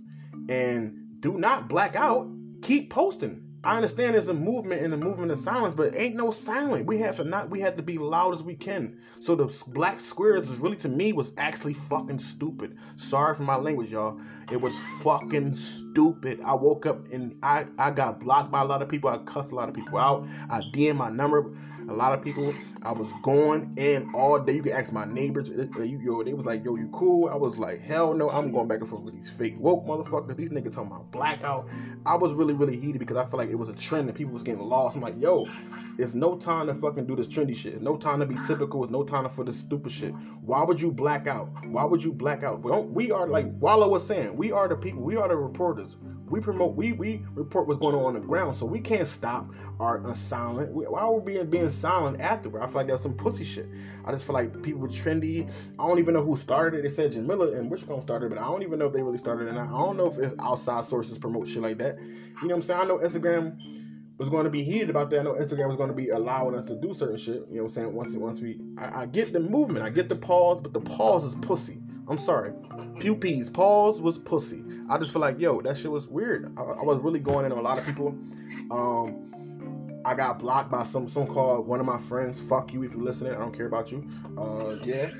And 0.50 1.20
do 1.20 1.38
not 1.38 1.68
black 1.68 1.96
out 1.96 2.28
keep 2.62 2.90
posting. 2.90 3.46
I 3.62 3.76
understand 3.76 4.14
there's 4.16 4.30
a 4.30 4.34
movement 4.34 4.84
and 4.84 4.94
the 4.94 4.98
movement 4.98 5.32
of 5.32 5.38
silence, 5.38 5.76
but 5.76 5.94
ain't 5.94 6.16
no 6.16 6.32
silent. 6.32 6.86
We 6.86 6.98
have 7.00 7.18
to 7.18 7.26
not. 7.26 7.50
We 7.50 7.60
have 7.60 7.74
to 7.74 7.84
be 7.84 7.98
loud 7.98 8.34
as 8.34 8.42
we 8.42 8.56
can. 8.56 8.98
So 9.20 9.36
the 9.36 9.54
black 9.68 10.00
squares 10.00 10.50
is 10.50 10.60
really 10.60 10.78
to 10.78 10.88
me 10.88 11.12
was 11.12 11.34
actually 11.38 11.74
fucking 11.74 12.20
stupid. 12.20 12.78
Sorry 12.96 13.36
for 13.36 13.44
my 13.44 13.58
language, 13.58 13.92
y'all. 13.92 14.18
It 14.50 14.62
was 14.62 14.80
fucking 15.02 15.56
stupid. 15.56 16.40
I 16.46 16.54
woke 16.54 16.86
up 16.86 17.12
and 17.12 17.38
I 17.44 17.66
I 17.78 17.92
got 17.92 18.22
blocked 18.22 18.50
by 18.50 18.62
a 18.62 18.66
lot 18.66 18.82
of 18.82 18.88
people. 18.88 19.10
I 19.10 19.18
cussed 19.18 19.52
a 19.52 19.56
lot 19.56 19.68
of 19.68 19.76
people 19.76 19.98
out. 19.98 20.26
I 20.50 20.62
DM 20.74 20.96
my 20.96 21.10
number 21.10 21.52
a 21.90 21.94
lot 21.94 22.14
of 22.14 22.24
people. 22.24 22.54
I 22.84 22.92
was 22.92 23.12
going 23.22 23.74
in 23.78 24.10
all 24.14 24.40
day. 24.40 24.54
You 24.54 24.64
can 24.64 24.74
ask 24.74 24.92
my 24.92 25.06
neighbors. 25.06 25.50
You, 25.50 26.00
yo, 26.02 26.24
they 26.24 26.34
was 26.34 26.46
like, 26.46 26.64
yo, 26.64 26.76
you 26.76 26.90
cool? 26.90 27.30
I 27.30 27.36
was 27.36 27.58
like, 27.58 27.80
hell 27.80 28.14
no. 28.14 28.30
I'm 28.30 28.52
going 28.52 28.68
back 28.68 28.80
and 28.80 28.88
forth 28.88 29.04
with 29.04 29.14
these 29.14 29.30
fake 29.30 29.56
woke 29.60 29.86
motherfuckers. 29.86 30.36
These 30.36 30.50
niggas 30.52 30.74
talking 30.74 30.92
about 30.92 31.12
blackout. 31.12 31.68
I 32.06 32.16
was 32.16 32.34
really, 32.34 32.54
really 32.54 32.80
heated 32.80 33.00
because 33.00 33.18
I 33.18 33.24
felt 33.24 33.38
like 33.38 33.50
it 33.50 33.56
was 33.56 33.70
a 33.70 33.76
trend 33.76 34.08
and 34.08 34.18
people 34.18 34.34
was 34.34 34.44
getting 34.44 34.62
lost. 34.62 34.96
I'm 34.96 35.02
like, 35.02 35.20
yo, 35.20 35.48
it's 35.98 36.14
no 36.14 36.38
time 36.38 36.68
to 36.68 36.74
fucking 36.74 37.08
do 37.08 37.16
this 37.16 37.28
trendy 37.28 37.56
shit. 37.56 37.74
It's 37.74 37.82
no 37.82 37.98
time 37.98 38.20
to 38.20 38.26
be 38.26 38.36
typical. 38.48 38.84
It's 38.84 38.92
no 38.92 39.04
time 39.04 39.28
for 39.30 39.44
this 39.44 39.58
stupid 39.58 39.92
shit. 39.92 40.14
Why 40.42 40.64
would 40.64 40.82
you 40.82 40.92
black 40.92 41.28
out? 41.28 41.50
Why 41.66 41.84
would 41.84 42.04
you 42.04 42.14
black 42.14 42.44
out? 42.44 42.62
We, 42.62 42.72
we 42.80 43.12
are 43.12 43.28
like 43.28 43.48
Wallo 43.60 43.90
was 43.90 44.06
saying. 44.06 44.36
We 44.36 44.52
are 44.52 44.68
the 44.68 44.76
people. 44.76 45.02
We 45.02 45.18
are 45.18 45.28
the 45.28 45.36
reporters. 45.36 45.98
We 46.30 46.40
promote. 46.42 46.76
We 46.76 46.94
we 46.94 47.24
report 47.34 47.68
what's 47.68 47.80
going 47.80 47.96
on 47.96 48.04
on 48.06 48.14
the 48.14 48.20
ground. 48.20 48.56
So 48.56 48.66
we 48.66 48.80
can't 48.80 49.08
stop 49.08 49.48
our 49.80 50.06
uh, 50.06 50.14
silent. 50.14 50.72
Why 50.74 51.02
are 51.02 51.14
we 51.14 51.34
being 51.34 51.50
being 51.50 51.70
silent 51.70 52.22
afterward? 52.22 52.62
I 52.62 52.66
feel 52.68 52.76
like 52.76 52.88
that's 52.88 53.02
some 53.02 53.16
pussy 53.16 53.44
shit. 53.44 53.68
I 54.06 54.12
just 54.12 54.26
feel 54.26 54.34
like 54.34 54.62
people 54.62 54.82
were 54.82 54.88
trendy. 54.88 55.52
I 55.80 55.88
don't 55.88 56.00
even 56.00 56.14
know 56.14 56.24
who 56.24 56.36
started 56.36 56.80
it. 56.80 56.84
They 56.84 56.90
said 56.90 57.12
Jim 57.12 57.28
Miller 57.28 57.56
and 57.56 57.70
Wishbone 57.70 58.02
started, 58.02 58.30
but 58.30 58.40
I 58.40 58.44
don't 58.44 58.64
even 58.64 58.80
know 58.80 58.88
if 58.88 58.94
they 58.94 59.02
really 59.02 59.18
started 59.18 59.48
it. 59.48 59.56
I 59.56 59.68
don't 59.68 59.98
know 59.98 60.08
if 60.08 60.18
it's 60.18 60.36
outside 60.40 60.84
sources 60.84 61.18
promote 61.18 61.48
shit 61.48 61.62
like 61.62 61.78
that. 61.80 61.98
You 62.00 62.48
know 62.48 62.56
what 62.56 62.56
I'm 62.56 62.62
saying? 62.62 62.82
I 62.82 62.86
know 62.86 62.98
Instagram 62.98 63.58
was 64.18 64.30
going 64.30 64.44
to 64.44 64.50
be 64.50 64.64
heated 64.64 64.90
about 64.90 65.10
that. 65.10 65.22
I 65.22 65.24
know 65.24 65.34
Instagram 65.34 65.68
was 65.68 65.78
going 65.78 65.90
to 65.90 65.96
be 65.96 66.10
allowing 66.10 66.54
us 66.54 66.66
to 66.66 66.76
do 66.76 66.94
certain 66.94 67.18
shit. 67.18 67.36
You 67.50 67.58
know 67.58 67.64
what 67.64 67.64
I'm 67.64 67.70
saying? 67.70 67.94
Once 67.94 68.16
once 68.16 68.42
we, 68.42 68.60
I, 68.78 69.04
I 69.04 69.06
get 69.06 69.32
the 69.34 69.40
movement, 69.40 69.86
I 69.86 69.90
get 69.90 70.10
the 70.10 70.16
pause, 70.16 70.62
but 70.62 70.74
the 70.74 70.82
pause 70.82 71.24
is 71.24 71.36
pussy. 71.36 71.82
I'm 72.10 72.18
sorry. 72.18 72.54
Pew 73.00 73.16
peas. 73.16 73.50
Pause 73.50 74.02
was 74.02 74.18
pussy. 74.20 74.64
I 74.90 74.98
just 74.98 75.14
feel 75.14 75.22
like, 75.22 75.40
yo, 75.40 75.62
that 75.62 75.78
shit 75.78 75.92
was 75.92 76.08
weird. 76.08 76.52
I, 76.58 76.62
I 76.62 76.84
was 76.84 77.02
really 77.04 77.20
going 77.20 77.46
in 77.46 77.52
on 77.52 77.58
a 77.58 77.62
lot 77.62 77.80
of 77.80 77.86
people. 77.86 78.18
Um, 78.72 79.30
I 80.06 80.16
got 80.16 80.40
blocked 80.40 80.72
by 80.72 80.84
some 80.84 81.08
some 81.08 81.28
called 81.28 81.68
one 81.68 81.80
of 81.80 81.86
my 81.86 82.00
friends. 82.00 82.40
Fuck 82.40 82.74
you 82.74 82.84
if 82.84 82.94
you're 82.94 83.04
listening. 83.04 83.34
I 83.34 83.38
don't 83.38 83.56
care 83.56 83.68
about 83.68 83.92
you. 83.92 84.08
Uh, 84.38 84.78
yeah, 84.84 85.12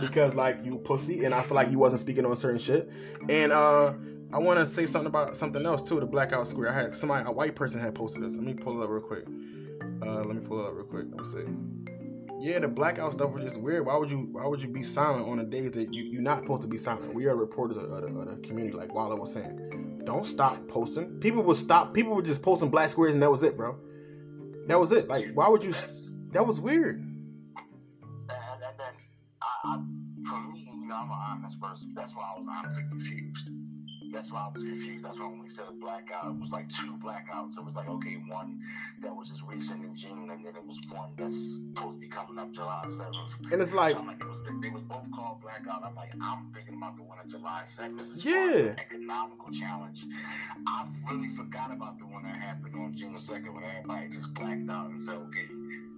because 0.00 0.34
like 0.34 0.64
you 0.64 0.78
pussy, 0.78 1.24
and 1.24 1.34
I 1.34 1.42
feel 1.42 1.54
like 1.54 1.70
you 1.70 1.78
wasn't 1.78 2.00
speaking 2.00 2.24
on 2.24 2.34
certain 2.34 2.58
shit. 2.58 2.90
And 3.28 3.52
uh, 3.52 3.92
I 4.32 4.38
want 4.38 4.58
to 4.58 4.66
say 4.66 4.86
something 4.86 5.08
about 5.08 5.36
something 5.36 5.64
else 5.64 5.82
too. 5.82 6.00
The 6.00 6.06
blackout 6.06 6.48
square. 6.48 6.70
I 6.70 6.74
had 6.74 6.94
somebody, 6.94 7.28
a 7.28 7.32
white 7.32 7.54
person, 7.54 7.80
had 7.80 7.94
posted 7.94 8.22
this. 8.22 8.32
Let 8.32 8.42
me 8.42 8.54
pull 8.54 8.80
it 8.80 8.84
up 8.84 8.90
real 8.90 9.02
quick. 9.02 9.24
Uh, 10.02 10.24
let 10.24 10.34
me 10.34 10.40
pull 10.40 10.64
it 10.64 10.68
up 10.68 10.74
real 10.74 10.86
quick. 10.86 11.06
Let 11.10 11.20
me 11.20 11.24
see 11.24 11.97
yeah, 12.40 12.58
the 12.58 12.68
blackout 12.68 13.12
stuff 13.12 13.32
was 13.32 13.44
just 13.44 13.60
weird. 13.60 13.86
Why 13.86 13.96
would 13.96 14.10
you 14.10 14.28
Why 14.32 14.46
would 14.46 14.62
you 14.62 14.68
be 14.68 14.82
silent 14.82 15.28
on 15.28 15.38
the 15.38 15.44
days 15.44 15.72
that 15.72 15.92
you 15.92 16.04
you're 16.04 16.22
not 16.22 16.38
supposed 16.38 16.62
to 16.62 16.68
be 16.68 16.76
silent? 16.76 17.14
We 17.14 17.26
are 17.26 17.36
reporters 17.36 17.76
of, 17.76 17.84
of, 17.90 18.02
the, 18.02 18.08
of 18.08 18.42
the 18.42 18.48
community, 18.48 18.76
like 18.76 18.94
Wallo 18.94 19.16
was 19.16 19.32
saying. 19.32 20.02
Don't 20.04 20.24
stop 20.24 20.56
posting. 20.68 21.18
People 21.20 21.42
would 21.42 21.56
stop. 21.56 21.92
People 21.92 22.14
were 22.14 22.22
just 22.22 22.42
posting 22.42 22.70
black 22.70 22.88
squares, 22.90 23.12
and 23.12 23.22
that 23.22 23.30
was 23.30 23.42
it, 23.42 23.56
bro. 23.56 23.76
That 24.66 24.78
was 24.78 24.92
it. 24.92 25.08
Like, 25.08 25.32
why 25.34 25.48
would 25.48 25.64
you? 25.64 25.72
That 26.32 26.46
was 26.46 26.60
weird. 26.60 26.96
And, 26.96 27.12
and 28.30 28.78
then, 28.78 28.92
I, 29.42 29.46
I, 29.64 29.74
for 30.28 30.40
me, 30.52 30.70
you 30.72 30.88
know, 30.88 30.94
I'm 30.94 31.10
an 31.10 31.18
honest 31.30 31.60
person. 31.60 31.92
That's 31.94 32.14
why 32.14 32.32
I 32.34 32.38
was 32.38 32.46
honestly 32.48 32.84
confused. 32.88 33.50
That's 34.12 34.32
why 34.32 34.46
I 34.46 34.48
was 34.54 34.62
confused. 34.64 35.04
That's 35.04 35.18
why 35.18 35.26
when 35.26 35.40
we 35.40 35.48
said 35.48 35.66
a 35.68 35.72
blackout, 35.72 36.26
it 36.26 36.40
was 36.40 36.50
like 36.50 36.68
two 36.68 36.96
blackouts. 36.96 37.58
It 37.58 37.64
was 37.64 37.74
like, 37.74 37.88
okay, 37.88 38.16
one 38.28 38.60
that 39.00 39.14
was 39.14 39.28
just 39.28 39.42
recent 39.46 39.84
in 39.84 39.94
June, 39.94 40.30
and 40.30 40.44
then 40.44 40.54
it 40.56 40.66
was 40.66 40.78
one 40.90 41.10
that's 41.16 41.56
supposed 41.56 41.96
to 41.96 42.00
be 42.00 42.08
coming 42.08 42.38
up 42.38 42.50
July 42.52 42.84
7th. 42.86 43.52
And 43.52 43.62
it's 43.62 43.74
like, 43.74 43.92
So 43.92 44.02
like 44.02 44.20
it 44.20 44.26
was, 44.26 44.38
they 44.62 44.70
was 44.70 44.82
both 44.82 45.04
called 45.14 45.40
blackout. 45.40 45.84
I'm 45.84 45.94
like, 45.94 46.12
I'm 46.20 46.50
thinking 46.54 46.74
about 46.76 46.96
the 46.96 47.02
one 47.02 47.18
on 47.18 47.28
July 47.28 47.62
2nd. 47.64 47.98
This 47.98 48.08
is 48.16 48.24
Yeah. 48.24 48.74
economical 48.78 49.50
challenge. 49.52 50.06
I 50.66 50.86
really 51.10 51.34
forgot 51.36 51.72
about 51.72 51.98
the 51.98 52.06
one 52.06 52.24
that 52.24 52.36
happened 52.36 52.74
on 52.74 52.94
June 52.96 53.14
2nd 53.14 53.54
when 53.54 53.64
everybody 53.64 54.08
just 54.08 54.32
blacked 54.34 54.68
out 54.70 54.90
and 54.90 55.02
said, 55.02 55.16
okay, 55.16 55.48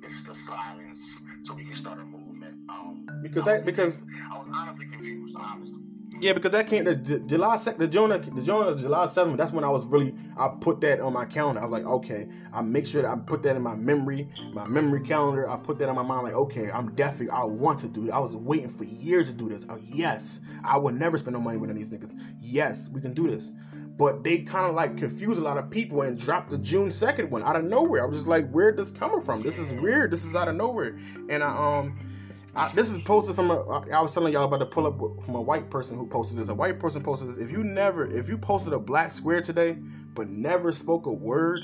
it's 0.03 0.27
the 0.27 0.35
silence, 0.35 1.21
so 1.45 1.55
we 1.55 1.65
can 1.65 1.77
start 1.77 1.99
a 2.01 2.05
movement. 2.05 2.57
Um, 2.69 3.07
because 3.23 3.47
I 3.47 3.57
that 3.57 3.65
because. 3.65 4.03
I 4.33 4.39
was 4.39 4.49
honestly 4.53 4.87
confused, 4.87 5.37
honestly. 5.39 5.90
Yeah, 6.21 6.35
because 6.35 6.51
that 6.51 6.67
came 6.67 6.85
the 6.85 6.97
J- 6.97 7.21
July 7.21 7.57
second, 7.57 7.81
the 7.81 7.89
June, 7.89 8.11
the 8.11 8.43
June 8.43 8.77
July 8.77 9.07
seventh. 9.07 9.39
That's 9.39 9.53
when 9.53 9.65
I 9.65 9.71
was 9.71 9.87
really 9.87 10.15
I 10.37 10.55
put 10.61 10.81
that 10.83 11.01
on 11.01 11.15
my 11.15 11.25
calendar. 11.25 11.61
I 11.61 11.65
was 11.65 11.73
like, 11.73 11.87
okay, 11.87 12.29
I 12.53 12.61
make 12.61 12.87
sure 12.87 13.01
that 13.01 13.09
I 13.11 13.17
put 13.17 13.43
that 13.45 13.57
in 13.57 13.63
my 13.63 13.75
memory, 13.75 14.29
my 14.53 14.67
memory 14.67 15.01
calendar. 15.01 15.49
I 15.49 15.57
put 15.57 15.79
that 15.79 15.89
in 15.89 15.95
my 15.95 16.03
mind, 16.03 16.25
like, 16.25 16.35
okay, 16.35 16.71
I'm 16.71 16.95
definitely 16.95 17.31
I 17.31 17.45
want 17.45 17.81
to 17.81 17.89
do. 17.89 18.09
It. 18.09 18.11
I 18.11 18.19
was 18.19 18.37
waiting 18.37 18.69
for 18.69 18.85
years 18.85 19.29
to 19.29 19.33
do 19.33 19.49
this. 19.49 19.65
Oh, 19.71 19.79
yes, 19.81 20.43
I 20.63 20.77
would 20.77 20.95
never 20.95 21.17
spend 21.17 21.35
no 21.35 21.41
money 21.41 21.57
with 21.57 21.75
these 21.75 21.91
niggas. 21.91 22.13
Yes, 22.39 22.91
we 22.91 23.01
can 23.01 23.15
do 23.15 23.29
this. 23.31 23.51
But 23.97 24.23
they 24.23 24.39
kind 24.43 24.67
of 24.67 24.75
like 24.75 24.99
confuse 24.99 25.39
a 25.39 25.43
lot 25.43 25.57
of 25.57 25.71
people 25.71 26.03
and 26.03 26.19
dropped 26.19 26.51
the 26.51 26.59
June 26.59 26.91
second 26.91 27.31
one 27.31 27.43
out 27.43 27.57
of 27.57 27.65
nowhere. 27.65 28.03
I 28.03 28.07
was 28.07 28.17
just 28.17 28.29
like, 28.29 28.49
where 28.51 28.73
this 28.73 28.91
coming 28.91 29.21
from? 29.23 29.43
This 29.43 29.59
is 29.59 29.73
weird. 29.75 30.11
This 30.11 30.25
is 30.25 30.35
out 30.37 30.49
of 30.49 30.55
nowhere. 30.55 30.99
And 31.31 31.43
I 31.43 31.49
um. 31.49 32.10
I, 32.55 32.71
this 32.75 32.91
is 32.91 32.99
posted 32.99 33.37
from 33.37 33.51
a. 33.51 33.61
I 33.93 34.01
was 34.01 34.13
telling 34.13 34.33
y'all 34.33 34.45
about 34.45 34.59
to 34.59 34.67
pull 34.67 34.87
up 34.87 35.25
from 35.25 35.35
a 35.37 35.41
white 35.41 35.71
person 35.71 35.97
who 35.97 36.07
posted 36.07 36.39
this. 36.39 36.49
A 36.49 36.55
white 36.55 36.79
person 36.81 37.03
posted 37.03 37.29
this. 37.29 37.37
If 37.39 37.51
you 37.51 37.63
never, 37.63 38.11
if 38.11 38.29
you 38.29 38.37
posted 38.37 38.73
a 38.73 38.79
black 38.79 39.13
square 39.13 39.41
today, 39.41 39.77
but 40.15 40.29
never 40.29 40.73
spoke 40.73 41.07
a 41.07 41.13
word 41.13 41.61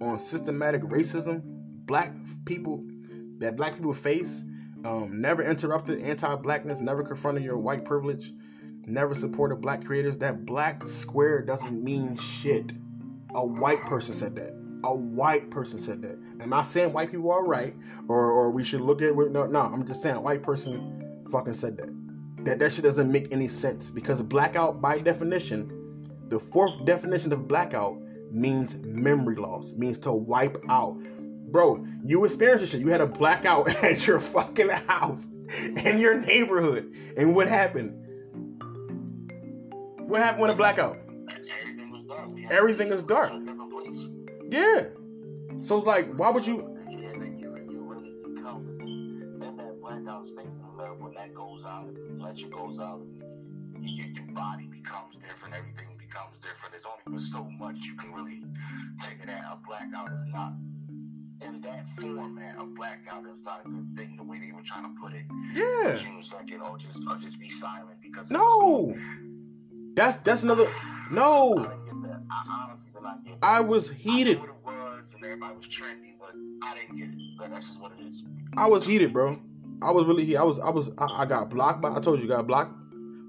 on 0.00 0.18
systematic 0.18 0.82
racism, 0.82 1.42
black 1.44 2.14
people 2.46 2.82
that 3.38 3.56
black 3.56 3.74
people 3.74 3.92
face, 3.92 4.42
um, 4.84 5.20
never 5.20 5.42
interrupted 5.42 6.00
anti-blackness, 6.00 6.80
never 6.80 7.02
confronted 7.02 7.44
your 7.44 7.58
white 7.58 7.84
privilege, 7.84 8.32
never 8.86 9.14
supported 9.14 9.56
black 9.56 9.84
creators, 9.84 10.16
that 10.18 10.46
black 10.46 10.86
square 10.86 11.42
doesn't 11.42 11.84
mean 11.84 12.16
shit. 12.16 12.72
A 13.34 13.46
white 13.46 13.80
person 13.80 14.14
said 14.14 14.34
that. 14.36 14.59
A 14.84 14.94
white 14.94 15.50
person 15.50 15.78
said 15.78 16.02
that. 16.02 16.18
I'm 16.40 16.48
not 16.48 16.62
saying 16.62 16.92
white 16.92 17.10
people 17.10 17.30
are 17.30 17.44
right, 17.44 17.74
or 18.08 18.30
or 18.30 18.50
we 18.50 18.64
should 18.64 18.80
look 18.80 19.02
at 19.02 19.08
it. 19.08 19.16
No, 19.16 19.46
no, 19.46 19.60
I'm 19.60 19.86
just 19.86 20.02
saying 20.02 20.16
a 20.16 20.20
white 20.20 20.42
person 20.42 21.24
fucking 21.30 21.54
said 21.54 21.76
that. 21.76 22.44
That 22.44 22.58
that 22.58 22.72
shit 22.72 22.84
doesn't 22.84 23.10
make 23.10 23.32
any 23.32 23.48
sense 23.48 23.90
because 23.90 24.22
blackout, 24.22 24.80
by 24.80 24.98
definition, 24.98 26.08
the 26.28 26.38
fourth 26.38 26.84
definition 26.84 27.32
of 27.32 27.46
blackout 27.46 28.00
means 28.30 28.78
memory 28.80 29.36
loss, 29.36 29.74
means 29.74 29.98
to 29.98 30.12
wipe 30.12 30.56
out. 30.68 30.98
Bro, 31.50 31.84
you 32.02 32.24
experienced 32.24 32.62
this 32.62 32.70
shit. 32.70 32.80
You 32.80 32.88
had 32.88 33.00
a 33.00 33.06
blackout 33.06 33.68
at 33.84 34.06
your 34.06 34.20
fucking 34.20 34.68
house 34.68 35.26
in 35.84 35.98
your 35.98 36.18
neighborhood, 36.18 36.94
and 37.16 37.34
what 37.34 37.48
happened? 37.48 37.96
What 40.08 40.22
happened 40.22 40.40
when 40.40 40.50
a 40.50 40.54
blackout? 40.54 40.98
Everything 41.28 41.90
was 41.90 42.04
dark. 42.06 42.30
Everything 42.50 42.88
is 42.88 43.02
dark. 43.02 43.32
Yeah. 44.50 44.84
So 45.60 45.78
it's 45.78 45.86
like, 45.86 46.12
why 46.16 46.30
would 46.30 46.46
you? 46.46 46.76
Yeah, 46.88 47.12
then 47.18 47.38
you, 47.38 47.56
you 47.70 47.80
really 47.82 48.14
become 48.34 48.78
in 48.80 49.56
that 49.56 49.80
blackout 49.80 50.28
state 50.28 50.46
when, 50.46 51.00
when 51.00 51.14
that 51.14 51.34
goes 51.34 51.64
out 51.66 51.86
and 51.86 52.18
the 52.18 52.22
lecture 52.22 52.48
goes 52.48 52.78
out 52.78 53.00
and 53.00 53.88
your, 53.88 54.06
body 54.34 54.66
becomes 54.66 55.16
different, 55.16 55.54
everything 55.54 55.86
becomes 55.98 56.38
different. 56.40 56.70
There's 56.72 56.86
only 57.06 57.20
so 57.20 57.44
much 57.58 57.76
you 57.84 57.94
can 57.94 58.12
really 58.12 58.42
take 59.00 59.18
it 59.22 59.28
at. 59.28 59.44
A 59.52 59.58
blackout 59.66 60.12
is 60.12 60.26
not 60.28 60.54
in 61.46 61.60
that 61.62 61.86
format. 61.96 62.56
A 62.58 62.64
blackout 62.64 63.26
is 63.26 63.42
not 63.42 63.62
a 63.64 63.68
good 63.68 63.96
thing 63.96 64.16
the 64.16 64.24
way 64.24 64.38
they 64.38 64.52
were 64.52 64.62
trying 64.62 64.84
to 64.84 65.00
put 65.00 65.12
it. 65.12 65.24
Yeah. 65.52 65.96
June 65.96 66.22
second, 66.22 66.60
or 66.60 66.78
just 66.78 67.06
or 67.08 67.16
just 67.16 67.38
be 67.38 67.48
silent 67.48 68.00
because 68.00 68.30
No. 68.30 68.94
That's 69.94 70.18
that's 70.18 70.42
another. 70.42 70.66
No. 71.10 71.54
that. 71.56 72.22
I 72.30 72.66
honestly 72.68 72.89
did 73.14 73.24
not 73.24 73.24
get 73.24 73.40
that. 73.40 73.46
I 73.46 73.60
was 73.60 73.90
heated. 73.90 74.38
I 74.38 74.40
knew 74.40 74.46
what 74.46 74.74
it 74.74 74.98
was, 74.98 75.14
and 75.14 75.24
everybody 75.24 75.56
was 75.56 75.66
trendy, 75.66 76.14
but 76.18 76.34
I 76.62 76.74
didn't 76.74 76.96
get 76.96 77.08
it. 77.08 77.38
But 77.38 77.50
that's 77.50 77.68
just 77.68 77.80
what 77.80 77.92
it 77.98 78.04
is. 78.04 78.22
I 78.56 78.68
was 78.68 78.86
heated, 78.86 79.12
bro. 79.12 79.36
I 79.82 79.90
was 79.90 80.06
really 80.06 80.24
heated. 80.24 80.38
I 80.38 80.44
was 80.44 80.58
I 80.60 80.70
was 80.70 80.90
I, 80.98 81.22
I 81.22 81.26
got 81.26 81.50
blocked 81.50 81.80
by 81.80 81.94
I 81.94 82.00
told 82.00 82.20
you 82.20 82.28
got 82.28 82.46
blocked 82.46 82.74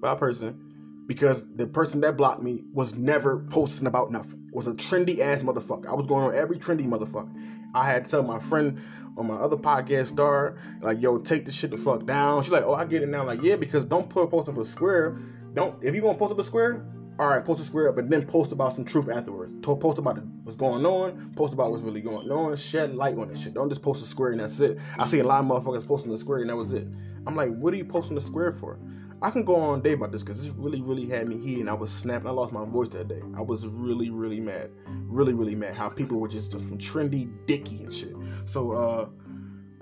by 0.01 0.13
a 0.13 0.15
person 0.15 1.03
because 1.07 1.47
the 1.55 1.67
person 1.67 2.01
that 2.01 2.17
blocked 2.17 2.41
me 2.41 2.63
was 2.73 2.95
never 2.95 3.39
posting 3.49 3.87
about 3.87 4.11
nothing. 4.11 4.49
Was 4.53 4.67
a 4.67 4.73
trendy 4.73 5.19
ass 5.19 5.43
motherfucker. 5.43 5.87
I 5.87 5.93
was 5.93 6.07
going 6.07 6.25
on 6.25 6.35
every 6.35 6.57
trendy 6.57 6.85
motherfucker. 6.85 7.31
I 7.73 7.85
had 7.85 8.03
to 8.03 8.11
tell 8.11 8.23
my 8.23 8.39
friend 8.39 8.81
on 9.17 9.27
my 9.27 9.35
other 9.35 9.55
podcast 9.55 10.07
star, 10.07 10.57
like, 10.81 11.01
yo, 11.01 11.17
take 11.17 11.45
this 11.45 11.55
shit 11.55 11.71
the 11.71 11.77
fuck 11.77 12.05
down. 12.05 12.43
She's 12.43 12.51
like, 12.51 12.63
oh, 12.65 12.73
I 12.73 12.85
get 12.85 13.01
it 13.01 13.09
now. 13.09 13.23
Like, 13.23 13.41
yeah, 13.41 13.55
because 13.55 13.85
don't 13.85 14.09
put 14.09 14.23
a 14.23 14.27
post 14.27 14.49
up 14.49 14.57
a 14.57 14.65
square. 14.65 15.17
Don't 15.53 15.81
if 15.83 15.95
you 15.95 16.01
gonna 16.01 16.17
post 16.17 16.31
up 16.31 16.39
a 16.39 16.43
square, 16.43 16.85
all 17.19 17.30
right, 17.30 17.43
post 17.43 17.60
a 17.60 17.63
square, 17.63 17.91
but 17.91 18.10
then 18.10 18.26
post 18.26 18.52
about 18.52 18.74
some 18.74 18.84
truth 18.84 19.10
afterwards. 19.10 19.54
Post 19.62 20.00
about 20.00 20.24
what's 20.43 20.56
going 20.56 20.86
on. 20.86 21.32
Post 21.36 21.54
about 21.54 21.71
what's 21.71 21.84
really 21.84 22.02
going 22.02 22.32
on. 22.32 22.56
Shed 22.56 22.95
light 22.95 23.17
on 23.17 23.28
this 23.28 23.43
shit. 23.43 23.54
Don't 23.54 23.69
just 23.69 23.82
post 23.82 24.04
a 24.04 24.08
square 24.08 24.32
and 24.32 24.39
that's 24.39 24.60
it. 24.60 24.80
I 24.97 25.06
see 25.06 25.19
a 25.19 25.24
lot 25.24 25.39
of 25.39 25.45
motherfuckers 25.45 25.86
posting 25.86 26.12
the 26.12 26.17
square 26.17 26.39
and 26.39 26.50
that 26.50 26.56
was 26.56 26.74
it. 26.74 26.88
I'm 27.28 27.36
like, 27.36 27.52
what 27.56 27.74
are 27.74 27.78
you 27.78 27.86
posting 27.86 28.15
the 28.15 28.21
square 28.21 28.52
for? 28.52 28.80
I 29.21 29.30
can 29.30 29.45
go 29.45 29.56
on 29.56 29.82
day 29.82 29.93
about 29.93 30.12
this 30.12 30.24
because 30.24 30.41
this 30.41 30.52
really, 30.56 30.82
really 30.82 31.06
had 31.06 31.28
me 31.28 31.38
heated. 31.38 31.67
I 31.67 31.74
was 31.74 31.91
snapping. 31.91 32.28
I 32.28 32.32
lost 32.32 32.54
my 32.54 32.65
voice 32.65 32.89
that 32.89 33.08
day. 33.08 33.21
I 33.38 33.41
was 33.41 33.67
really, 33.67 34.10
really 34.10 34.39
mad. 34.39 34.71
Really, 34.88 35.36
really 35.36 35.54
mad. 35.54 35.76
How 35.76 35.89
people 35.89 36.19
were 36.19 36.28
just, 36.28 36.52
just 36.52 36.67
trendy 36.78 37.32
dicky 37.45 37.84
and 37.84 37.93
shit. 37.93 38.15
So, 38.45 38.71
uh, 38.71 39.10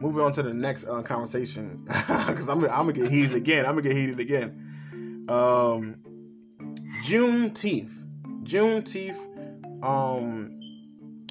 moving 0.01 0.21
on 0.21 0.33
to 0.33 0.43
the 0.43 0.53
next 0.53 0.87
uh, 0.87 1.01
conversation 1.03 1.83
because 1.85 2.49
I'm, 2.49 2.63
I'm 2.65 2.87
gonna 2.87 2.93
get 2.93 3.09
heated 3.09 3.33
again. 3.33 3.65
I'm 3.65 3.75
gonna 3.75 3.83
get 3.83 3.95
heated 3.95 4.19
again. 4.19 5.25
Um, 5.29 6.01
Juneteenth. 7.01 8.03
Juneteenth. 8.43 9.85
Um, 9.85 10.59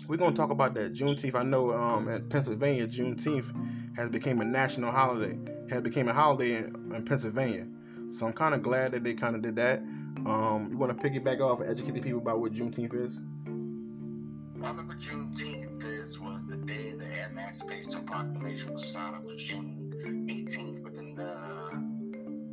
we're 0.09 0.17
gonna 0.17 0.35
talk 0.35 0.51
about 0.51 0.73
that. 0.75 0.95
Juneteenth. 0.95 1.35
I 1.35 1.43
know 1.43 1.73
um, 1.73 2.09
in 2.09 2.27
Pennsylvania, 2.29 2.87
Juneteenth 2.87 3.97
has 3.97 4.09
become 4.09 4.41
a 4.41 4.45
national 4.45 4.91
holiday. 4.91 5.39
Has 5.69 5.83
become 5.83 6.09
a 6.09 6.15
holiday 6.15 6.57
in, 6.57 6.93
in 6.95 7.05
Pennsylvania. 7.05 7.67
So 8.11 8.25
I'm 8.27 8.33
kind 8.33 8.55
of 8.55 8.63
glad 8.63 8.93
that 8.93 9.05
they 9.05 9.13
kind 9.13 9.37
of 9.37 9.43
did 9.43 9.57
that. 9.57 9.81
Um, 10.27 10.69
you 10.71 10.79
want 10.79 10.99
to 10.99 11.11
piggyback 11.11 11.41
off 11.41 11.61
and 11.61 11.71
educate 11.71 11.93
the 11.93 12.01
people 12.01 12.21
about 12.21 12.41
what 12.41 12.53
Juneteenth 12.53 12.95
is? 12.95 13.21
I 14.65 14.71
remember 14.71 14.95
Juneteenth 14.95 15.85
is, 15.85 16.19
was 16.19 16.41
the 16.49 16.57
day 16.57 16.93
the 16.93 17.31
Emancipation 17.31 18.07
Proclamation 18.07 18.73
was 18.73 18.91
signed. 18.91 19.17
It 19.17 19.25
was 19.25 19.43
June 19.43 19.93
18th, 20.29 20.83
but 20.83 20.95
then 20.95 21.19
uh, 21.21 21.71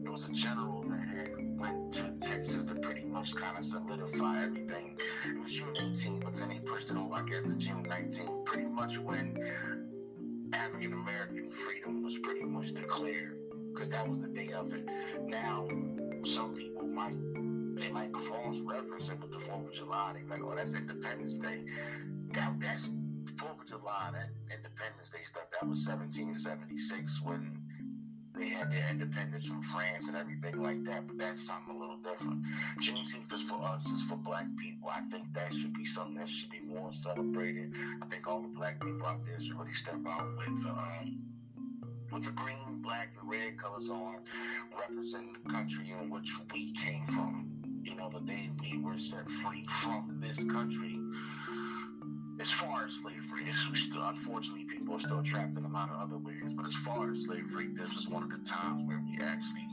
there 0.03 0.11
was 0.11 0.25
a 0.25 0.33
general 0.33 0.74
kind 3.33 3.57
of 3.57 3.63
solidify 3.63 4.43
everything. 4.43 4.97
It 5.27 5.41
was 5.41 5.51
June 5.51 5.73
18th, 5.75 6.23
but 6.23 6.35
then 6.35 6.49
they 6.49 6.59
pushed 6.59 6.91
it 6.91 6.97
over, 6.97 7.15
I 7.15 7.23
guess, 7.23 7.43
to 7.43 7.55
June 7.55 7.83
19th, 7.83 8.45
pretty 8.45 8.67
much 8.67 8.97
when 8.99 9.37
African 10.53 10.93
American 10.93 11.49
freedom 11.51 12.03
was 12.03 12.17
pretty 12.19 12.43
much 12.43 12.73
declared, 12.73 13.37
because 13.73 13.89
that 13.89 14.07
was 14.07 14.19
the 14.19 14.27
day 14.27 14.51
of 14.51 14.73
it. 14.73 14.85
Now, 15.23 15.67
some 16.23 16.55
people 16.55 16.87
might 16.87 17.15
they 17.75 17.89
might 17.89 18.13
cross 18.13 18.57
reference 18.59 19.09
it 19.09 19.19
with 19.19 19.31
the 19.31 19.39
Fourth 19.39 19.67
of 19.67 19.73
July. 19.73 20.13
They 20.13 20.23
like, 20.29 20.41
oh, 20.43 20.55
that's 20.55 20.73
Independence 20.73 21.37
Day. 21.37 21.65
That 22.31 22.53
that's 22.59 22.91
Fourth 23.37 23.59
of 23.59 23.67
July. 23.67 24.11
That 24.13 24.29
Independence 24.55 25.09
Day 25.11 25.23
stuff. 25.23 25.43
That 25.51 25.67
was 25.67 25.87
1776 25.87 27.21
when 27.21 27.64
they 28.37 28.47
had 28.47 28.71
their 28.71 28.85
independence 28.89 29.45
from 29.45 29.61
France 29.63 30.07
and 30.07 30.15
everything 30.15 30.61
like 30.61 30.83
that. 30.85 31.07
But 31.07 31.17
that's 31.17 31.45
something 31.45 31.75
a 31.75 31.77
little 31.77 31.97
different. 31.97 32.43
Juneteenth 32.79 33.33
is 33.33 33.41
for 33.43 33.61
us. 33.63 33.85
Is 33.85 34.03
for 34.03 34.17
Black 34.17 34.45
people. 34.57 34.89
I 34.89 35.01
think 35.11 35.33
that 35.33 35.53
should 35.53 35.73
be 35.73 35.85
something 35.85 36.15
that 36.15 36.27
should 36.27 36.49
be 36.49 36.61
more 36.61 36.91
celebrated. 36.91 37.73
I 38.01 38.05
think 38.07 38.27
all 38.27 38.41
the 38.41 38.47
Black 38.49 38.79
people 38.81 39.07
out 39.07 39.25
there 39.25 39.39
should 39.39 39.57
really 39.57 39.73
step 39.73 39.99
out 40.07 40.27
with. 40.37 40.65
Um, 40.65 41.25
with 42.11 42.23
the 42.23 42.31
green, 42.31 42.81
black, 42.81 43.09
and 43.19 43.29
red 43.29 43.57
colors 43.57 43.89
on, 43.89 44.17
representing 44.79 45.35
the 45.43 45.51
country 45.51 45.91
in 45.99 46.09
which 46.09 46.31
we 46.53 46.71
came 46.73 47.05
from. 47.07 47.49
You 47.83 47.95
know, 47.95 48.09
the 48.09 48.19
day 48.19 48.49
we 48.61 48.77
were 48.77 48.97
set 48.97 49.29
free 49.29 49.63
from 49.81 50.19
this 50.21 50.43
country. 50.45 50.94
Far 52.75 52.87
as 52.87 52.93
slavery, 52.95 53.45
was 53.69 53.79
still, 53.79 54.03
unfortunately, 54.03 54.65
people 54.65 54.95
are 54.95 54.99
still 54.99 55.23
trapped 55.23 55.57
in 55.57 55.63
a 55.63 55.69
lot 55.69 55.89
of 55.89 55.95
other 55.95 56.17
ways. 56.17 56.51
But 56.53 56.65
as 56.65 56.75
far 56.75 57.09
as 57.09 57.23
slavery, 57.23 57.69
this 57.71 57.95
was 57.95 58.09
one 58.09 58.21
of 58.21 58.29
the 58.29 58.39
times 58.39 58.85
where 58.85 58.99
we 58.99 59.17
actually 59.23 59.65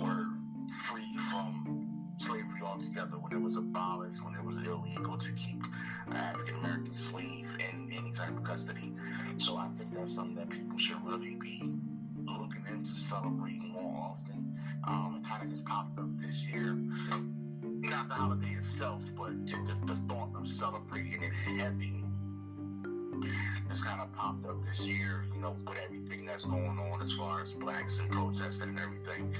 were 0.00 0.24
free 0.84 1.14
from 1.30 2.14
slavery 2.16 2.62
altogether. 2.64 3.18
When 3.18 3.32
it 3.32 3.42
was 3.42 3.56
abolished, 3.56 4.24
when 4.24 4.34
it 4.34 4.42
was 4.42 4.56
illegal 4.56 5.18
to 5.18 5.32
keep 5.32 5.62
an 6.06 6.16
African 6.16 6.56
American 6.60 6.96
slave 6.96 7.54
in 7.70 7.92
any 7.92 8.12
type 8.12 8.34
of 8.34 8.44
custody. 8.44 8.94
So 9.36 9.58
I 9.58 9.68
think 9.76 9.92
that's 9.92 10.14
something 10.14 10.36
that 10.36 10.48
people 10.48 10.78
should 10.78 11.04
really 11.04 11.34
be 11.34 11.62
looking 12.24 12.64
into 12.70 12.90
celebrating 12.90 13.72
more 13.74 14.10
often. 14.10 14.58
Um, 14.86 15.16
and 15.16 15.26
kind 15.26 15.42
of 15.42 15.50
just 15.50 15.66
popped 15.66 15.98
up 15.98 16.08
this 16.18 16.46
year. 16.46 16.78
Not 17.60 18.08
the 18.08 18.14
holiday 18.14 18.52
itself, 18.52 19.02
but 19.18 19.44
just 19.44 19.66
the, 19.66 19.76
the 19.84 19.96
thought 20.08 20.30
of 20.34 20.48
celebrating 20.48 21.22
it 21.22 21.32
heavy. 21.58 22.07
It's 23.70 23.82
kind 23.82 24.00
of 24.00 24.12
popped 24.12 24.46
up 24.46 24.64
this 24.64 24.80
year, 24.80 25.24
you 25.34 25.40
know, 25.40 25.56
with 25.66 25.78
everything 25.84 26.24
that's 26.26 26.44
going 26.44 26.78
on 26.78 27.02
as 27.02 27.12
far 27.12 27.42
as 27.42 27.52
blacks 27.52 27.98
and 27.98 28.10
protesting 28.10 28.70
and 28.70 28.80
everything. 28.80 29.34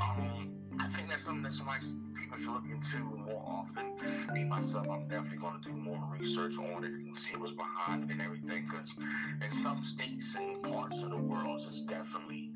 Um, 0.00 0.52
I 0.78 0.88
think 0.88 1.08
that's 1.08 1.24
something 1.24 1.42
that 1.42 1.52
somebody 1.52 1.86
people 2.18 2.38
should 2.38 2.52
look 2.52 2.68
into 2.70 2.98
more 2.98 3.42
often. 3.46 4.34
Me 4.34 4.44
myself, 4.44 4.88
I'm 4.90 5.08
definitely 5.08 5.38
going 5.38 5.60
to 5.62 5.68
do 5.68 5.74
more 5.74 6.02
research 6.18 6.58
on 6.58 6.84
it 6.84 6.90
and 6.90 7.16
see 7.16 7.36
what's 7.36 7.52
behind 7.52 8.04
it 8.04 8.12
and 8.12 8.22
everything. 8.22 8.66
Because 8.68 8.94
in 9.42 9.50
some 9.50 9.84
states 9.84 10.34
and 10.34 10.62
parts 10.62 11.02
of 11.02 11.10
the 11.10 11.16
world, 11.16 11.62
it's 11.66 11.82
definitely 11.82 12.50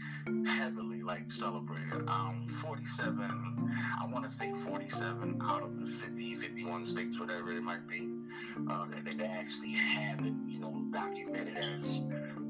heavily 0.46 1.02
like 1.02 1.32
celebrated. 1.32 2.08
Um, 2.08 2.46
47, 2.62 3.72
I 4.00 4.06
want 4.12 4.24
to 4.28 4.30
say 4.30 4.52
47 4.64 5.40
out 5.42 5.62
of 5.62 5.80
the 5.80 5.86
50, 5.86 6.34
51 6.34 6.86
states, 6.86 7.18
whatever 7.18 7.50
it 7.50 7.62
might 7.62 7.86
be, 7.88 8.08
uh, 8.68 8.86
that 9.04 9.18
they 9.18 9.24
actually 9.24 9.70
have 9.72 10.20
it, 10.20 10.32
you 10.46 10.60
know, 10.60 10.74
documented 10.92 11.56
as 11.56 12.00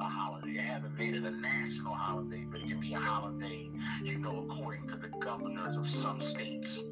a 0.01 0.05
holiday. 0.05 0.55
They 0.55 0.61
haven't 0.63 0.97
made 0.99 1.15
it 1.15 1.25
a 1.25 1.31
national 1.31 1.95
holiday, 1.95 2.47
but 2.51 2.61
it 2.61 2.69
can 2.69 2.81
be 2.81 2.93
a 2.95 2.99
holiday, 2.99 3.71
you 4.03 4.19
know, 4.19 4.47
according 4.49 4.87
to 4.89 4.97
the 4.97 5.09
governors 5.21 5.77
of 5.77 5.89
some 5.89 6.21
states. 6.21 6.83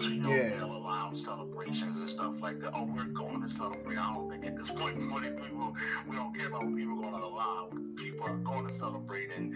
So, 0.00 0.08
you 0.08 0.22
know, 0.22 0.30
Yeah. 0.30 0.56
they'll 0.56 0.76
allow 0.76 1.12
celebrations 1.12 2.00
and 2.00 2.08
stuff 2.08 2.34
like 2.40 2.60
that. 2.60 2.72
Oh, 2.74 2.84
we're 2.84 3.04
going 3.04 3.42
to 3.42 3.48
celebrate. 3.48 3.98
I 3.98 4.14
don't 4.14 4.28
think 4.30 4.44
at 4.46 4.56
this 4.56 4.70
point, 4.70 5.00
funny 5.10 5.30
people, 5.30 5.76
we 6.08 6.16
don't 6.16 6.36
care 6.36 6.48
about 6.48 6.64
what 6.64 6.76
people 6.76 6.98
are 6.98 7.10
going 7.10 7.20
to 7.22 7.26
allow. 7.28 7.70
People 7.96 8.26
are 8.26 8.36
going 8.38 8.66
to 8.66 8.74
celebrate, 8.74 9.30
and 9.36 9.54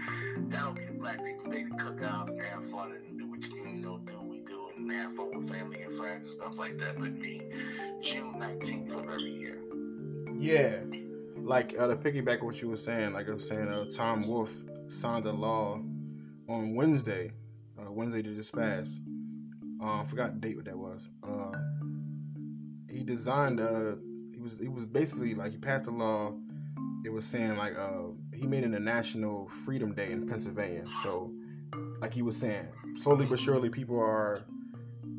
that'll 0.50 0.72
be 0.74 0.84
the 0.84 0.92
black 0.92 1.24
people 1.24 1.50
day 1.50 1.64
to 1.64 1.70
cook 1.76 2.02
out 2.02 2.28
and 2.28 2.40
have 2.42 2.64
fun 2.70 2.92
and 3.08 3.18
do 3.18 3.26
what 3.28 3.44
you 3.48 3.56
you 3.56 3.82
know 3.82 3.98
do 4.06 4.15
with 4.86 5.50
family 5.50 5.82
and 5.82 5.96
friends 5.96 6.24
and 6.24 6.32
stuff 6.32 6.56
like 6.56 6.78
that. 6.78 6.98
But 6.98 7.12
me, 7.12 7.42
June 8.02 8.34
19th 8.38 8.92
of 8.92 9.10
every 9.10 9.32
year. 9.32 9.58
Yeah, 10.38 10.80
like 11.38 11.74
uh, 11.78 11.88
to 11.88 11.96
piggyback 11.96 12.42
what 12.42 12.60
you 12.60 12.68
were 12.68 12.76
saying, 12.76 13.12
like 13.12 13.28
I 13.28 13.32
was 13.32 13.46
saying, 13.46 13.68
uh, 13.68 13.86
Tom 13.94 14.26
Wolf 14.26 14.52
signed 14.88 15.26
a 15.26 15.32
law 15.32 15.80
on 16.48 16.74
Wednesday, 16.74 17.32
uh, 17.78 17.90
Wednesday 17.90 18.22
that 18.22 18.36
just 18.36 18.54
passed. 18.54 19.00
Um, 19.80 20.00
I 20.02 20.04
forgot 20.04 20.34
the 20.34 20.40
date 20.40 20.56
what 20.56 20.64
that 20.66 20.76
was. 20.76 21.08
Uh, 21.22 21.52
he 22.88 23.02
designed. 23.02 23.60
Uh, 23.60 23.96
he 24.32 24.40
was 24.40 24.58
he 24.58 24.68
was 24.68 24.86
basically 24.86 25.34
like 25.34 25.52
he 25.52 25.58
passed 25.58 25.86
a 25.86 25.90
law. 25.90 26.34
It 27.04 27.12
was 27.12 27.24
saying 27.24 27.56
like 27.56 27.76
uh, 27.76 28.08
he 28.32 28.46
made 28.46 28.64
it 28.64 28.72
a 28.72 28.80
national 28.80 29.48
Freedom 29.48 29.94
Day 29.94 30.10
in 30.12 30.26
Pennsylvania. 30.26 30.84
So, 31.02 31.32
like 32.00 32.12
he 32.12 32.22
was 32.22 32.36
saying, 32.36 32.68
slowly 33.00 33.26
but 33.28 33.38
surely, 33.38 33.68
people 33.68 33.98
are, 33.98 34.44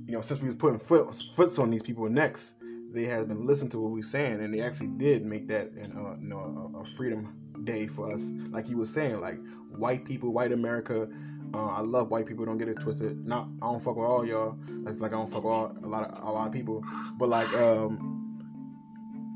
you 0.08 0.14
know, 0.14 0.22
since 0.22 0.42
we 0.42 0.48
was 0.48 0.56
putting 0.56 0.80
foot, 0.80 1.14
foots 1.36 1.60
on 1.60 1.70
these 1.70 1.84
people's 1.84 2.12
necks, 2.12 2.54
they 2.94 3.04
had 3.04 3.28
been 3.28 3.46
listening 3.46 3.70
to 3.72 3.80
what 3.80 3.92
we 3.92 4.02
saying, 4.02 4.42
and 4.42 4.54
they 4.54 4.62
actually 4.62 4.88
did 4.88 5.26
make 5.26 5.48
that 5.50 5.68
uh, 5.78 6.16
you 6.20 6.30
know 6.30 6.72
a, 6.74 6.80
a 6.80 6.86
freedom 6.86 7.36
day 7.66 7.88
for 7.88 8.12
us. 8.12 8.30
Like 8.50 8.66
he 8.66 8.76
was 8.76 8.90
saying, 8.90 9.20
like 9.20 9.38
white 9.70 10.06
people, 10.06 10.32
white 10.32 10.54
America. 10.54 11.10
Uh, 11.54 11.68
I 11.68 11.82
love 11.82 12.12
white 12.12 12.26
people. 12.26 12.46
Don't 12.46 12.58
get 12.58 12.70
it 12.70 12.80
twisted. 12.80 13.26
Not 13.26 13.50
I 13.62 13.68
don't 13.68 13.82
fuck 13.82 13.98
with 13.98 14.08
all 14.08 14.26
y'all. 14.26 14.58
It's 14.88 15.02
like 15.02 15.12
I 15.12 15.16
don't 15.16 15.30
fuck 15.30 15.44
with 15.44 15.54
all, 15.54 15.76
a 15.84 15.88
lot 15.88 16.10
of 16.10 16.24
a 16.24 16.32
lot 16.32 16.48
of 16.48 16.54
people. 16.54 16.84
But 17.18 17.28
like 17.30 17.54
um, 17.54 18.17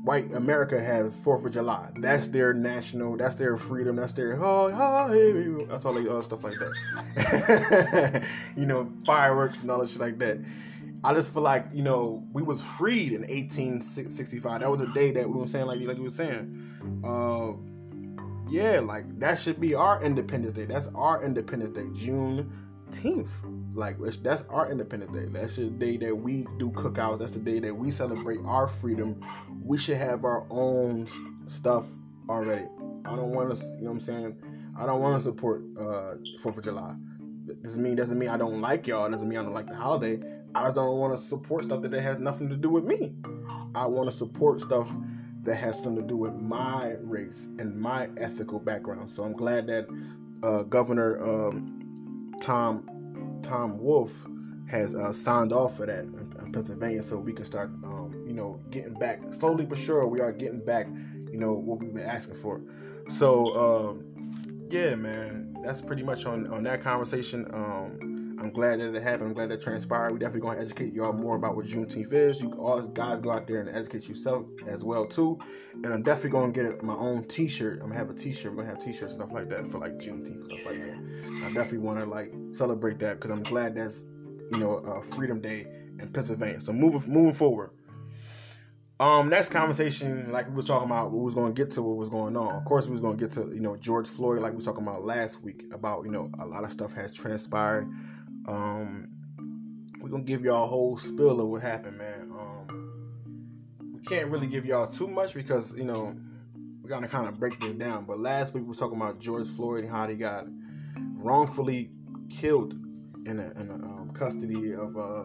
white 0.02 0.32
America 0.32 0.80
has 0.80 1.14
Fourth 1.16 1.44
of 1.44 1.52
July. 1.52 1.90
That's 1.96 2.28
their 2.28 2.52
national. 2.52 3.16
That's 3.16 3.34
their 3.36 3.56
freedom. 3.56 3.96
That's 3.96 4.12
their 4.12 4.34
oh, 4.42 4.70
oh 4.72 5.08
hey, 5.08 5.66
that's 5.66 5.84
all 5.84 5.94
they 5.94 6.08
uh, 6.08 6.20
stuff 6.20 6.44
like 6.44 6.58
that. 6.58 8.26
you 8.56 8.66
know, 8.66 8.90
fireworks 9.04 9.62
and 9.62 9.70
all 9.70 9.78
that 9.78 9.88
shit 9.88 10.00
like 10.00 10.18
that. 10.18 10.38
I 11.04 11.14
just 11.14 11.32
feel 11.32 11.42
like 11.42 11.66
you 11.72 11.82
know 11.82 12.24
we 12.32 12.42
was 12.42 12.62
freed 12.62 13.12
in 13.12 13.22
1865. 13.22 14.60
That 14.60 14.70
was 14.70 14.80
a 14.80 14.86
day 14.86 15.12
that 15.12 15.28
we 15.28 15.40
were 15.40 15.46
saying 15.46 15.66
like 15.66 15.80
like 15.80 15.96
you 15.96 16.04
were 16.04 16.10
saying. 16.10 17.02
Uh, 17.04 17.52
yeah, 18.48 18.80
like 18.80 19.18
that 19.18 19.38
should 19.38 19.60
be 19.60 19.74
our 19.74 20.02
Independence 20.02 20.52
Day. 20.52 20.64
That's 20.64 20.88
our 20.94 21.24
Independence 21.24 21.70
Day, 21.70 21.86
Juneteenth. 22.92 23.28
Like 23.74 23.96
that's 24.22 24.42
our 24.48 24.70
Independence 24.70 25.12
Day. 25.12 25.26
That's 25.26 25.56
the 25.56 25.70
day 25.70 25.96
that 25.98 26.14
we 26.14 26.46
do 26.58 26.70
cookouts. 26.70 27.18
That's 27.18 27.32
the 27.32 27.40
day 27.40 27.58
that 27.60 27.74
we 27.74 27.90
celebrate 27.90 28.40
our 28.44 28.66
freedom. 28.66 29.24
We 29.64 29.78
should 29.78 29.96
have 29.96 30.24
our 30.24 30.46
own 30.50 31.06
stuff 31.46 31.86
already. 32.28 32.66
I 33.04 33.16
don't 33.16 33.30
want 33.30 33.54
to, 33.54 33.64
you 33.64 33.72
know 33.72 33.78
what 33.86 33.90
I'm 33.92 34.00
saying? 34.00 34.42
I 34.78 34.86
don't 34.86 35.00
want 35.00 35.16
to 35.16 35.22
support 35.22 35.62
uh 35.78 36.14
Fourth 36.40 36.58
of 36.58 36.64
July. 36.64 36.94
Doesn't 37.62 37.82
mean 37.82 37.96
doesn't 37.96 38.18
mean 38.18 38.28
I 38.28 38.36
don't 38.36 38.60
like 38.60 38.86
y'all. 38.86 39.10
Doesn't 39.10 39.28
mean 39.28 39.38
I 39.38 39.42
don't 39.42 39.54
like 39.54 39.68
the 39.68 39.74
holiday. 39.74 40.20
I 40.54 40.64
just 40.64 40.74
don't 40.74 40.98
want 40.98 41.16
to 41.16 41.22
support 41.22 41.64
stuff 41.64 41.82
that 41.82 41.92
has 41.92 42.20
nothing 42.20 42.48
to 42.50 42.56
do 42.56 42.68
with 42.68 42.84
me. 42.84 43.14
I 43.74 43.86
want 43.86 44.10
to 44.10 44.16
support 44.16 44.60
stuff 44.60 44.94
that 45.44 45.56
has 45.56 45.82
something 45.82 46.02
to 46.02 46.08
do 46.08 46.16
with 46.16 46.34
my 46.34 46.94
race 47.00 47.48
and 47.58 47.80
my 47.80 48.08
ethical 48.18 48.58
background. 48.58 49.08
So 49.08 49.24
I'm 49.24 49.32
glad 49.32 49.66
that 49.68 49.88
uh, 50.42 50.62
Governor 50.62 51.22
um, 51.22 51.81
Tom 52.42 53.40
Tom 53.42 53.78
Wolf 53.78 54.26
has 54.68 54.94
uh, 54.94 55.12
signed 55.12 55.52
off 55.52 55.76
for 55.76 55.86
that 55.86 56.04
in, 56.04 56.34
in 56.38 56.52
Pennsylvania, 56.52 57.02
so 57.02 57.18
we 57.18 57.32
can 57.32 57.44
start, 57.44 57.68
um, 57.84 58.24
you 58.26 58.32
know, 58.32 58.60
getting 58.70 58.94
back 58.94 59.20
slowly 59.32 59.64
but 59.64 59.78
sure. 59.78 60.06
We 60.06 60.20
are 60.20 60.32
getting 60.32 60.64
back, 60.64 60.86
you 61.30 61.38
know, 61.38 61.52
what 61.52 61.78
we've 61.80 61.94
been 61.94 62.04
asking 62.04 62.34
for. 62.34 62.62
So 63.08 63.90
um, 63.90 64.68
yeah, 64.70 64.94
man, 64.94 65.56
that's 65.62 65.80
pretty 65.80 66.02
much 66.02 66.26
on 66.26 66.46
on 66.48 66.64
that 66.64 66.82
conversation. 66.82 67.46
Um, 67.52 68.11
I'm 68.42 68.50
glad 68.50 68.80
that 68.80 68.92
it 68.92 69.02
happened. 69.02 69.28
I'm 69.28 69.34
glad 69.34 69.50
that 69.50 69.60
transpired. 69.60 70.12
We 70.12 70.18
definitely 70.18 70.48
gonna 70.48 70.60
educate 70.60 70.92
y'all 70.92 71.12
more 71.12 71.36
about 71.36 71.54
what 71.54 71.64
Juneteenth 71.64 72.12
is. 72.12 72.42
You 72.42 72.50
all 72.54 72.80
guys 72.88 73.20
go 73.20 73.30
out 73.30 73.46
there 73.46 73.60
and 73.60 73.68
educate 73.68 74.08
yourself 74.08 74.46
as 74.66 74.82
well 74.82 75.06
too. 75.06 75.38
And 75.74 75.86
I'm 75.86 76.02
definitely 76.02 76.30
gonna 76.30 76.52
get 76.52 76.82
my 76.82 76.94
own 76.94 77.22
T-shirt. 77.24 77.74
I'm 77.74 77.88
gonna 77.88 78.00
have 78.00 78.10
a 78.10 78.14
T-shirt. 78.14 78.50
We're 78.52 78.64
gonna 78.64 78.74
have 78.74 78.84
T-shirts 78.84 79.14
and 79.14 79.22
stuff 79.22 79.32
like 79.32 79.48
that 79.50 79.68
for 79.68 79.78
like 79.78 79.92
Juneteenth 79.92 80.46
stuff 80.46 80.58
like 80.66 80.80
that. 80.80 80.98
I 81.44 81.52
definitely 81.52 81.78
want 81.78 82.00
to 82.00 82.06
like 82.06 82.32
celebrate 82.50 82.98
that 82.98 83.20
because 83.20 83.30
I'm 83.30 83.44
glad 83.44 83.76
that's 83.76 84.08
you 84.50 84.58
know 84.58 84.78
uh, 84.78 85.00
Freedom 85.00 85.40
Day 85.40 85.68
in 86.00 86.08
Pennsylvania. 86.12 86.60
So 86.60 86.72
moving 86.72 87.12
moving 87.12 87.34
forward. 87.34 87.70
Um, 89.02 89.28
next 89.28 89.48
conversation, 89.48 90.30
like 90.30 90.48
we 90.48 90.54
was 90.54 90.66
talking 90.66 90.86
about, 90.86 91.10
we 91.10 91.18
was 91.18 91.34
gonna 91.34 91.52
get 91.52 91.70
to 91.72 91.82
what 91.82 91.96
was 91.96 92.08
going 92.08 92.36
on. 92.36 92.54
Of 92.54 92.64
course, 92.64 92.86
we 92.86 92.92
was 92.92 93.00
gonna 93.00 93.16
get 93.16 93.32
to 93.32 93.50
you 93.52 93.60
know 93.60 93.76
George 93.76 94.06
Floyd, 94.06 94.42
like 94.42 94.52
we 94.52 94.56
was 94.56 94.64
talking 94.64 94.86
about 94.86 95.02
last 95.02 95.42
week 95.42 95.64
about 95.72 96.04
you 96.04 96.10
know 96.12 96.30
a 96.38 96.46
lot 96.46 96.62
of 96.62 96.70
stuff 96.70 96.92
has 96.94 97.12
transpired. 97.12 97.92
Um, 98.46 99.08
we're 100.00 100.08
gonna 100.08 100.24
give 100.24 100.42
y'all 100.42 100.64
a 100.64 100.68
whole 100.68 100.96
spill 100.96 101.40
of 101.40 101.48
what 101.48 101.62
happened, 101.62 101.98
man. 101.98 102.32
Um, 102.32 103.92
we 103.94 104.00
can't 104.00 104.30
really 104.30 104.48
give 104.48 104.64
y'all 104.64 104.86
too 104.86 105.06
much 105.06 105.34
because 105.34 105.74
you 105.76 105.84
know 105.84 106.16
we 106.82 106.88
gotta 106.88 107.08
kind 107.08 107.28
of 107.28 107.38
break 107.38 107.60
this 107.60 107.74
down. 107.74 108.04
But 108.04 108.18
last 108.18 108.54
week 108.54 108.64
we 108.64 108.68
was 108.68 108.78
talking 108.78 108.96
about 108.96 109.20
George 109.20 109.46
Floyd 109.46 109.84
and 109.84 109.92
how 109.92 110.08
he 110.08 110.16
got 110.16 110.46
wrongfully 111.14 111.90
killed 112.30 112.74
in 113.26 113.38
a, 113.38 113.50
in 113.60 113.70
a 113.70 113.74
um, 113.74 114.10
custody 114.12 114.74
of 114.74 114.96
uh, 114.96 115.24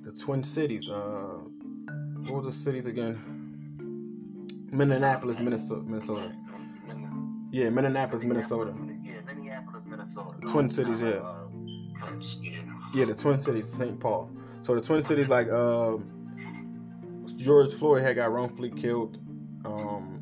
the 0.00 0.12
Twin 0.12 0.42
Cities. 0.42 0.88
Uh, 0.88 1.38
what 2.26 2.44
was 2.44 2.46
the 2.46 2.52
cities 2.52 2.86
again? 2.86 3.16
Minneapolis, 4.72 5.40
Minnesota. 5.40 5.82
Minnesota. 5.82 6.32
Yeah, 7.50 7.70
Minneapolis, 7.70 8.24
Minnesota. 8.24 8.74
Twin 10.46 10.70
Cities, 10.70 11.00
yeah. 11.02 11.34
Yeah. 12.94 13.04
The 13.04 13.14
Twin 13.14 13.40
Cities, 13.40 13.68
St. 13.68 13.98
Paul. 14.00 14.30
So 14.60 14.74
the 14.74 14.80
Twin 14.80 15.04
Cities, 15.04 15.28
like 15.28 15.48
uh, 15.48 15.96
George 17.36 17.72
Floyd 17.72 18.02
had 18.02 18.16
got 18.16 18.32
wrongfully 18.32 18.70
killed 18.70 19.18
um, 19.64 20.18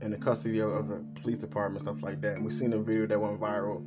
in 0.00 0.10
the 0.10 0.16
custody 0.16 0.60
of, 0.60 0.70
of 0.70 0.88
the 0.88 1.04
police 1.20 1.38
department, 1.38 1.84
stuff 1.84 2.02
like 2.02 2.20
that. 2.22 2.40
We've 2.40 2.52
seen 2.52 2.72
a 2.72 2.78
video 2.78 3.06
that 3.06 3.20
went 3.20 3.40
viral, 3.40 3.84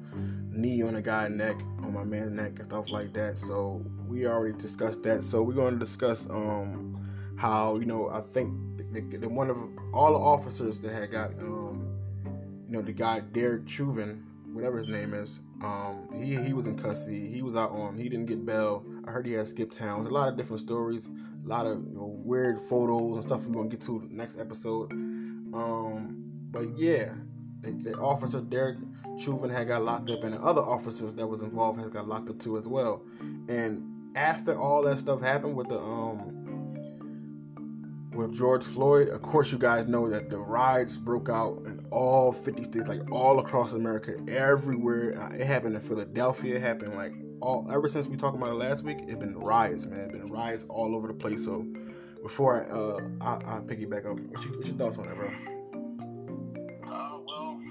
knee 0.51 0.81
on 0.83 0.95
a 0.95 1.01
guy's 1.01 1.31
neck, 1.31 1.59
on 1.79 1.93
my 1.93 2.03
man's 2.03 2.33
neck, 2.33 2.59
and 2.59 2.69
stuff 2.69 2.91
like 2.91 3.13
that. 3.13 3.37
So 3.37 3.83
we 4.07 4.25
already 4.27 4.57
discussed 4.57 5.03
that. 5.03 5.23
So 5.23 5.41
we're 5.41 5.55
going 5.55 5.73
to 5.73 5.79
discuss 5.79 6.27
um, 6.29 6.93
how 7.37 7.77
you 7.77 7.85
know 7.85 8.09
I 8.09 8.21
think 8.21 8.53
the, 8.77 9.01
the, 9.01 9.17
the 9.17 9.29
one 9.29 9.49
of 9.49 9.57
all 9.93 10.13
the 10.13 10.19
officers 10.19 10.79
that 10.79 10.93
had 10.93 11.11
got 11.11 11.31
um, 11.39 11.97
you 12.67 12.73
know 12.73 12.81
the 12.81 12.93
guy 12.93 13.19
Derek 13.19 13.67
Chauvin, 13.67 14.23
whatever 14.53 14.77
his 14.77 14.87
name 14.87 15.13
is. 15.13 15.39
Um, 15.61 16.09
he 16.13 16.41
he 16.41 16.53
was 16.53 16.67
in 16.67 16.77
custody. 16.77 17.31
He 17.31 17.41
was 17.41 17.55
out 17.55 17.71
on. 17.71 17.97
He 17.97 18.09
didn't 18.09 18.25
get 18.25 18.45
bail. 18.45 18.85
I 19.07 19.11
heard 19.11 19.25
he 19.25 19.33
had 19.33 19.47
skipped 19.47 19.75
town. 19.75 19.95
towns. 19.95 20.07
A 20.07 20.13
lot 20.13 20.29
of 20.29 20.37
different 20.37 20.59
stories. 20.59 21.07
A 21.07 21.47
lot 21.47 21.65
of 21.65 21.83
you 21.85 21.93
know, 21.93 22.15
weird 22.23 22.57
photos 22.57 23.15
and 23.15 23.23
stuff. 23.23 23.45
We're 23.45 23.55
gonna 23.55 23.69
get 23.69 23.81
to 23.81 24.07
next 24.11 24.37
episode. 24.37 24.91
Um, 24.91 26.23
but 26.51 26.67
yeah, 26.77 27.13
the, 27.61 27.71
the 27.71 27.93
officer 27.95 28.41
Derek 28.41 28.77
Chauvin 29.17 29.49
had 29.49 29.67
got 29.67 29.83
locked 29.83 30.09
up, 30.09 30.23
and 30.23 30.33
the 30.33 30.41
other 30.41 30.61
officers 30.61 31.13
that 31.13 31.27
was 31.27 31.41
involved 31.41 31.79
has 31.79 31.89
got 31.89 32.07
locked 32.07 32.29
up 32.29 32.39
too 32.39 32.57
as 32.57 32.67
well. 32.67 33.05
And 33.49 33.83
after 34.15 34.57
all 34.57 34.83
that 34.83 34.99
stuff 34.99 35.21
happened 35.21 35.55
with 35.55 35.69
the 35.69 35.79
um 35.79 36.42
with 38.13 38.33
George 38.33 38.63
Floyd, 38.63 39.09
of 39.09 39.21
course, 39.21 39.51
you 39.51 39.57
guys 39.57 39.87
know 39.87 40.09
that 40.09 40.29
the 40.29 40.37
riots 40.37 40.97
broke 40.97 41.29
out 41.29 41.57
in 41.65 41.85
all 41.91 42.31
50 42.31 42.63
states, 42.63 42.87
like 42.87 43.09
all 43.11 43.39
across 43.39 43.73
America, 43.73 44.15
everywhere. 44.27 45.17
Uh, 45.19 45.35
it 45.35 45.45
happened 45.45 45.75
in 45.75 45.81
Philadelphia. 45.81 46.55
It 46.55 46.61
happened 46.61 46.95
like 46.95 47.13
all 47.41 47.67
ever 47.71 47.89
since 47.89 48.07
we 48.07 48.15
talked 48.15 48.37
about 48.37 48.51
it 48.51 48.55
last 48.55 48.83
week. 48.83 48.97
It's 49.01 49.17
been 49.17 49.37
riots, 49.37 49.85
man. 49.85 49.99
It's 49.99 50.11
been 50.11 50.25
riots 50.27 50.65
all 50.69 50.95
over 50.95 51.07
the 51.07 51.13
place. 51.13 51.43
So 51.43 51.65
before 52.21 52.65
I 52.65 52.69
uh 52.69 52.99
I, 53.21 53.57
I 53.57 53.59
piggyback 53.59 54.05
up, 54.05 54.19
what's 54.19 54.45
your, 54.45 54.55
what's 54.55 54.67
your 54.69 54.77
thoughts 54.77 54.97
on 54.97 55.07
that, 55.07 55.15
bro? 55.15 55.27
Uh, 56.89 57.19
well, 57.25 57.61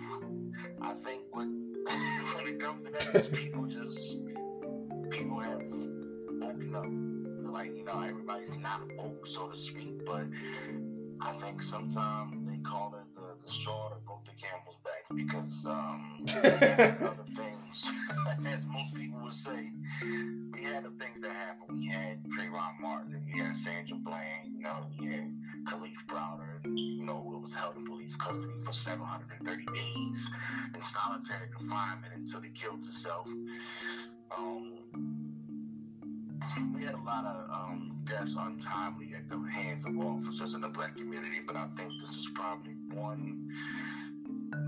I 0.83 0.93
think 0.95 1.23
when 1.31 1.75
it 2.47 2.61
comes 2.61 2.83
to 3.13 3.21
people 3.31 3.67
just 3.67 4.21
people 5.11 5.41
have 5.41 5.63
woken 6.41 6.75
up. 6.75 7.22
Like 7.63 7.77
you 7.77 7.85
know, 7.85 8.01
everybody's 8.01 8.59
not 8.59 8.81
woke, 8.97 9.25
so 9.25 9.47
to 9.47 9.57
speak, 9.57 10.05
but 10.05 10.25
I 11.21 11.33
think 11.35 11.63
sometimes 11.63 12.49
they 12.49 12.57
call 12.57 12.93
it 12.97 13.15
the, 13.15 13.37
the 13.41 13.53
straw 13.53 13.91
that 13.91 14.05
broke 14.05 14.25
the 14.25 14.33
camel's 14.33 14.79
back 14.83 15.05
because 15.15 15.65
um, 15.69 16.27
other 17.07 17.23
things, 17.37 17.89
as 18.53 18.67
most 18.67 18.97
people 18.97 19.21
would 19.23 19.33
say, 19.33 19.71
we 20.53 20.65
had 20.65 20.83
the 20.83 20.91
things 20.99 21.21
that 21.21 21.31
happened. 21.31 21.79
We 21.79 21.87
had 21.87 22.25
Trayvon 22.25 22.81
Martin, 22.81 23.23
we 23.33 23.39
had 23.39 23.57
Sandra 23.57 23.97
Bland, 23.97 24.49
you 24.57 24.63
know, 24.65 24.89
we 24.99 25.07
had 25.07 25.33
Kalief 25.67 26.05
Browder, 26.09 26.59
you 26.65 27.05
know, 27.05 27.23
who 27.23 27.39
was 27.39 27.55
held 27.55 27.77
in 27.77 27.87
police 27.87 28.17
custody 28.17 28.59
for 28.65 28.73
730 28.73 29.67
days 29.67 30.31
in 30.75 30.83
solitary 30.83 31.47
confinement 31.57 32.13
until 32.17 32.41
he 32.41 32.51
killed 32.51 32.83
himself. 32.83 33.29
Um, 34.37 35.32
we 36.75 36.85
had 36.85 36.95
a 36.95 37.03
lot 37.03 37.25
of 37.25 37.51
um, 37.51 37.97
deaths 38.05 38.37
untimely 38.39 39.11
at 39.17 39.29
the 39.29 39.39
hands 39.51 39.85
of 39.87 39.97
officers 39.99 40.55
in 40.55 40.61
the 40.61 40.69
black 40.69 40.97
community, 40.97 41.39
but 41.47 41.57
I 41.57 41.67
think 41.77 41.93
this 42.01 42.11
is 42.11 42.31
probably 42.35 42.75
one 42.93 43.49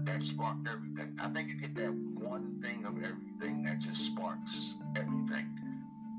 that 0.04 0.22
sparked 0.22 0.68
everything. 0.68 1.16
I 1.20 1.28
think 1.28 1.48
you 1.48 1.56
get 1.56 1.74
that 1.76 1.92
one 1.92 2.60
thing 2.62 2.84
of 2.84 2.96
everything 2.98 3.62
that 3.64 3.78
just 3.78 4.06
sparks 4.06 4.74
everything. 4.96 5.46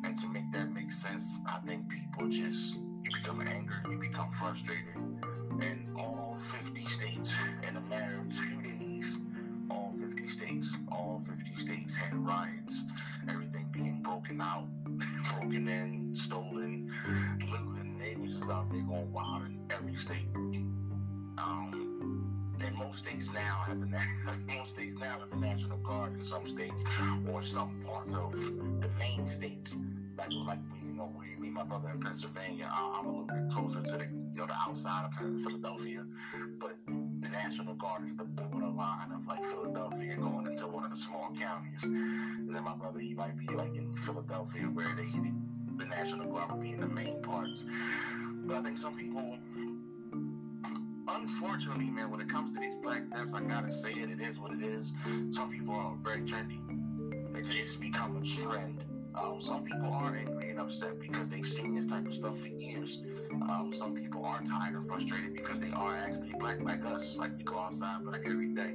And 0.03 0.17
to 0.19 0.27
make 0.27 0.51
that 0.51 0.71
make 0.71 0.91
sense, 0.91 1.39
I 1.47 1.59
think 1.65 1.89
people 1.89 2.29
just, 2.29 2.75
you 2.75 3.11
become 3.13 3.41
angry, 3.41 3.75
you 3.89 3.97
become 3.97 4.31
frustrated. 4.33 4.95
And 5.61 5.87
all 5.97 6.37
50 6.63 6.85
states, 6.85 7.35
in 7.67 7.77
a 7.77 7.81
matter 7.81 8.19
of 8.19 8.29
two 8.29 8.61
days, 8.61 9.19
all 9.71 9.93
50 9.97 10.27
states, 10.27 10.77
all 10.91 11.21
50 11.25 11.55
states 11.55 11.95
had 11.95 12.13
riots, 12.13 12.83
everything 13.29 13.69
being 13.71 14.01
broken 14.03 14.41
out, 14.41 14.67
broken 15.33 15.67
in, 15.67 16.15
stolen, 16.15 16.91
looting. 17.49 17.97
Neighbors 17.97 18.37
is 18.37 18.49
out 18.49 18.69
there 18.71 18.81
going 18.81 19.11
wild 19.11 19.43
in 19.43 19.59
every 19.71 19.95
state. 19.95 20.27
Um, 21.37 22.55
and 22.63 22.75
most 22.77 22.99
states 22.99 23.31
now 23.33 23.63
have 23.67 23.79
the 23.79 23.87
most 24.47 24.71
states 24.71 24.95
now 24.99 25.19
have 25.19 25.29
the 25.29 25.37
National 25.37 25.77
Guard 25.79 26.13
in 26.17 26.23
some 26.23 26.47
states 26.47 26.83
or 27.31 27.41
some 27.41 27.83
parts 27.85 28.13
of 28.13 28.31
the 28.33 28.89
main 28.99 29.27
states. 29.27 29.75
Like 30.17 30.31
like 30.31 30.59
you 30.85 30.93
know, 30.93 31.11
we, 31.17 31.41
me, 31.41 31.49
my 31.49 31.63
brother 31.63 31.89
in 31.93 31.99
Pennsylvania. 31.99 32.69
I'm 32.71 33.05
a 33.05 33.09
little 33.09 33.25
bit 33.25 33.51
closer 33.51 33.81
to 33.81 33.97
the 33.97 34.05
you 34.05 34.39
know 34.39 34.45
the 34.45 34.55
outside 34.55 35.05
of 35.05 35.43
Philadelphia, 35.43 36.05
but 36.59 36.77
the 36.87 37.29
National 37.29 37.73
Guard 37.75 38.07
is 38.07 38.15
the 38.15 38.25
borderline 38.75 39.11
of 39.11 39.27
like 39.27 39.43
Philadelphia 39.45 40.15
going 40.17 40.47
into 40.47 40.67
one 40.67 40.83
of 40.83 40.91
the 40.91 40.97
small 40.97 41.31
counties. 41.39 41.83
And 41.83 42.53
then 42.53 42.63
my 42.63 42.75
brother, 42.75 42.99
he 42.99 43.13
might 43.13 43.37
be 43.37 43.47
like 43.53 43.75
in 43.75 43.95
Philadelphia 43.95 44.63
where 44.63 44.87
they 44.95 45.05
the 45.77 45.85
National 45.85 46.31
Guard 46.31 46.51
would 46.51 46.61
be 46.61 46.71
in 46.71 46.79
the 46.79 46.87
main 46.87 47.21
parts. 47.21 47.65
But 48.45 48.57
I 48.57 48.61
think 48.61 48.77
some 48.77 48.95
people 48.95 49.37
unfortunately, 51.07 51.85
man, 51.85 52.09
when 52.11 52.19
it 52.19 52.29
comes 52.29 52.53
to 52.55 52.59
these 52.59 52.75
black 52.75 53.09
deaths, 53.09 53.33
I 53.33 53.41
gotta 53.41 53.73
say 53.73 53.91
it, 53.91 54.09
it 54.09 54.19
is 54.19 54.39
what 54.39 54.51
it 54.53 54.61
is. 54.61 54.93
Some 55.31 55.49
people 55.51 55.73
are 55.73 55.95
very 56.03 56.21
trendy. 56.21 56.61
It's 57.37 57.75
become 57.75 58.17
a 58.17 58.25
trend. 58.25 58.84
Um, 59.17 59.39
some 59.39 59.63
people 59.63 59.93
are 59.93 60.15
angry 60.15 60.49
and 60.49 60.59
upset 60.59 60.99
because 60.99 61.29
they've 61.29 61.47
seen 61.47 61.75
this 61.75 61.85
type 61.85 62.05
of 62.05 62.15
stuff 62.15 62.39
for 62.39 62.47
years. 62.47 62.99
Um, 63.31 63.71
some 63.73 63.95
people 63.95 64.25
are 64.25 64.41
tired 64.43 64.75
and 64.75 64.87
frustrated 64.87 65.33
because 65.33 65.59
they 65.59 65.71
are 65.71 65.95
actually 65.95 66.33
black 66.39 66.61
like 66.61 66.85
us, 66.85 67.17
like 67.17 67.37
we 67.37 67.43
go 67.43 67.57
outside 67.57 68.03
black 68.03 68.21
every 68.25 68.49
day. 68.49 68.73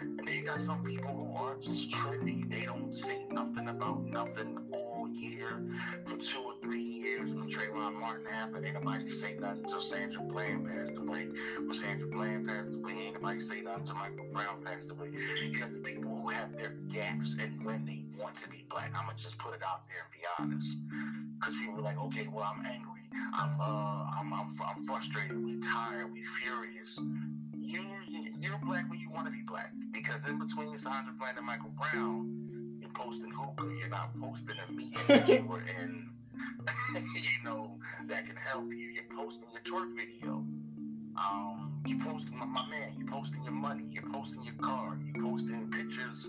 And 0.00 0.18
then 0.18 0.36
you 0.36 0.42
got 0.42 0.60
some 0.60 0.82
people 0.84 1.10
who 1.10 1.36
are 1.36 1.56
just 1.62 1.90
trendy. 1.90 2.48
They 2.50 2.64
don't 2.66 2.94
say 2.94 3.26
nothing 3.30 3.68
about 3.68 4.04
nothing 4.04 4.58
all 4.72 5.08
year 5.12 5.62
for 6.04 6.16
two 6.16 6.40
or 6.40 6.54
three 6.62 6.89
years 7.10 7.30
when 7.30 7.48
Trayvon 7.48 7.98
Martin 7.98 8.26
happened. 8.26 8.64
Ain't 8.64 8.74
nobody 8.74 9.08
say 9.08 9.34
nothing 9.38 9.64
until 9.64 9.80
Sandra 9.80 10.22
Bland 10.22 10.68
passed 10.68 10.98
away. 10.98 11.28
When 11.58 11.72
Sandra 11.72 12.08
Bland 12.08 12.46
passed 12.46 12.74
away, 12.74 12.92
ain't 12.92 13.14
nobody 13.14 13.40
say 13.40 13.60
nothing 13.60 13.80
until 13.80 13.96
Michael 13.96 14.26
Brown 14.32 14.62
passed 14.64 14.90
away. 14.90 15.10
You 15.10 15.58
have 15.60 15.72
the 15.72 15.80
people 15.80 16.22
who 16.22 16.28
have 16.28 16.56
their 16.56 16.74
gaps 16.92 17.36
and 17.40 17.64
when 17.64 17.84
they 17.84 18.04
want 18.18 18.36
to 18.36 18.48
be 18.48 18.64
black. 18.70 18.92
I'm 18.96 19.06
gonna 19.06 19.18
just 19.18 19.38
put 19.38 19.54
it 19.54 19.62
out 19.66 19.82
there 19.88 20.02
and 20.04 20.12
be 20.12 20.26
honest. 20.38 20.78
Because 21.38 21.54
people 21.56 21.78
are 21.78 21.82
like, 21.82 21.98
okay, 21.98 22.28
well, 22.32 22.44
I'm 22.44 22.64
angry. 22.64 23.00
I'm, 23.34 23.60
uh, 23.60 24.06
I'm, 24.20 24.32
I'm, 24.32 24.54
I'm 24.64 24.86
frustrated. 24.86 25.42
We 25.44 25.58
tired. 25.60 26.12
We 26.12 26.22
furious. 26.24 26.98
You, 27.58 27.82
you're 28.38 28.58
black 28.64 28.88
when 28.88 29.00
you 29.00 29.10
want 29.10 29.26
to 29.26 29.32
be 29.32 29.42
black. 29.46 29.72
Because 29.92 30.26
in 30.28 30.38
between 30.38 30.76
Sandra 30.76 31.12
Bland 31.18 31.38
and 31.38 31.46
Michael 31.46 31.72
Brown, 31.76 32.78
you're 32.80 32.90
posting 32.90 33.32
hookah. 33.32 33.72
You're 33.78 33.88
not 33.88 34.10
posting 34.20 34.56
a 34.68 34.72
meeting 34.72 35.00
that 35.08 35.28
you 35.28 35.44
were 35.44 35.62
in. 35.82 36.10
you 36.94 37.44
know 37.44 37.78
that 38.06 38.26
can 38.26 38.36
help 38.36 38.66
you. 38.70 38.88
You're 38.88 39.04
posting 39.16 39.48
your 39.52 39.62
twerk 39.62 39.96
video. 39.96 40.44
Um, 41.16 41.82
you 41.86 41.98
posting 41.98 42.38
my, 42.38 42.46
my 42.46 42.66
man. 42.68 42.94
You 42.98 43.04
posting 43.06 43.42
your 43.44 43.52
money. 43.52 43.84
You're 43.90 44.10
posting 44.12 44.42
your 44.42 44.54
car. 44.54 44.98
You 45.04 45.22
posting 45.22 45.70
pictures. 45.70 46.28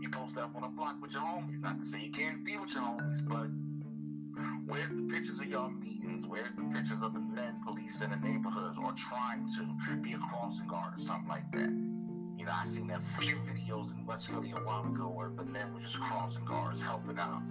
You 0.00 0.08
post 0.10 0.38
up 0.38 0.54
on 0.56 0.64
a 0.64 0.68
block 0.68 0.96
with 1.00 1.12
your 1.12 1.22
homies. 1.22 1.60
Not 1.60 1.80
to 1.80 1.86
say 1.86 2.00
you 2.00 2.12
can't 2.12 2.44
be 2.44 2.56
with 2.56 2.74
your 2.74 2.84
homies, 2.84 3.26
but 3.26 3.48
where's 4.66 4.88
the 4.88 5.02
pictures 5.12 5.40
of 5.40 5.46
y'all 5.46 5.70
meetings? 5.70 6.26
Where's 6.26 6.54
the 6.54 6.64
pictures 6.74 7.02
of 7.02 7.14
the 7.14 7.20
men 7.20 7.60
policing 7.66 8.10
the 8.10 8.16
neighborhoods 8.16 8.78
or 8.78 8.92
trying 8.92 9.48
to 9.56 9.96
be 9.96 10.12
a 10.12 10.18
crossing 10.18 10.68
guard 10.68 10.94
or 10.96 11.00
something 11.00 11.28
like 11.28 11.50
that? 11.52 11.70
You 12.38 12.44
know, 12.44 12.52
I 12.54 12.64
seen 12.64 12.90
a 12.90 13.00
few 13.20 13.34
videos 13.36 13.96
in 13.96 14.06
West 14.06 14.28
Philly 14.28 14.52
a 14.52 14.60
while 14.60 14.86
ago 14.86 15.08
where 15.08 15.30
the 15.30 15.44
men 15.44 15.74
were 15.74 15.80
just 15.80 15.98
crossing 16.00 16.44
guards 16.44 16.80
helping 16.80 17.18
out. 17.18 17.42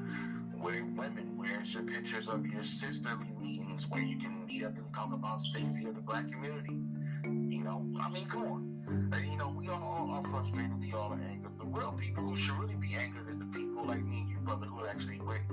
Where 0.68 0.84
women, 0.84 1.32
where's 1.38 1.74
your 1.74 1.84
pictures 1.84 2.28
of 2.28 2.46
your 2.46 2.62
sisterly 2.62 3.30
meetings 3.40 3.88
where 3.88 4.02
you 4.02 4.20
can 4.20 4.46
meet 4.46 4.66
up 4.66 4.78
and 4.78 4.94
talk 4.94 5.14
about 5.14 5.42
safety 5.42 5.86
of 5.86 5.96
the 5.96 6.02
black 6.02 6.30
community? 6.30 6.82
You 7.24 7.64
know, 7.64 7.86
I 8.02 8.10
mean, 8.10 8.26
come 8.26 8.44
on. 8.44 9.10
And, 9.14 9.26
you 9.32 9.38
know, 9.38 9.48
we 9.58 9.70
all 9.70 10.10
are 10.12 10.30
frustrated, 10.30 10.78
we 10.82 10.92
all 10.92 11.14
are 11.14 11.22
angry. 11.32 11.50
The 11.58 11.66
real 11.68 11.94
people 11.94 12.26
who 12.26 12.36
should 12.36 12.58
really 12.58 12.76
be 12.76 12.96
angry 12.96 13.22
is 13.32 13.38
the 13.38 13.46
people 13.46 13.86
like 13.86 14.04
me 14.04 14.24
and 14.24 14.30
you, 14.30 14.40
brother, 14.40 14.66
who 14.66 14.86
actually 14.86 15.22
went 15.22 15.44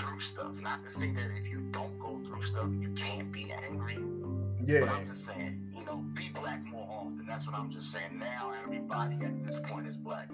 through 0.00 0.20
stuff. 0.20 0.58
Not 0.62 0.82
to 0.82 0.90
say 0.90 1.12
that 1.12 1.28
if 1.36 1.46
you 1.46 1.60
don't 1.70 1.98
go 1.98 2.18
through 2.24 2.42
stuff, 2.42 2.70
you 2.80 2.88
can't 2.96 3.30
be 3.30 3.52
angry. 3.68 3.98
Yeah. 4.66 4.80
But 4.80 4.90
I'm 4.90 5.08
just 5.08 5.26
saying, 5.26 5.72
you 5.76 5.84
know, 5.84 5.96
be 6.14 6.30
black 6.30 6.64
more 6.64 6.88
often. 6.90 7.26
That's 7.28 7.46
what 7.46 7.54
I'm 7.54 7.70
just 7.70 7.92
saying. 7.92 8.18
Now 8.18 8.52
everybody 8.64 9.16
at 9.24 9.44
this 9.44 9.58
point 9.64 9.86
is 9.86 9.98
black. 9.98 10.30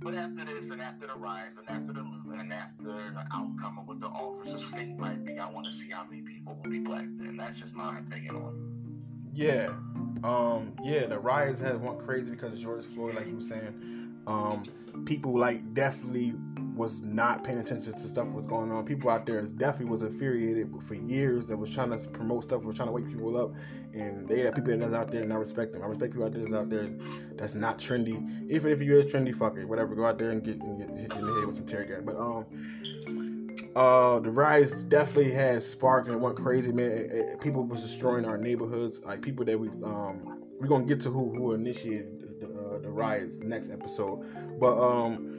But 0.00 0.14
after 0.14 0.44
this 0.44 0.70
and 0.70 0.80
after 0.80 1.08
the 1.08 1.18
riots 1.18 1.58
and 1.58 1.68
after 1.68 1.92
the 1.92 2.02
looting 2.02 2.25
and 2.38 2.52
after 2.52 2.84
the 2.84 3.24
outcome 3.32 3.78
of 3.78 3.88
what 3.88 4.00
the 4.00 4.06
officer's 4.06 4.62
fate 4.64 4.96
might 4.96 5.24
be, 5.24 5.38
I 5.38 5.50
want 5.50 5.66
to 5.66 5.72
see 5.72 5.90
how 5.90 6.04
many 6.04 6.22
people 6.22 6.58
will 6.62 6.70
be 6.70 6.78
black. 6.78 7.02
And 7.02 7.38
that's 7.38 7.58
just 7.58 7.74
my 7.74 7.98
opinion 7.98 8.36
on 8.36 8.54
it. 8.54 9.36
Yeah. 9.38 9.74
Um, 10.24 10.74
yeah, 10.82 11.06
the 11.06 11.18
riots 11.18 11.60
had 11.60 11.80
went 11.80 11.98
crazy 11.98 12.30
because 12.30 12.54
of 12.54 12.58
George 12.58 12.84
Floyd, 12.84 13.14
like 13.14 13.26
you 13.26 13.34
were 13.34 13.40
saying. 13.40 14.22
Um, 14.26 14.62
people 15.04 15.38
like 15.38 15.74
definitely 15.74 16.34
was 16.76 17.00
not 17.00 17.42
paying 17.42 17.58
attention 17.58 17.92
to 17.92 17.98
stuff 17.98 18.28
was 18.28 18.46
going 18.46 18.70
on. 18.70 18.84
People 18.84 19.08
out 19.08 19.24
there 19.24 19.42
definitely 19.42 19.90
was 19.90 20.02
infuriated 20.02 20.70
for 20.82 20.94
years 20.94 21.46
that 21.46 21.56
was 21.56 21.74
trying 21.74 21.90
to 21.90 22.08
promote 22.10 22.44
stuff, 22.44 22.62
was 22.64 22.76
trying 22.76 22.88
to 22.88 22.92
wake 22.92 23.08
people 23.08 23.36
up, 23.40 23.54
and 23.94 24.28
they 24.28 24.40
had 24.40 24.54
people 24.54 24.76
that's 24.76 24.94
out 24.94 25.10
there 25.10 25.22
and 25.22 25.32
I 25.32 25.36
respect 25.36 25.72
them. 25.72 25.82
I 25.82 25.86
respect 25.86 26.12
people 26.12 26.26
out 26.26 26.32
there 26.32 26.42
that's 26.42 26.54
out 26.54 26.68
there 26.68 26.90
that's 27.34 27.54
not 27.54 27.78
trendy. 27.78 28.50
Even 28.50 28.70
if 28.70 28.82
you 28.82 28.98
is 28.98 29.06
trendy, 29.06 29.34
fuck 29.34 29.56
it, 29.56 29.64
whatever. 29.64 29.94
Go 29.94 30.04
out 30.04 30.18
there 30.18 30.30
and 30.30 30.44
get, 30.44 30.60
and 30.60 30.78
get 30.78 30.90
hit 30.90 31.14
in 31.16 31.26
the 31.26 31.34
head 31.34 31.46
with 31.46 31.56
some 31.56 31.66
tear 31.66 31.84
gas. 31.84 32.02
But 32.04 32.16
um. 32.16 32.46
Uh, 33.74 34.20
the 34.20 34.30
riots 34.30 34.84
definitely 34.84 35.30
had 35.30 35.62
sparked 35.62 36.08
and 36.08 36.22
went 36.22 36.34
crazy, 36.34 36.72
man. 36.72 36.90
It, 36.90 37.12
it, 37.12 37.40
people 37.42 37.62
was 37.62 37.82
destroying 37.82 38.24
our 38.24 38.38
neighborhoods, 38.38 39.02
like 39.04 39.20
people 39.20 39.44
that 39.44 39.58
we 39.60 39.68
um 39.84 40.42
we're 40.58 40.66
gonna 40.66 40.86
get 40.86 41.00
to 41.00 41.10
who 41.10 41.30
who 41.34 41.52
initiated 41.52 42.40
the, 42.40 42.46
uh, 42.46 42.78
the 42.78 42.88
riots 42.88 43.38
next 43.40 43.68
episode, 43.68 44.24
but 44.58 44.78
um 44.78 45.35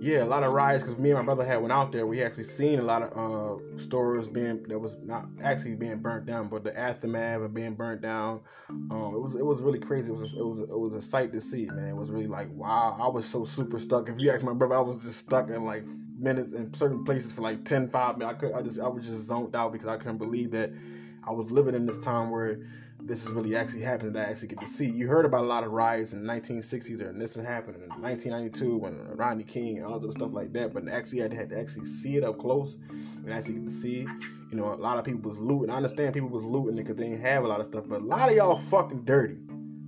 yeah, 0.00 0.22
a 0.22 0.24
lot 0.24 0.42
of 0.42 0.52
riots 0.52 0.82
because 0.82 0.98
me 0.98 1.10
and 1.10 1.18
my 1.18 1.24
brother 1.24 1.44
had 1.44 1.60
went 1.60 1.72
out 1.72 1.92
there. 1.92 2.06
We 2.06 2.22
actually 2.22 2.44
seen 2.44 2.78
a 2.78 2.82
lot 2.82 3.02
of 3.02 3.60
uh, 3.60 3.78
stores 3.78 4.28
being 4.28 4.62
that 4.68 4.78
was 4.78 4.96
not 5.02 5.26
actually 5.42 5.76
being 5.76 5.98
burnt 5.98 6.24
down, 6.24 6.48
but 6.48 6.64
the 6.64 6.76
aftermath 6.78 7.42
of 7.42 7.52
being 7.52 7.74
burnt 7.74 8.00
down. 8.00 8.40
Um, 8.70 9.12
it 9.14 9.20
was 9.20 9.34
it 9.34 9.44
was 9.44 9.60
really 9.60 9.78
crazy. 9.78 10.10
It 10.10 10.18
was 10.18 10.32
it 10.32 10.44
was 10.44 10.60
it 10.60 10.78
was 10.78 10.94
a 10.94 11.02
sight 11.02 11.32
to 11.32 11.40
see, 11.40 11.66
man. 11.66 11.88
It 11.88 11.96
was 11.96 12.10
really 12.10 12.26
like 12.26 12.48
wow. 12.52 12.96
I 12.98 13.08
was 13.08 13.26
so 13.26 13.44
super 13.44 13.78
stuck. 13.78 14.08
If 14.08 14.18
you 14.18 14.30
ask 14.30 14.42
my 14.42 14.54
brother, 14.54 14.76
I 14.76 14.80
was 14.80 15.04
just 15.04 15.18
stuck 15.18 15.50
in 15.50 15.66
like 15.66 15.84
minutes 16.18 16.52
in 16.54 16.72
certain 16.72 17.04
places 17.04 17.32
for 17.32 17.42
like 17.42 17.64
10, 17.66 17.88
5 17.88 18.16
minutes. 18.16 18.36
I 18.36 18.40
could 18.40 18.54
I 18.54 18.62
just 18.62 18.80
I 18.80 18.88
was 18.88 19.06
just 19.06 19.26
zoned 19.26 19.54
out 19.54 19.72
because 19.72 19.88
I 19.88 19.98
couldn't 19.98 20.18
believe 20.18 20.50
that 20.52 20.70
I 21.24 21.32
was 21.32 21.50
living 21.50 21.74
in 21.74 21.84
this 21.84 21.98
time 21.98 22.30
where 22.30 22.58
this 23.02 23.24
is 23.24 23.30
really 23.30 23.56
actually 23.56 23.82
happening 23.82 24.12
that 24.12 24.28
I 24.28 24.30
actually 24.30 24.48
get 24.48 24.60
to 24.60 24.66
see. 24.66 24.88
You 24.88 25.08
heard 25.08 25.24
about 25.24 25.42
a 25.42 25.46
lot 25.46 25.64
of 25.64 25.72
riots 25.72 26.12
in 26.12 26.24
the 26.24 26.32
1960s, 26.32 27.00
and 27.00 27.20
this 27.20 27.34
happened 27.34 27.76
in 27.76 27.88
1992 28.00 28.76
when 28.76 29.08
Rodney 29.16 29.44
King 29.44 29.78
and 29.78 29.86
all 29.86 29.98
this 29.98 30.12
stuff 30.12 30.32
like 30.32 30.52
that. 30.52 30.72
But 30.72 30.88
actually, 30.88 31.22
I 31.22 31.34
had 31.34 31.50
to 31.50 31.58
actually 31.58 31.86
see 31.86 32.16
it 32.16 32.24
up 32.24 32.38
close 32.38 32.76
and 32.90 33.32
actually 33.32 33.54
get 33.54 33.64
to 33.64 33.70
see. 33.70 34.06
You 34.50 34.56
know, 34.56 34.74
a 34.74 34.76
lot 34.76 34.98
of 34.98 35.04
people 35.04 35.30
was 35.30 35.38
looting. 35.38 35.70
I 35.70 35.76
understand 35.76 36.12
people 36.12 36.28
was 36.28 36.44
looting 36.44 36.76
because 36.76 36.96
they 36.96 37.04
didn't 37.04 37.22
have 37.22 37.44
a 37.44 37.48
lot 37.48 37.60
of 37.60 37.66
stuff, 37.66 37.84
but 37.88 38.00
a 38.00 38.04
lot 38.04 38.28
of 38.28 38.36
y'all 38.36 38.56
fucking 38.56 39.04
dirty. 39.04 39.38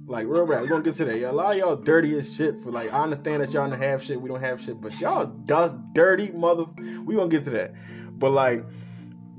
Like 0.06 0.26
real 0.26 0.44
rap, 0.44 0.62
we're 0.62 0.68
gonna 0.68 0.82
get 0.82 0.94
to 0.96 1.04
that. 1.04 1.18
Yeah, 1.18 1.30
a 1.30 1.32
lot 1.32 1.52
of 1.52 1.58
y'all 1.58 1.76
dirty 1.76 2.18
as 2.18 2.34
shit. 2.34 2.58
For 2.60 2.70
like, 2.70 2.92
I 2.92 3.02
understand 3.02 3.42
that 3.42 3.52
y'all 3.52 3.68
don't 3.68 3.78
have 3.78 4.02
shit, 4.02 4.20
we 4.20 4.28
don't 4.28 4.40
have 4.40 4.60
shit, 4.60 4.80
but 4.80 4.98
y'all 5.00 5.26
dirty 5.94 6.32
mother. 6.32 6.64
We 7.04 7.14
gonna 7.14 7.28
get 7.28 7.44
to 7.44 7.50
that. 7.50 7.72
But 8.18 8.30
like, 8.30 8.64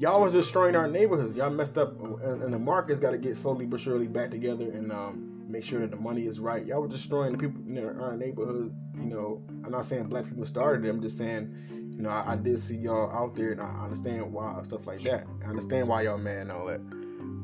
y'all 0.04 0.22
was 0.22 0.34
destroying 0.34 0.76
our 0.76 0.90
neighborhoods. 0.90 1.34
Y'all 1.34 1.50
messed 1.50 1.78
up, 1.78 1.98
and, 2.02 2.54
the 2.54 2.60
market's 2.60 3.00
got 3.00 3.12
to 3.12 3.18
get 3.18 3.38
slowly 3.38 3.66
but 3.66 3.80
surely 3.80 4.06
back 4.06 4.30
together 4.30 4.70
and 4.70 4.92
um, 4.92 5.46
make 5.48 5.64
sure 5.64 5.80
that 5.80 5.92
the 5.92 5.98
money 5.98 6.28
is 6.28 6.42
right. 6.42 6.66
Y'all 6.66 6.82
were 6.82 6.90
destroying 6.90 7.32
the 7.32 7.38
people 7.38 7.62
in 7.66 7.78
our 8.02 8.18
neighborhood. 8.18 8.76
You 8.98 9.06
know, 9.06 9.42
I'm 9.64 9.72
not 9.72 9.86
saying 9.86 10.08
black 10.08 10.26
people 10.26 10.46
started 10.46 10.86
it. 10.86 10.90
I'm 10.90 11.02
just 11.02 11.18
saying, 11.18 11.94
you 11.96 12.04
know, 12.04 12.10
I, 12.10 12.34
I 12.34 12.36
did 12.36 12.60
see 12.60 12.80
y'all 12.80 13.14
out 13.14 13.34
there, 13.34 13.54
and 13.54 13.62
I 13.62 13.70
understand 13.82 14.30
why 14.34 14.62
stuff 14.64 14.86
like 14.86 15.00
that. 15.04 15.26
I 15.46 15.48
understand 15.48 15.88
why 15.88 16.02
y'all 16.02 16.18
mad 16.18 16.38
and 16.40 16.52
all 16.52 16.66
that. 16.66 16.82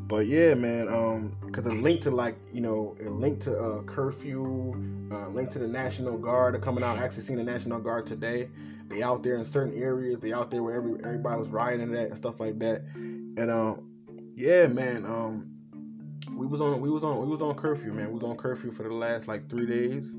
But 0.09 0.27
yeah, 0.27 0.53
man, 0.53 0.89
um, 0.89 1.37
because 1.45 1.65
it 1.65 1.75
linked 1.75 2.03
to 2.03 2.11
like 2.11 2.35
you 2.51 2.59
know, 2.59 2.97
it 2.99 3.09
linked 3.09 3.43
to 3.43 3.57
uh, 3.57 3.83
curfew, 3.83 4.73
uh, 5.13 5.29
linked 5.29 5.53
to 5.53 5.59
the 5.59 5.67
National 5.67 6.17
Guard 6.17 6.59
coming 6.61 6.83
out. 6.83 6.97
I 6.97 7.05
actually 7.05 7.21
seen 7.21 7.37
the 7.37 7.43
National 7.43 7.79
Guard 7.79 8.05
today. 8.05 8.49
They 8.89 9.03
out 9.03 9.23
there 9.23 9.35
in 9.35 9.43
certain 9.43 9.81
areas. 9.81 10.19
They 10.19 10.33
out 10.33 10.49
there 10.51 10.63
where 10.63 10.73
every 10.73 10.93
everybody 11.03 11.37
was 11.37 11.49
rioting 11.49 11.95
at 11.95 12.07
and 12.07 12.17
stuff 12.17 12.39
like 12.39 12.59
that. 12.59 12.83
And 12.95 13.51
um, 13.51 13.91
yeah, 14.35 14.67
man, 14.67 15.05
um, 15.05 15.51
we 16.35 16.47
was 16.47 16.61
on 16.61 16.81
we 16.81 16.89
was 16.89 17.03
on 17.03 17.21
we 17.21 17.27
was 17.27 17.41
on 17.41 17.55
curfew, 17.55 17.93
man. 17.93 18.07
We 18.07 18.15
was 18.15 18.23
on 18.23 18.35
curfew 18.35 18.71
for 18.71 18.83
the 18.83 18.93
last 18.93 19.27
like 19.27 19.49
three 19.49 19.65
days. 19.65 20.17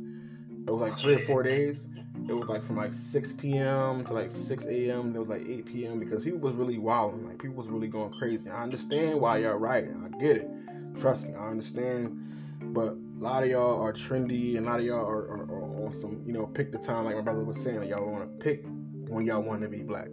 It 0.67 0.71
was 0.71 0.81
like 0.81 0.99
three 0.99 1.15
or 1.15 1.19
four 1.19 1.43
days. 1.43 1.89
It 2.29 2.35
was 2.35 2.49
like 2.49 2.63
from 2.63 2.77
like 2.77 2.93
6 2.93 3.33
p.m. 3.33 4.05
to 4.05 4.13
like 4.13 4.31
6 4.31 4.67
a.m. 4.67 5.17
It 5.17 5.19
was 5.19 5.29
like 5.29 5.43
8 5.45 5.67
p.m. 5.67 5.99
because 5.99 6.23
people 6.23 6.39
was 6.39 6.55
really 6.55 6.79
wilding. 6.79 7.27
Like 7.27 7.39
people 7.39 7.57
was 7.57 7.67
really 7.67 7.89
going 7.89 8.13
crazy. 8.13 8.49
I 8.51 8.63
understand 8.63 9.21
why 9.21 9.39
y'all 9.39 9.57
rioting. 9.57 10.01
I 10.05 10.17
get 10.19 10.37
it. 10.37 10.51
Trust 10.97 11.27
me, 11.27 11.35
I 11.35 11.49
understand. 11.49 12.23
But 12.63 12.93
a 12.93 13.19
lot 13.19 13.43
of 13.43 13.49
y'all 13.49 13.83
are 13.83 13.93
trendy, 13.93 14.57
and 14.57 14.67
a 14.67 14.71
lot 14.71 14.79
of 14.79 14.87
y'all 14.87 15.05
are, 15.05 15.27
are, 15.29 15.43
are 15.43 15.70
on 15.93 16.01
some, 16.01 16.23
you 16.27 16.33
know, 16.33 16.47
pick 16.47 16.73
the 16.73 16.79
time. 16.79 17.05
Like 17.05 17.17
my 17.17 17.23
brother 17.23 17.45
was 17.45 17.63
saying, 17.63 17.81
like 17.81 17.89
y'all 17.89 18.11
want 18.11 18.23
to 18.23 18.45
pick 18.45 18.65
when 19.09 19.27
y'all 19.27 19.43
want 19.43 19.63
to 19.63 19.69
be 19.69 19.83
black. 19.83 20.09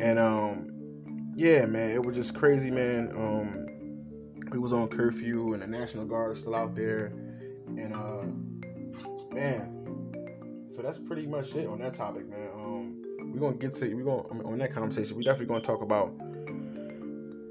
And 0.00 0.18
um, 0.18 0.68
yeah, 1.36 1.66
man, 1.66 1.90
it 1.90 2.02
was 2.04 2.16
just 2.16 2.34
crazy, 2.34 2.70
man. 2.70 3.12
Um, 3.16 3.66
we 4.50 4.58
was 4.58 4.72
on 4.72 4.88
curfew, 4.88 5.52
and 5.52 5.62
the 5.62 5.66
National 5.66 6.04
Guard 6.04 6.32
is 6.32 6.40
still 6.40 6.54
out 6.54 6.74
there, 6.74 7.06
and 7.66 7.94
uh, 7.94 9.34
man 9.34 9.80
so 10.80 10.86
that's 10.86 10.98
pretty 10.98 11.26
much 11.26 11.54
it 11.56 11.66
on 11.66 11.78
that 11.80 11.94
topic, 11.94 12.28
man. 12.28 12.48
Um, 12.54 13.02
we're 13.32 13.40
gonna 13.40 13.56
get 13.56 13.72
to 13.72 13.94
we're 13.94 14.04
gonna 14.04 14.42
on 14.44 14.58
that 14.58 14.72
conversation. 14.72 15.16
We 15.16 15.24
definitely 15.24 15.46
gonna 15.46 15.60
talk 15.60 15.82
about 15.82 16.14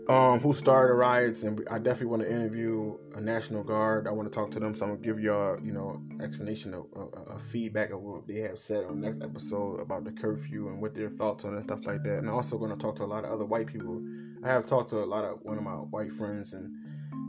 um 0.09 0.39
who 0.39 0.53
started 0.53 0.91
the 0.91 0.95
riots, 0.95 1.43
and 1.43 1.65
I 1.69 1.77
definitely 1.77 2.07
want 2.07 2.23
to 2.23 2.31
interview 2.31 2.97
a 3.15 3.21
National 3.21 3.63
Guard. 3.63 4.07
I 4.07 4.11
want 4.11 4.31
to 4.31 4.35
talk 4.35 4.49
to 4.51 4.59
them, 4.59 4.73
so 4.73 4.85
I'm 4.85 4.91
gonna 4.91 5.01
give 5.01 5.19
y'all 5.19 5.59
you 5.61 5.71
know 5.71 6.01
explanation 6.21 6.73
of, 6.73 6.87
a 7.27 7.37
feedback 7.37 7.91
of 7.91 8.01
what 8.01 8.27
they 8.27 8.39
have 8.39 8.57
said 8.57 8.85
on 8.85 8.99
the 8.99 9.07
next 9.07 9.23
episode 9.23 9.79
about 9.79 10.03
the 10.03 10.11
curfew 10.11 10.67
and 10.67 10.81
what 10.81 10.95
their 10.95 11.09
thoughts 11.09 11.45
on 11.45 11.53
it 11.53 11.57
and 11.57 11.63
stuff 11.63 11.85
like 11.85 12.03
that. 12.03 12.17
And 12.17 12.27
I'm 12.27 12.35
also 12.35 12.57
gonna 12.57 12.75
talk 12.75 12.95
to 12.97 13.03
a 13.03 13.05
lot 13.05 13.23
of 13.23 13.31
other 13.31 13.45
white 13.45 13.67
people. 13.67 14.01
I 14.43 14.47
have 14.47 14.65
talked 14.65 14.89
to 14.91 15.03
a 15.03 15.05
lot 15.05 15.25
of 15.25 15.39
one 15.43 15.57
of 15.57 15.63
my 15.63 15.73
white 15.73 16.11
friends 16.11 16.53
and 16.53 16.73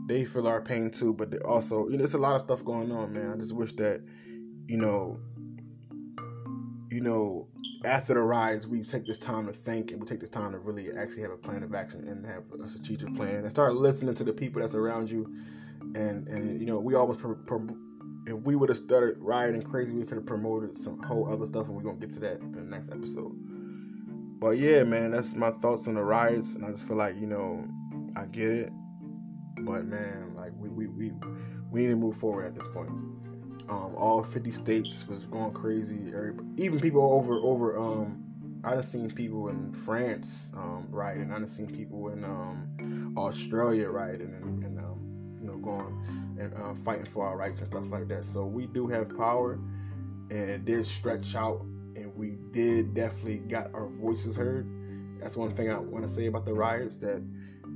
they 0.07 0.25
feel 0.25 0.47
our 0.47 0.61
pain 0.61 0.89
too, 0.89 1.13
but 1.13 1.29
they 1.29 1.37
also, 1.39 1.85
you 1.85 1.91
know, 1.91 1.97
there's 1.99 2.15
a 2.15 2.17
lot 2.17 2.35
of 2.35 2.41
stuff 2.41 2.65
going 2.65 2.91
on, 2.91 3.13
man. 3.13 3.31
I 3.31 3.37
just 3.37 3.53
wish 3.53 3.73
that, 3.73 4.01
you 4.67 4.77
know, 4.77 5.19
you 6.89 7.01
know, 7.01 7.47
after 7.83 8.13
the 8.13 8.21
rides, 8.21 8.67
we 8.67 8.83
take 8.83 9.05
this 9.05 9.17
time 9.17 9.47
to 9.47 9.53
think 9.53 9.91
and 9.91 9.99
we 9.99 10.07
take 10.07 10.19
this 10.19 10.29
time 10.29 10.51
to 10.51 10.59
really 10.59 10.91
actually 10.91 11.23
have 11.23 11.31
a 11.31 11.37
plan 11.37 11.63
of 11.63 11.73
action 11.73 12.07
and 12.07 12.25
have 12.25 12.43
a 12.63 12.69
strategic 12.69 13.15
plan 13.15 13.35
and 13.35 13.49
start 13.49 13.75
listening 13.75 14.13
to 14.15 14.23
the 14.23 14.33
people 14.33 14.61
that's 14.61 14.75
around 14.75 15.09
you. 15.09 15.25
And 15.95 16.27
and 16.27 16.59
you 16.59 16.67
know, 16.67 16.79
we 16.79 16.95
always 16.95 17.19
if 18.27 18.39
we 18.45 18.55
would 18.55 18.69
have 18.69 18.77
started 18.77 19.17
rioting 19.19 19.61
crazy, 19.61 19.93
we 19.93 20.05
could 20.05 20.17
have 20.17 20.25
promoted 20.25 20.77
some 20.77 21.01
whole 21.01 21.31
other 21.31 21.45
stuff, 21.45 21.67
and 21.67 21.75
we're 21.75 21.81
gonna 21.81 21.97
get 21.97 22.11
to 22.11 22.19
that 22.19 22.39
in 22.39 22.51
the 22.51 22.61
next 22.61 22.91
episode. 22.91 23.33
But 24.39 24.57
yeah, 24.57 24.83
man, 24.83 25.11
that's 25.11 25.35
my 25.35 25.51
thoughts 25.51 25.87
on 25.87 25.95
the 25.95 26.03
riots, 26.03 26.55
and 26.55 26.65
I 26.65 26.69
just 26.69 26.87
feel 26.87 26.97
like 26.97 27.15
you 27.15 27.27
know, 27.27 27.67
I 28.15 28.25
get 28.25 28.49
it, 28.49 28.71
but 29.61 29.85
man, 29.85 30.35
like 30.35 30.51
we 30.55 30.69
we 30.69 30.87
we 30.87 31.11
we 31.71 31.81
need 31.81 31.89
to 31.89 31.95
move 31.95 32.15
forward 32.17 32.45
at 32.45 32.55
this 32.55 32.67
point. 32.67 32.91
Um, 33.71 33.95
all 33.95 34.21
50 34.21 34.51
states 34.51 35.07
was 35.07 35.25
going 35.27 35.53
crazy. 35.53 36.13
Even 36.57 36.77
people 36.77 37.13
over 37.13 37.35
over 37.35 37.77
um, 37.77 38.21
I 38.65 38.75
have 38.75 38.83
seen 38.83 39.09
people 39.09 39.47
in 39.47 39.71
France 39.71 40.51
um, 40.57 40.87
rioting. 40.91 41.31
I 41.31 41.39
have 41.39 41.47
seen 41.47 41.67
people 41.67 42.09
in 42.09 42.25
um, 42.25 43.15
Australia 43.17 43.89
rioting 43.89 44.35
and, 44.35 44.63
and 44.63 44.77
um, 44.77 45.37
you 45.39 45.47
know 45.47 45.55
going 45.55 46.35
and 46.37 46.53
uh, 46.53 46.73
fighting 46.73 47.05
for 47.05 47.25
our 47.25 47.37
rights 47.37 47.59
and 47.59 47.67
stuff 47.67 47.85
like 47.89 48.09
that. 48.09 48.25
So 48.25 48.45
we 48.45 48.67
do 48.67 48.87
have 48.87 49.17
power, 49.17 49.53
and 49.53 50.49
it 50.49 50.65
did 50.65 50.85
stretch 50.85 51.33
out, 51.35 51.61
and 51.95 52.13
we 52.13 52.37
did 52.51 52.93
definitely 52.93 53.39
got 53.39 53.73
our 53.73 53.87
voices 53.87 54.35
heard. 54.35 54.67
That's 55.21 55.37
one 55.37 55.49
thing 55.49 55.71
I 55.71 55.77
want 55.77 56.03
to 56.03 56.11
say 56.11 56.25
about 56.25 56.43
the 56.43 56.53
riots 56.53 56.97
that 56.97 57.23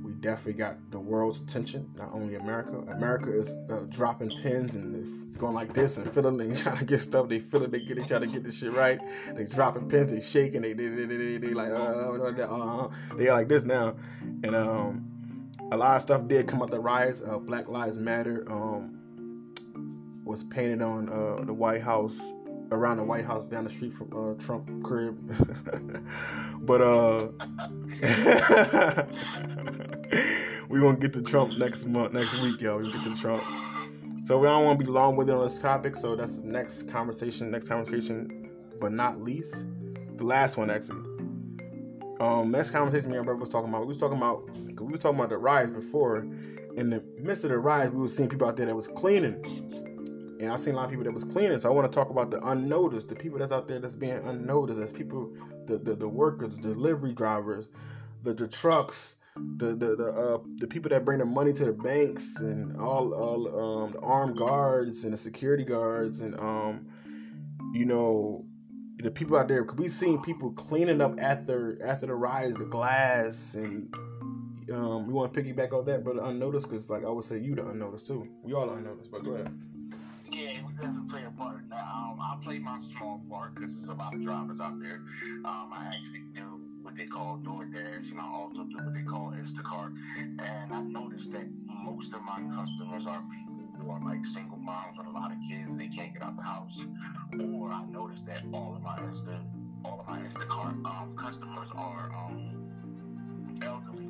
we 0.06 0.12
definitely 0.14 0.52
got 0.52 0.76
the 0.92 1.00
world's 1.00 1.40
attention, 1.40 1.90
not 1.96 2.12
only 2.12 2.36
America. 2.36 2.76
America 2.92 3.36
is 3.36 3.56
uh, 3.68 3.80
dropping 3.88 4.30
pins 4.40 4.76
and 4.76 5.36
going 5.36 5.52
like 5.52 5.72
this 5.72 5.96
and 5.96 6.08
feeling 6.08 6.40
and 6.40 6.56
trying 6.62 6.78
to 6.78 6.84
get 6.84 7.00
stuff. 7.00 7.28
They 7.28 7.40
feel 7.40 7.64
it, 7.64 7.72
they 7.72 7.80
get, 7.80 7.96
they 7.96 8.04
trying 8.04 8.20
to 8.20 8.28
get 8.28 8.44
this 8.44 8.56
shit 8.56 8.72
right. 8.72 9.00
They 9.34 9.46
dropping 9.46 9.88
pins, 9.88 10.12
they 10.12 10.20
shaking, 10.20 10.62
they 10.62 10.74
they 10.74 10.86
they, 10.86 11.06
they, 11.06 11.38
they 11.38 11.54
like 11.54 11.70
uh, 11.70 11.74
uh, 11.74 12.32
uh, 12.38 12.84
uh, 12.84 12.88
they 13.16 13.32
like 13.32 13.48
this 13.48 13.64
now, 13.64 13.96
and 14.44 14.54
um, 14.54 15.50
a 15.72 15.76
lot 15.76 15.96
of 15.96 16.02
stuff 16.02 16.28
did 16.28 16.46
come 16.46 16.62
out 16.62 16.70
the 16.70 16.78
riots. 16.78 17.20
Uh, 17.20 17.38
Black 17.38 17.68
Lives 17.68 17.98
Matter 17.98 18.44
um 18.46 18.92
was 20.24 20.44
painted 20.44 20.82
on 20.82 21.06
the 21.46 21.52
White 21.52 21.82
House 21.82 22.20
around 22.70 22.96
the 22.98 23.04
White 23.04 23.24
House 23.24 23.44
down 23.44 23.64
the 23.64 23.70
street 23.70 23.92
from 23.92 24.12
uh, 24.12 24.34
Trump 24.42 24.68
crib. 24.82 25.18
but 26.62 26.80
uh 26.80 27.28
we 30.68 30.80
gonna 30.80 30.98
get 30.98 31.12
to 31.14 31.22
Trump 31.22 31.56
next 31.58 31.86
month, 31.86 32.12
next 32.12 32.40
week, 32.42 32.60
y'all. 32.60 32.78
We 32.78 32.90
get 32.92 33.02
to 33.02 33.14
Trump. 33.14 33.42
So 34.24 34.38
we 34.38 34.46
don't 34.46 34.64
want 34.64 34.80
to 34.80 34.86
be 34.86 34.90
long 34.90 35.16
with 35.16 35.28
it 35.28 35.34
on 35.34 35.42
this 35.42 35.58
topic. 35.58 35.96
So 35.96 36.16
that's 36.16 36.40
the 36.40 36.48
next 36.48 36.88
conversation. 36.90 37.50
Next 37.50 37.68
conversation, 37.68 38.50
but 38.80 38.92
not 38.92 39.22
least, 39.22 39.66
the 40.16 40.24
last 40.24 40.56
one 40.56 40.70
actually. 40.70 41.04
Um, 42.20 42.50
next 42.50 42.70
conversation 42.70 43.10
me 43.10 43.16
and 43.16 43.26
brother 43.26 43.40
was 43.40 43.48
talking 43.48 43.68
about. 43.68 43.82
We 43.82 43.88
was 43.88 43.98
talking 43.98 44.18
about 44.18 44.48
we 44.80 44.92
was 44.92 45.00
talking 45.00 45.18
about 45.18 45.30
the 45.30 45.38
riots 45.38 45.70
before. 45.70 46.18
In 46.76 46.90
the 46.90 47.02
midst 47.18 47.44
of 47.44 47.50
the 47.50 47.58
riots, 47.58 47.92
we 47.92 48.00
were 48.00 48.08
seeing 48.08 48.28
people 48.28 48.46
out 48.46 48.56
there 48.56 48.66
that 48.66 48.76
was 48.76 48.88
cleaning 48.88 49.42
and 50.40 50.50
I 50.50 50.56
seen 50.56 50.74
a 50.74 50.76
lot 50.76 50.84
of 50.84 50.90
people 50.90 51.04
that 51.04 51.12
was 51.12 51.24
cleaning. 51.24 51.58
So 51.58 51.70
I 51.70 51.72
want 51.72 51.90
to 51.90 51.94
talk 51.94 52.10
about 52.10 52.30
the 52.30 52.44
unnoticed, 52.46 53.08
the 53.08 53.14
people 53.14 53.38
that's 53.38 53.52
out 53.52 53.68
there 53.68 53.78
that's 53.78 53.94
being 53.94 54.18
unnoticed, 54.24 54.80
as 54.80 54.92
people, 54.92 55.32
the 55.66 55.78
the, 55.78 55.94
the 55.94 56.08
workers, 56.08 56.56
the 56.56 56.74
delivery 56.74 57.12
drivers, 57.12 57.68
the 58.22 58.34
the 58.34 58.48
trucks, 58.48 59.16
the 59.56 59.74
the 59.74 59.96
the, 59.96 60.08
uh, 60.08 60.38
the 60.56 60.66
people 60.66 60.88
that 60.90 61.04
bring 61.04 61.18
the 61.18 61.24
money 61.24 61.52
to 61.52 61.64
the 61.64 61.72
banks, 61.72 62.36
and 62.40 62.80
all 62.80 63.14
all 63.14 63.84
um, 63.84 63.92
the 63.92 64.00
armed 64.00 64.36
guards 64.36 65.04
and 65.04 65.12
the 65.12 65.16
security 65.16 65.64
guards, 65.64 66.20
and 66.20 66.38
um, 66.40 66.86
you 67.72 67.84
know. 67.84 68.44
The 68.98 69.10
people 69.10 69.36
out 69.36 69.46
there, 69.46 69.62
cause 69.62 69.76
we've 69.76 69.90
seen 69.90 70.22
people 70.22 70.52
cleaning 70.52 71.02
up 71.02 71.20
after 71.20 71.78
after 71.84 72.06
the 72.06 72.14
riots, 72.14 72.56
the 72.56 72.64
glass, 72.64 73.54
and 73.54 73.94
um, 74.72 75.06
we 75.06 75.12
want 75.12 75.34
to 75.34 75.42
piggyback 75.42 75.74
on 75.74 75.84
that, 75.84 76.02
but 76.02 76.16
unnoticed, 76.16 76.70
because 76.70 76.88
like 76.88 77.04
I 77.04 77.10
would 77.10 77.26
say, 77.26 77.38
you 77.38 77.54
the 77.54 77.66
unnoticed 77.66 78.06
too. 78.06 78.26
We 78.42 78.54
all 78.54 78.70
unnoticed, 78.70 79.10
but 79.10 79.22
go 79.22 79.34
ahead 79.34 79.52
yeah, 80.36 80.60
we 80.66 81.08
play 81.08 81.24
a 81.26 81.30
part. 81.30 81.68
Now, 81.68 82.12
um, 82.12 82.20
I 82.20 82.36
play 82.42 82.58
my 82.58 82.78
small 82.80 83.22
part 83.30 83.54
because 83.54 83.76
there's 83.76 83.88
a 83.88 83.94
lot 83.94 84.14
of 84.14 84.22
drivers 84.22 84.60
out 84.60 84.80
there. 84.82 85.00
Um, 85.44 85.70
I 85.72 85.92
actually 85.94 86.24
do 86.34 86.55
they 86.96 87.04
call 87.04 87.38
DoorDash, 87.42 88.12
and 88.12 88.20
I 88.20 88.26
also 88.26 88.64
do 88.64 88.76
what 88.76 88.94
they 88.94 89.02
call 89.02 89.32
Instacart. 89.32 89.92
And 90.18 90.72
I 90.72 90.80
noticed 90.80 91.32
that 91.32 91.46
most 91.66 92.14
of 92.14 92.22
my 92.22 92.40
customers 92.54 93.06
are 93.06 93.22
people 93.34 93.68
who 93.78 93.90
are 93.90 94.00
like 94.04 94.24
single 94.24 94.58
moms 94.58 94.96
with 94.98 95.06
a 95.06 95.10
lot 95.10 95.30
of 95.30 95.38
kids. 95.48 95.76
They 95.76 95.88
can't 95.88 96.12
get 96.12 96.22
out 96.22 96.36
the 96.36 96.42
house. 96.42 96.84
Or 97.52 97.70
I 97.70 97.84
noticed 97.90 98.26
that 98.26 98.42
all 98.52 98.74
of 98.74 98.82
my 98.82 98.98
Insta, 98.98 99.42
all 99.84 100.00
of 100.00 100.06
my 100.08 100.18
Instacart 100.18 100.84
um, 100.86 101.14
customers 101.16 101.68
are 101.74 102.12
um, 102.14 103.60
elderly 103.62 104.06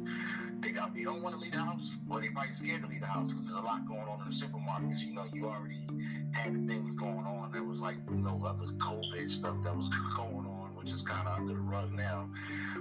they 0.61 0.73
got 0.73 0.95
they 0.95 1.05
don't 1.05 1.23
want 1.23 1.35
to 1.35 1.41
leave 1.41 1.53
the 1.53 1.59
house, 1.59 1.97
or 2.11 2.21
they 2.21 2.29
might 2.31 2.57
scared 2.57 2.83
to 2.83 2.89
leave 2.89 3.01
the 3.01 3.07
house 3.07 3.31
because 3.31 3.47
there's 3.47 3.59
a 3.59 3.63
lot 3.63 3.87
going 3.87 4.01
on 4.01 4.21
in 4.23 4.31
the 4.31 4.45
supermarkets. 4.45 5.01
You 5.01 5.15
know, 5.15 5.25
you 5.33 5.47
already 5.47 5.87
had 6.33 6.53
things 6.67 6.95
going 6.97 7.25
on. 7.25 7.51
There 7.53 7.63
was 7.63 7.81
like 7.81 7.97
you 8.11 8.17
know 8.17 8.43
other 8.45 8.73
COVID 8.73 9.31
stuff 9.31 9.57
that 9.65 9.77
was 9.77 9.89
going 10.17 10.46
which 10.87 10.95
is 10.95 11.03
kind 11.03 11.27
of 11.27 11.37
under 11.37 11.53
the 11.53 11.61
rug 11.61 11.93
now. 11.93 12.31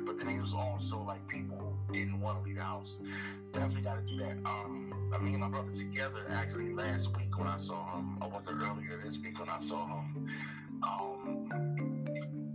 But 0.06 0.20
then 0.20 0.30
it 0.30 0.42
was 0.42 0.54
also 0.54 1.02
like 1.02 1.28
people 1.28 1.76
didn't 1.92 2.22
want 2.22 2.40
to 2.40 2.46
leave 2.46 2.58
the 2.58 2.64
house. 2.64 3.00
Definitely 3.52 3.82
got 3.82 3.96
to 3.96 4.14
do 4.14 4.18
that. 4.20 4.38
Um, 4.46 4.94
I 5.12 5.18
mean, 5.18 5.40
my 5.40 5.50
brother 5.50 5.72
together 5.72 6.28
actually 6.30 6.72
last 6.72 7.18
week 7.18 7.36
when 7.36 7.48
I 7.48 7.58
saw 7.60 7.98
him, 7.98 8.20
I 8.22 8.28
wasn't 8.28 8.62
earlier 8.62 9.02
this 9.04 9.18
week 9.18 9.40
when 9.40 9.50
I 9.50 9.60
saw 9.60 9.88
him. 9.88 10.28
Um, 10.84 12.06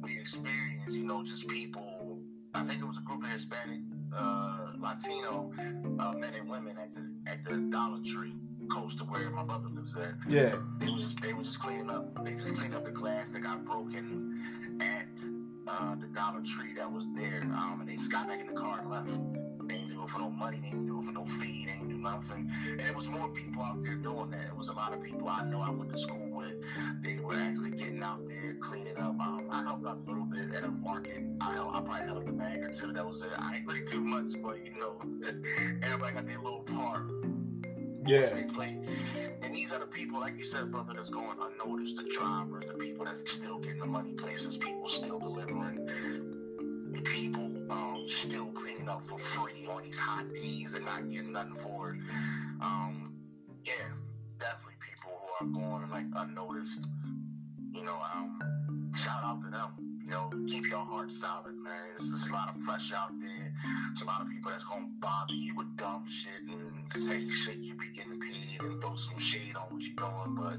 we 0.03 0.21
experienced, 0.21 0.97
you 0.97 1.03
know, 1.03 1.25
just 1.25 1.49
people. 1.49 2.21
I 2.55 2.63
think 2.63 2.81
it 2.81 2.87
was 2.87 2.99
a 2.99 3.01
group 3.01 3.25
of 3.25 3.31
Hispanic, 3.33 3.81
uh, 4.17 4.69
Latino 4.79 5.51
uh, 5.99 6.13
men 6.13 6.33
and 6.39 6.49
women 6.49 6.77
at 6.81 6.95
the 6.95 7.11
at 7.29 7.45
the 7.45 7.57
Dollar 7.73 7.99
Tree 8.07 8.35
close 8.69 8.95
to 8.97 9.05
where 9.05 9.29
my 9.31 9.43
brother 9.43 9.69
lives 9.69 9.97
at. 9.97 10.15
Yeah. 10.29 10.55
They 10.79 10.89
was 10.91 11.03
just 11.03 11.21
they 11.21 11.33
was 11.33 11.49
just 11.49 11.61
cleaning 11.61 11.91
up. 11.91 12.25
They 12.25 12.35
just 12.35 12.55
cleaned 12.55 12.77
up 12.77 12.85
the 12.85 12.93
glass 12.93 13.31
that 13.31 13.43
got 13.43 13.65
broken 13.65 14.30
uh, 15.81 15.95
the 15.95 16.07
Dollar 16.09 16.43
Tree 16.43 16.75
that 16.77 16.91
was 16.93 17.07
there. 17.15 17.43
Um, 17.43 17.79
and 17.81 17.89
they 17.89 17.97
just 17.97 18.13
got 18.13 18.29
back 18.29 18.41
in 18.41 18.47
the 18.47 18.61
car 18.61 18.81
and 18.81 18.91
left. 18.91 19.09
They 19.67 19.77
didn't 19.77 19.95
do 19.95 20.03
it 20.03 20.09
for 20.09 20.19
no 20.19 20.31
money. 20.31 20.59
They 20.63 20.71
didn't 20.71 20.87
do 20.87 20.99
it 20.99 21.05
for 21.05 21.13
no 21.13 21.25
fee. 21.25 21.67
They 21.67 21.73
didn't 21.73 21.89
do 21.89 21.97
nothing. 21.97 22.51
And 22.69 22.81
there 22.81 22.95
was 22.95 23.09
more 23.09 23.29
people 23.29 23.63
out 23.63 23.83
there 23.85 23.95
doing 23.95 24.31
that. 24.31 24.47
It 24.49 24.57
was 24.57 24.69
a 24.69 24.73
lot 24.73 24.93
of 24.93 25.03
people 25.03 25.29
I 25.29 25.45
know 25.45 25.61
I 25.61 25.71
went 25.71 25.93
to 25.93 25.99
school 25.99 26.29
with. 26.31 26.55
They 27.03 27.19
were 27.19 27.35
actually 27.35 27.71
getting 27.71 28.03
out 28.03 28.27
there 28.29 28.57
cleaning 28.61 28.97
up. 28.97 29.19
Um, 29.21 29.47
I 29.51 29.63
helped 29.63 29.87
out 29.87 30.01
a 30.07 30.11
little 30.11 30.25
bit 30.25 30.55
at 30.55 30.65
a 30.65 30.71
market. 30.71 31.23
I, 31.41 31.55
helped, 31.55 31.77
I 31.77 31.81
probably 31.81 32.07
held 32.07 32.29
a 32.29 32.33
bag 32.33 32.63
or 32.63 32.73
two. 32.73 32.93
That 32.93 33.07
was 33.07 33.23
it. 33.23 33.31
I 33.39 33.57
ain't 33.57 33.67
really 33.67 33.85
do 33.85 34.01
much, 34.01 34.33
but 34.43 34.59
you 34.65 34.73
know, 34.79 35.01
everybody 35.83 36.15
got 36.15 36.27
their 36.27 36.39
little 36.39 36.61
part. 36.63 37.11
Yeah. 38.07 38.27
They 38.27 38.45
play. 38.45 38.79
And 39.51 39.59
these 39.59 39.73
are 39.73 39.81
the 39.81 39.87
people, 39.87 40.21
like 40.21 40.39
you 40.39 40.45
said, 40.45 40.71
brother, 40.71 40.93
that's 40.95 41.11
going 41.11 41.37
unnoticed. 41.43 41.97
The 41.97 42.05
drivers, 42.05 42.67
the 42.69 42.75
people 42.75 43.05
that's 43.05 43.29
still 43.29 43.59
getting 43.59 43.81
the 43.81 43.87
money 43.87 44.13
places, 44.13 44.57
people 44.57 44.89
still 44.89 45.19
delivering, 45.19 45.89
people 47.05 47.51
um, 47.69 48.05
still 48.07 48.47
cleaning 48.53 48.89
up 48.89 49.03
for 49.03 49.19
free 49.19 49.67
on 49.67 49.83
these 49.83 49.99
hot 49.99 50.33
days 50.33 50.75
and 50.75 50.85
not 50.85 51.11
getting 51.11 51.33
nothing 51.33 51.57
for 51.57 51.95
it. 51.95 52.01
Um, 52.61 53.17
yeah, 53.65 53.73
definitely 54.39 54.75
people 54.89 55.19
who 55.19 55.45
are 55.45 55.51
going 55.51 55.91
like 55.91 56.07
unnoticed. 56.15 56.87
You 57.73 57.85
know, 57.85 57.99
um, 58.15 58.93
shout 58.95 59.25
out 59.25 59.43
to 59.43 59.51
them. 59.51 59.99
You 60.05 60.11
know, 60.11 60.31
keep 60.47 60.71
your 60.71 60.85
heart 60.85 61.13
solid, 61.13 61.57
man. 61.57 61.89
It's 61.95 62.09
just 62.09 62.31
a 62.31 62.33
lot 62.33 62.55
of 62.55 62.63
pressure 62.63 62.95
out 62.95 63.11
there. 63.21 63.53
It's 63.91 64.03
a 64.03 64.05
lot 64.05 64.21
of 64.21 64.29
people 64.29 64.53
that's 64.53 64.65
gonna 64.65 64.87
bother 65.01 65.35
you 65.35 65.57
with 65.57 65.77
dumb 65.77 66.05
shit 66.09 66.49
and 66.49 67.03
say 67.03 67.29
shit 67.29 67.57
you 67.57 67.75
be 67.75 67.87
getting 67.97 68.20
and 68.63 68.81
throw 68.81 68.97
some 68.97 69.19
shade 69.19 69.57
on 69.57 69.75
what 69.75 69.83
you're 69.83 69.95
doing, 69.95 70.35
but 70.37 70.59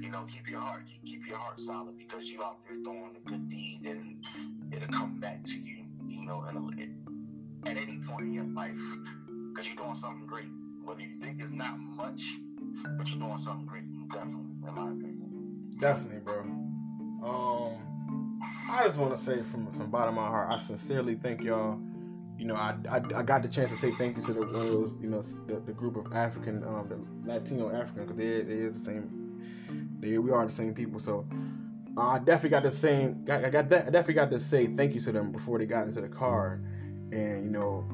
you 0.00 0.10
know, 0.10 0.24
keep 0.28 0.48
your 0.48 0.60
heart 0.60 0.82
keep, 1.04 1.26
your 1.26 1.36
heart 1.36 1.60
solid 1.60 1.96
because 1.98 2.26
you 2.26 2.42
out 2.42 2.58
there 2.68 2.78
doing 2.78 3.14
a 3.16 3.28
good 3.28 3.48
deed 3.48 3.80
and 3.84 4.24
it'll 4.72 4.88
come 4.88 5.18
back 5.20 5.44
to 5.44 5.58
you, 5.58 5.84
you 6.06 6.26
know, 6.26 6.44
at, 6.48 7.76
any 7.76 7.98
point 8.06 8.26
in 8.26 8.34
your 8.34 8.44
life 8.44 8.78
because 9.52 9.68
you're 9.68 9.76
doing 9.76 9.96
something 9.96 10.26
great. 10.26 10.48
Whether 10.84 11.02
you 11.02 11.20
think 11.20 11.40
it's 11.40 11.52
not 11.52 11.78
much, 11.78 12.38
but 12.98 13.08
you're 13.08 13.20
doing 13.20 13.38
something 13.38 13.66
great, 13.66 13.84
definitely, 14.08 14.50
in 14.66 14.74
my 14.74 14.90
opinion. 14.90 15.76
Definitely, 15.78 16.20
bro. 16.20 16.40
Um, 17.24 18.40
I 18.68 18.82
just 18.84 18.98
want 18.98 19.16
to 19.16 19.22
say 19.22 19.38
from 19.42 19.70
from 19.72 19.90
bottom 19.90 20.18
of 20.18 20.24
my 20.24 20.28
heart, 20.28 20.50
I 20.50 20.56
sincerely 20.56 21.14
thank 21.14 21.42
y'all. 21.42 21.78
You 22.42 22.48
know, 22.48 22.56
I, 22.56 22.74
I, 22.90 22.96
I 22.96 23.22
got 23.22 23.44
the 23.44 23.48
chance 23.48 23.70
to 23.70 23.76
say 23.76 23.92
thank 23.92 24.16
you 24.16 24.22
to 24.24 24.32
the 24.32 24.40
one 24.40 24.48
of 24.48 24.66
those, 24.66 24.96
you 25.00 25.08
know, 25.08 25.22
the, 25.46 25.60
the 25.64 25.72
group 25.72 25.94
of 25.94 26.12
African, 26.12 26.64
um, 26.64 26.88
the 26.88 27.32
Latino 27.32 27.70
African, 27.70 28.02
because 28.02 28.16
they 28.16 28.42
they 28.42 28.60
is 28.64 28.76
the 28.80 28.84
same. 28.84 29.96
They 30.00 30.18
we 30.18 30.32
are 30.32 30.44
the 30.44 30.50
same 30.50 30.74
people, 30.74 30.98
so 30.98 31.24
uh, 31.96 32.00
I 32.00 32.18
definitely 32.18 32.50
got 32.50 32.64
the 32.64 32.72
same. 32.72 33.24
I 33.30 33.48
got 33.48 33.68
that. 33.68 33.86
I 33.86 33.90
definitely 33.90 34.14
got 34.14 34.32
to 34.32 34.40
say 34.40 34.66
thank 34.66 34.92
you 34.92 35.00
to 35.02 35.12
them 35.12 35.30
before 35.30 35.60
they 35.60 35.66
got 35.66 35.86
into 35.86 36.00
the 36.00 36.08
car, 36.08 36.60
and 37.12 37.44
you 37.44 37.50
know, 37.52 37.86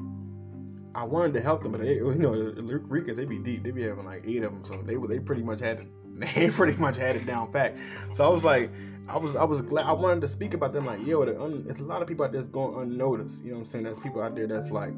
I 0.95 1.03
wanted 1.03 1.35
to 1.35 1.41
help 1.41 1.61
them, 1.61 1.71
but 1.73 1.81
they, 1.81 1.93
you 1.97 2.15
know, 2.15 2.33
the 2.51 2.63
Ricans 2.63 3.17
they 3.19 3.25
be 3.25 3.37
deep. 3.37 3.63
They 3.63 3.69
be 3.69 3.83
having 3.83 4.05
like 4.05 4.23
eight 4.25 4.41
of 4.41 4.51
them, 4.51 4.63
so 4.63 4.81
they 4.81 4.97
were 4.97 5.07
they 5.07 5.19
pretty 5.19 5.43
much 5.43 5.59
had 5.59 5.81
it. 5.81 5.87
They 6.35 6.49
pretty 6.49 6.75
much 6.77 6.97
had 6.97 7.15
it 7.17 7.27
down 7.27 7.51
pat. 7.51 7.77
So 8.13 8.25
I 8.25 8.29
was 8.29 8.43
like, 8.43 8.71
I 9.09 9.17
was 9.17 9.35
I 9.35 9.43
was 9.43 9.61
glad 9.61 9.85
I 9.87 9.93
wanted 9.93 10.21
to 10.21 10.27
speak 10.27 10.53
about 10.53 10.71
them. 10.73 10.85
Like, 10.85 11.05
yo, 11.05 11.23
it's 11.23 11.79
a 11.79 11.83
lot 11.83 12.01
of 12.01 12.07
people 12.07 12.25
out 12.25 12.31
there 12.31 12.41
that's 12.41 12.51
going 12.51 12.75
unnoticed. 12.79 13.43
You 13.43 13.51
know 13.51 13.57
what 13.57 13.63
I'm 13.63 13.65
saying? 13.65 13.83
There's 13.85 13.99
people 13.99 14.21
out 14.21 14.35
there 14.35 14.47
that's 14.47 14.69
like 14.71 14.93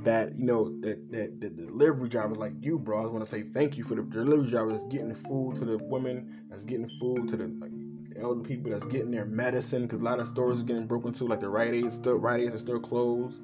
that. 0.00 0.36
You 0.36 0.44
know 0.44 0.80
that 0.80 1.10
that 1.12 1.40
the 1.40 1.48
delivery 1.48 2.08
drivers 2.10 2.36
like 2.36 2.52
you, 2.60 2.78
bro. 2.78 3.02
I 3.02 3.06
want 3.06 3.24
to 3.24 3.30
say 3.30 3.42
thank 3.42 3.78
you 3.78 3.84
for 3.84 3.94
the 3.94 4.02
delivery 4.02 4.50
drivers 4.50 4.84
getting 4.90 5.14
food 5.14 5.56
to 5.56 5.64
the 5.64 5.78
women, 5.84 6.44
that's 6.50 6.64
getting 6.66 6.90
food 7.00 7.28
to 7.30 7.36
the 7.36 7.46
like, 7.58 7.70
elder 8.20 8.42
people 8.42 8.70
that's 8.70 8.86
getting 8.86 9.10
their 9.10 9.24
medicine 9.24 9.82
because 9.82 10.00
a 10.00 10.04
lot 10.04 10.20
of 10.20 10.28
stores 10.28 10.58
is 10.58 10.64
getting 10.64 10.86
broken 10.86 11.12
too. 11.12 11.26
Like 11.26 11.40
the 11.40 11.48
Rite 11.48 11.74
Aid 11.74 11.92
still 11.92 12.16
Rite 12.16 12.40
Aids 12.40 12.54
are 12.54 12.58
still 12.58 12.80
closed. 12.80 13.40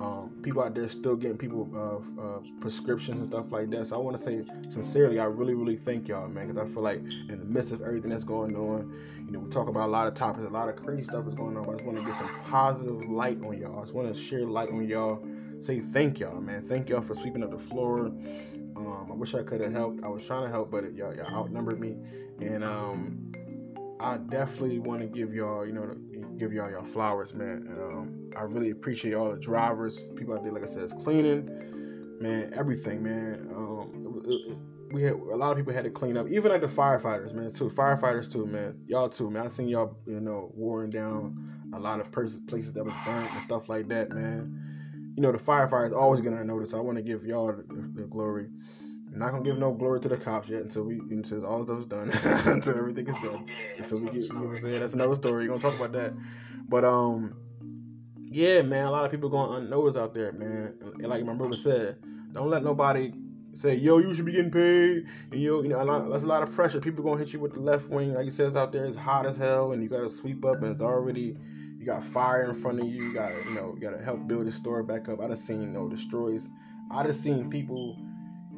Um, 0.00 0.32
people 0.42 0.62
out 0.62 0.74
there 0.74 0.88
still 0.88 1.14
getting 1.14 1.36
people 1.36 1.68
uh, 1.74 2.22
uh, 2.22 2.40
prescriptions 2.58 3.18
and 3.18 3.28
stuff 3.28 3.52
like 3.52 3.68
that. 3.70 3.86
So 3.86 3.96
I 3.96 3.98
want 3.98 4.16
to 4.16 4.22
say 4.22 4.42
sincerely, 4.66 5.18
I 5.20 5.26
really, 5.26 5.54
really 5.54 5.76
thank 5.76 6.08
y'all, 6.08 6.26
man, 6.26 6.48
because 6.48 6.62
I 6.62 6.72
feel 6.72 6.82
like 6.82 7.00
in 7.00 7.38
the 7.38 7.44
midst 7.44 7.72
of 7.72 7.82
everything 7.82 8.10
that's 8.10 8.24
going 8.24 8.56
on, 8.56 8.90
you 9.26 9.32
know, 9.32 9.40
we 9.40 9.50
talk 9.50 9.68
about 9.68 9.88
a 9.88 9.92
lot 9.92 10.06
of 10.06 10.14
topics, 10.14 10.46
a 10.46 10.48
lot 10.48 10.70
of 10.70 10.76
crazy 10.76 11.02
stuff 11.02 11.26
is 11.26 11.34
going 11.34 11.54
on. 11.56 11.68
I 11.68 11.72
just 11.72 11.84
want 11.84 11.98
to 11.98 12.04
get 12.04 12.14
some 12.14 12.30
positive 12.50 13.10
light 13.10 13.42
on 13.42 13.58
y'all. 13.58 13.78
I 13.78 13.82
just 13.82 13.94
want 13.94 14.08
to 14.08 14.18
share 14.18 14.40
light 14.40 14.70
on 14.70 14.88
y'all. 14.88 15.22
Say 15.58 15.80
thank 15.80 16.18
y'all, 16.18 16.40
man. 16.40 16.62
Thank 16.62 16.88
y'all 16.88 17.02
for 17.02 17.12
sweeping 17.12 17.44
up 17.44 17.50
the 17.50 17.58
floor. 17.58 18.06
Um, 18.76 19.10
I 19.12 19.14
wish 19.14 19.34
I 19.34 19.42
could 19.42 19.60
have 19.60 19.72
helped. 19.72 20.02
I 20.02 20.08
was 20.08 20.26
trying 20.26 20.44
to 20.44 20.50
help, 20.50 20.70
but 20.70 20.94
y'all, 20.94 21.14
y'all 21.14 21.26
outnumbered 21.26 21.78
me, 21.78 21.96
and 22.40 22.64
um, 22.64 23.32
I 24.00 24.16
definitely 24.16 24.78
want 24.78 25.02
to 25.02 25.06
give 25.06 25.34
y'all, 25.34 25.66
you 25.66 25.72
know, 25.72 25.94
give 26.38 26.52
y'all 26.52 26.70
your 26.70 26.84
flowers, 26.84 27.34
man. 27.34 27.66
And, 27.68 27.78
um, 27.78 28.30
I 28.36 28.42
really 28.42 28.70
appreciate 28.70 29.14
all 29.14 29.30
the 29.30 29.38
drivers, 29.38 30.08
people 30.16 30.34
out 30.34 30.42
there, 30.42 30.52
like 30.52 30.62
I 30.62 30.66
said, 30.66 30.82
is 30.82 30.92
cleaning, 30.92 32.18
man, 32.20 32.52
everything, 32.54 33.02
man. 33.02 33.48
Um, 33.54 34.88
we 34.92 35.02
had 35.02 35.12
a 35.12 35.36
lot 35.36 35.52
of 35.52 35.58
people 35.58 35.72
had 35.72 35.84
to 35.84 35.90
clean 35.90 36.16
up, 36.16 36.28
even 36.28 36.50
like 36.50 36.62
the 36.62 36.66
firefighters, 36.66 37.32
man, 37.32 37.52
too. 37.52 37.68
Firefighters 37.68 38.30
too, 38.30 38.46
man. 38.46 38.80
Y'all 38.86 39.08
too, 39.08 39.30
man. 39.30 39.44
I 39.44 39.48
seen 39.48 39.68
y'all, 39.68 39.96
you 40.06 40.20
know, 40.20 40.50
warring 40.54 40.90
down 40.90 41.70
a 41.74 41.78
lot 41.78 42.00
of 42.00 42.10
places 42.10 42.72
that 42.72 42.84
was 42.84 42.94
burnt 43.04 43.32
and 43.32 43.42
stuff 43.42 43.68
like 43.68 43.88
that, 43.88 44.10
man. 44.10 45.12
You 45.16 45.22
know, 45.22 45.32
the 45.32 45.38
firefighters 45.38 45.94
always 45.94 46.20
gonna 46.20 46.44
notice. 46.44 46.74
I 46.74 46.80
want 46.80 46.96
to 46.96 47.02
give 47.02 47.24
y'all 47.24 47.52
the, 47.52 47.62
the 47.94 48.06
glory. 48.06 48.48
I'm 49.12 49.18
not 49.18 49.32
gonna 49.32 49.42
give 49.42 49.58
no 49.58 49.72
glory 49.72 50.00
to 50.00 50.08
the 50.08 50.16
cops 50.16 50.48
yet 50.48 50.62
until 50.62 50.84
we 50.84 50.98
until 50.98 51.44
all 51.44 51.64
stuff's 51.64 51.86
done, 51.86 52.10
until 52.46 52.76
everything 52.76 53.08
is 53.08 53.16
done, 53.16 53.46
until 53.78 54.00
we 54.00 54.06
get. 54.06 54.22
You 54.22 54.32
know 54.34 54.40
what 54.42 54.56
I'm 54.56 54.62
saying? 54.62 54.80
That's 54.80 54.94
another 54.94 55.14
story. 55.14 55.44
We're 55.44 55.58
gonna 55.58 55.60
talk 55.60 55.74
about 55.74 55.92
that, 55.92 56.14
but 56.68 56.84
um, 56.84 57.34
yeah, 58.30 58.62
man, 58.62 58.86
a 58.86 58.90
lot 58.90 59.04
of 59.04 59.10
people 59.10 59.28
going 59.28 59.64
unnoticed 59.64 59.98
out 59.98 60.14
there, 60.14 60.32
man. 60.32 60.74
And 60.80 61.08
like 61.08 61.24
my 61.24 61.34
brother 61.34 61.56
said, 61.56 61.96
don't 62.32 62.48
let 62.48 62.62
nobody 62.62 63.12
say, 63.52 63.74
yo, 63.74 63.98
you 63.98 64.14
should 64.14 64.24
be 64.24 64.32
getting 64.32 64.52
paid. 64.52 65.06
And 65.32 65.40
yo, 65.40 65.62
you 65.62 65.68
know, 65.68 65.82
a 65.82 65.84
lot, 65.84 66.08
that's 66.08 66.22
a 66.22 66.28
lot 66.28 66.44
of 66.44 66.54
pressure. 66.54 66.80
People 66.80 67.02
gonna 67.02 67.18
hit 67.18 67.32
you 67.32 67.40
with 67.40 67.54
the 67.54 67.60
left 67.60 67.90
wing, 67.90 68.14
like 68.14 68.24
he 68.24 68.30
says 68.30 68.56
out 68.56 68.70
there, 68.70 68.84
it's 68.84 68.94
hot 68.94 69.26
as 69.26 69.36
hell, 69.36 69.72
and 69.72 69.82
you 69.82 69.88
gotta 69.88 70.08
sweep 70.08 70.44
up, 70.44 70.62
and 70.62 70.70
it's 70.70 70.80
already 70.80 71.36
you 71.78 71.86
got 71.86 72.04
fire 72.04 72.44
in 72.44 72.54
front 72.54 72.78
of 72.78 72.86
you. 72.86 73.06
You 73.06 73.14
gotta, 73.14 73.34
you 73.48 73.54
know, 73.54 73.74
you 73.74 73.80
gotta 73.80 74.02
help 74.02 74.28
build 74.28 74.46
the 74.46 74.52
store 74.52 74.82
back 74.82 75.08
up. 75.08 75.20
I 75.20 75.26
done 75.26 75.36
seen, 75.36 75.62
you 75.62 75.68
know, 75.68 75.88
destroys. 75.88 76.48
I 76.90 77.02
done 77.02 77.12
seen 77.12 77.50
people 77.50 77.96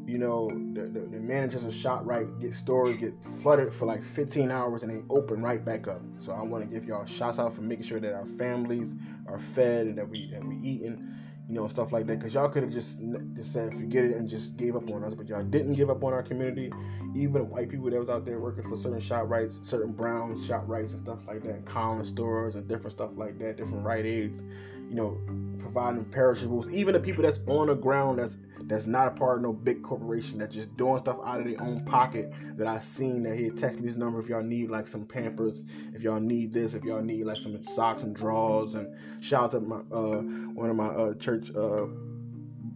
you 0.06 0.18
know, 0.18 0.48
the, 0.72 0.82
the, 0.82 1.00
the, 1.00 1.20
managers 1.20 1.64
of 1.64 1.72
ShopRite 1.72 2.40
get 2.40 2.54
stores 2.54 2.96
get 2.96 3.14
flooded 3.22 3.72
for 3.72 3.86
like 3.86 4.02
15 4.02 4.50
hours 4.50 4.82
and 4.82 4.90
they 4.90 5.02
open 5.14 5.42
right 5.42 5.64
back 5.64 5.86
up. 5.86 6.00
So 6.16 6.32
I 6.32 6.42
want 6.42 6.68
to 6.68 6.74
give 6.74 6.84
y'all 6.84 7.06
shots 7.06 7.38
out 7.38 7.54
for 7.54 7.62
making 7.62 7.84
sure 7.84 8.00
that 8.00 8.12
our 8.12 8.26
families 8.26 8.94
are 9.26 9.38
fed 9.38 9.86
and 9.86 9.98
that 9.98 10.08
we 10.08 10.30
that 10.32 10.44
we 10.44 10.56
eating, 10.56 11.08
you 11.46 11.54
know, 11.54 11.68
stuff 11.68 11.92
like 11.92 12.06
that. 12.08 12.20
Cause 12.20 12.34
y'all 12.34 12.48
could 12.48 12.64
have 12.64 12.72
just 12.72 13.00
just 13.34 13.52
said 13.52 13.74
forget 13.74 14.04
it 14.04 14.16
and 14.16 14.28
just 14.28 14.56
gave 14.56 14.74
up 14.74 14.90
on 14.90 15.04
us, 15.04 15.14
but 15.14 15.28
y'all 15.28 15.44
didn't 15.44 15.74
give 15.74 15.88
up 15.88 16.02
on 16.02 16.12
our 16.12 16.22
community. 16.22 16.72
Even 17.14 17.48
white 17.48 17.68
people 17.68 17.88
that 17.88 17.98
was 17.98 18.10
out 18.10 18.24
there 18.24 18.40
working 18.40 18.68
for 18.68 18.74
certain 18.74 18.98
ShopRites, 18.98 19.64
certain 19.64 19.92
brown 19.92 20.34
ShopRites 20.34 20.94
and 20.94 21.04
stuff 21.04 21.26
like 21.28 21.44
that, 21.44 21.64
Collins 21.64 22.08
stores 22.08 22.56
and 22.56 22.66
different 22.66 22.90
stuff 22.90 23.16
like 23.16 23.38
that, 23.38 23.56
different 23.56 23.84
Rite 23.84 24.06
Aids, 24.06 24.42
you 24.88 24.96
know, 24.96 25.20
providing 25.60 26.04
perishables. 26.06 26.72
Even 26.74 26.94
the 26.94 27.00
people 27.00 27.22
that's 27.22 27.38
on 27.46 27.68
the 27.68 27.74
ground 27.74 28.18
that's 28.18 28.36
that's 28.68 28.86
not 28.86 29.08
a 29.08 29.10
part 29.10 29.38
of 29.38 29.42
no 29.42 29.52
big 29.52 29.82
corporation 29.82 30.38
that's 30.38 30.54
just 30.54 30.76
doing 30.76 30.98
stuff 30.98 31.18
out 31.24 31.40
of 31.40 31.46
their 31.46 31.60
own 31.60 31.84
pocket 31.84 32.32
that 32.56 32.66
I 32.66 32.80
seen 32.80 33.22
that 33.24 33.36
he 33.36 33.50
text 33.50 33.80
me 33.80 33.86
his 33.86 33.96
number 33.96 34.18
if 34.18 34.28
y'all 34.28 34.42
need 34.42 34.70
like 34.70 34.86
some 34.86 35.04
pampers, 35.04 35.62
if 35.94 36.02
y'all 36.02 36.20
need 36.20 36.52
this, 36.52 36.74
if 36.74 36.84
y'all 36.84 37.02
need 37.02 37.24
like 37.24 37.38
some 37.38 37.62
socks 37.62 38.02
and 38.02 38.14
drawers. 38.14 38.74
And 38.74 38.94
shout 39.22 39.44
out 39.44 39.50
to 39.52 39.60
my 39.60 39.78
uh 39.92 40.22
one 40.54 40.70
of 40.70 40.76
my 40.76 40.88
uh 40.88 41.14
church 41.14 41.50
uh, 41.54 41.84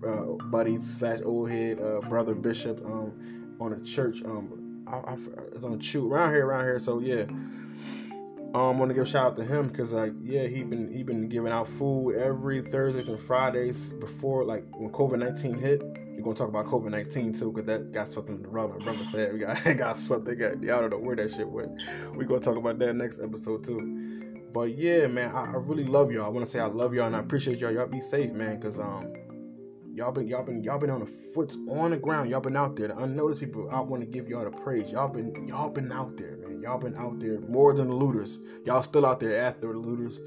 uh 0.06 0.22
buddies 0.50 0.98
slash 0.98 1.18
old 1.24 1.50
head 1.50 1.80
uh 1.80 2.00
brother 2.08 2.34
bishop 2.34 2.84
um 2.84 3.56
on 3.60 3.72
a 3.72 3.80
church 3.82 4.22
um 4.24 4.84
I, 4.86 5.12
I, 5.12 5.16
it's 5.52 5.64
on 5.64 5.80
shoot 5.80 6.08
around 6.08 6.32
here 6.32 6.46
around 6.46 6.64
here. 6.64 6.78
So 6.78 7.00
yeah 7.00 7.24
um, 8.56 8.78
want 8.78 8.88
to 8.88 8.94
give 8.94 9.02
a 9.02 9.06
shout 9.06 9.32
out 9.32 9.36
to 9.36 9.44
him 9.44 9.68
because 9.68 9.92
like 9.92 10.14
yeah 10.22 10.46
he 10.46 10.64
been 10.64 10.90
he 10.90 11.02
been 11.02 11.28
giving 11.28 11.52
out 11.52 11.68
food 11.68 12.16
every 12.16 12.62
Thursdays 12.62 13.06
and 13.06 13.20
Fridays 13.20 13.90
before 13.90 14.44
like 14.44 14.64
when 14.70 14.90
COVID 14.90 15.18
nineteen 15.18 15.58
hit. 15.58 15.82
We're 15.82 16.22
gonna 16.22 16.36
talk 16.36 16.48
about 16.48 16.64
COVID 16.64 16.90
nineteen 16.90 17.34
too 17.34 17.52
because 17.52 17.66
that 17.66 17.92
got 17.92 18.08
swept 18.08 18.30
under 18.30 18.42
the 18.42 18.48
rug. 18.48 18.70
My 18.70 18.78
brother 18.78 19.04
said 19.04 19.34
we 19.34 19.40
got 19.40 19.62
got 19.76 19.98
swept. 19.98 20.24
They 20.24 20.34
got 20.36 20.52
I 20.52 20.80
don't 20.80 20.90
know 20.90 20.98
where 20.98 21.16
that 21.16 21.30
shit 21.30 21.46
went. 21.46 21.70
We 22.14 22.24
gonna 22.24 22.40
talk 22.40 22.56
about 22.56 22.78
that 22.78 22.94
next 22.94 23.20
episode 23.20 23.62
too. 23.62 24.22
But 24.54 24.74
yeah, 24.74 25.06
man, 25.06 25.34
I, 25.34 25.52
I 25.52 25.56
really 25.56 25.84
love 25.84 26.10
y'all. 26.10 26.24
I 26.24 26.28
want 26.28 26.46
to 26.46 26.50
say 26.50 26.58
I 26.58 26.64
love 26.64 26.94
y'all 26.94 27.06
and 27.06 27.14
I 27.14 27.18
appreciate 27.18 27.58
y'all. 27.58 27.72
Y'all 27.72 27.86
be 27.86 28.00
safe, 28.00 28.32
man, 28.32 28.58
cause 28.58 28.80
um, 28.80 29.12
y'all 29.94 30.12
been 30.12 30.28
y'all 30.28 30.44
been 30.44 30.64
y'all 30.64 30.78
been 30.78 30.88
on 30.88 31.00
the 31.00 31.06
foot 31.06 31.54
on 31.68 31.90
the 31.90 31.98
ground. 31.98 32.30
Y'all 32.30 32.40
been 32.40 32.56
out 32.56 32.74
there. 32.76 32.88
The 32.88 32.96
unnoticed 32.96 33.40
people. 33.40 33.68
I 33.70 33.80
want 33.80 34.02
to 34.02 34.06
give 34.06 34.30
y'all 34.30 34.44
the 34.44 34.50
praise. 34.50 34.90
Y'all 34.90 35.08
been 35.08 35.46
y'all 35.46 35.68
been 35.68 35.92
out 35.92 36.16
there. 36.16 36.35
Y'all 36.66 36.78
been 36.78 36.96
out 36.96 37.20
there 37.20 37.38
more 37.42 37.72
than 37.72 37.86
the 37.86 37.94
looters. 37.94 38.40
Y'all 38.64 38.82
still 38.82 39.06
out 39.06 39.20
there 39.20 39.40
after 39.40 39.72
the 39.72 39.78
looters. 39.78 40.18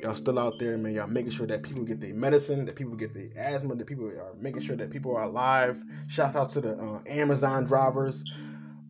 Y'all 0.00 0.14
still 0.14 0.38
out 0.38 0.58
there, 0.58 0.78
man. 0.78 0.94
Y'all 0.94 1.06
making 1.06 1.30
sure 1.30 1.46
that 1.46 1.62
people 1.62 1.82
get 1.84 2.00
their 2.00 2.14
medicine, 2.14 2.64
that 2.64 2.76
people 2.76 2.94
get 2.96 3.12
their 3.12 3.28
asthma, 3.36 3.74
that 3.74 3.86
people 3.86 4.06
are 4.06 4.32
making 4.40 4.62
sure 4.62 4.74
that 4.74 4.88
people 4.88 5.14
are 5.14 5.24
alive. 5.24 5.84
Shout 6.06 6.34
out 6.34 6.48
to 6.52 6.62
the 6.62 6.78
uh, 6.78 7.00
Amazon 7.06 7.66
drivers, 7.66 8.24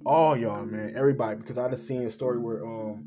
all 0.07 0.37
y'all, 0.37 0.65
man, 0.65 0.93
everybody. 0.95 1.41
Because 1.41 1.59
I 1.59 1.69
just 1.69 1.89
seen 1.89 2.03
a 2.03 2.11
story 2.11 2.39
where, 2.39 2.65
um, 2.65 3.05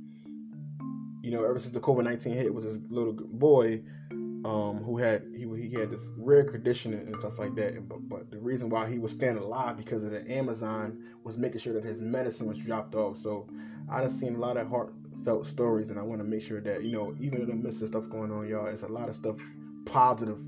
you 1.23 1.31
know, 1.31 1.45
ever 1.45 1.57
since 1.57 1.73
the 1.73 1.79
COVID 1.79 2.03
nineteen 2.03 2.33
hit, 2.33 2.53
was 2.53 2.65
this 2.65 2.81
little 2.89 3.13
boy, 3.13 3.81
um, 4.11 4.83
who 4.83 4.97
had 4.97 5.23
he 5.33 5.47
he 5.57 5.73
had 5.73 5.89
this 5.89 6.11
rare 6.17 6.43
condition 6.43 6.93
and 6.93 7.17
stuff 7.19 7.39
like 7.39 7.55
that. 7.55 7.87
But 7.87 8.09
but 8.09 8.29
the 8.29 8.39
reason 8.39 8.67
why 8.67 8.89
he 8.89 8.99
was 8.99 9.13
staying 9.13 9.37
alive 9.37 9.77
because 9.77 10.03
of 10.03 10.11
the 10.11 10.29
Amazon 10.29 11.01
was 11.23 11.37
making 11.37 11.59
sure 11.59 11.71
that 11.73 11.85
his 11.85 12.01
medicine 12.01 12.49
was 12.49 12.57
dropped 12.57 12.93
off. 12.93 13.15
So 13.15 13.47
I 13.89 14.01
just 14.03 14.19
seen 14.19 14.35
a 14.35 14.39
lot 14.39 14.57
of 14.57 14.69
heartfelt 14.69 15.45
stories, 15.45 15.89
and 15.89 15.99
I 15.99 16.03
want 16.03 16.19
to 16.19 16.25
make 16.25 16.41
sure 16.41 16.61
that 16.61 16.83
you 16.83 16.91
know, 16.91 17.15
even 17.19 17.41
in 17.41 17.47
the 17.47 17.55
midst 17.55 17.81
of 17.81 17.89
stuff 17.89 18.09
going 18.09 18.31
on, 18.31 18.47
y'all, 18.47 18.67
it's 18.67 18.83
a 18.83 18.87
lot 18.87 19.09
of 19.09 19.15
stuff 19.15 19.37
positive. 19.85 20.39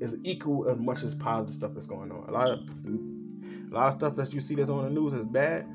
It's 0.00 0.16
equal 0.24 0.68
as 0.68 0.78
much 0.80 1.02
as 1.02 1.14
positive 1.14 1.54
stuff 1.54 1.76
is 1.76 1.86
going 1.86 2.10
on. 2.10 2.24
A 2.28 2.32
lot 2.32 2.50
of 2.50 2.60
a 3.70 3.74
lot 3.74 3.86
of 3.86 3.94
stuff 3.94 4.16
that 4.16 4.34
you 4.34 4.40
see 4.40 4.54
that's 4.54 4.70
on 4.70 4.84
the 4.84 4.90
news 4.90 5.12
is 5.12 5.24
bad. 5.24 5.66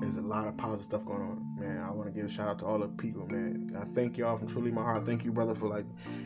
There's 0.00 0.16
a 0.16 0.22
lot 0.22 0.46
of 0.46 0.56
positive 0.56 0.84
stuff 0.84 1.04
going 1.04 1.20
on, 1.20 1.56
man. 1.58 1.80
I 1.80 1.90
want 1.90 2.06
to 2.08 2.12
give 2.12 2.24
a 2.24 2.28
shout 2.28 2.48
out 2.48 2.58
to 2.60 2.66
all 2.66 2.78
the 2.78 2.88
people, 2.88 3.26
man. 3.28 3.70
I 3.78 3.84
thank 3.84 4.18
y'all 4.18 4.36
from 4.36 4.48
truly 4.48 4.70
my 4.70 4.82
heart. 4.82 5.04
Thank 5.04 5.24
you, 5.24 5.32
brother, 5.32 5.54
for 5.54 5.68
like 5.68 5.84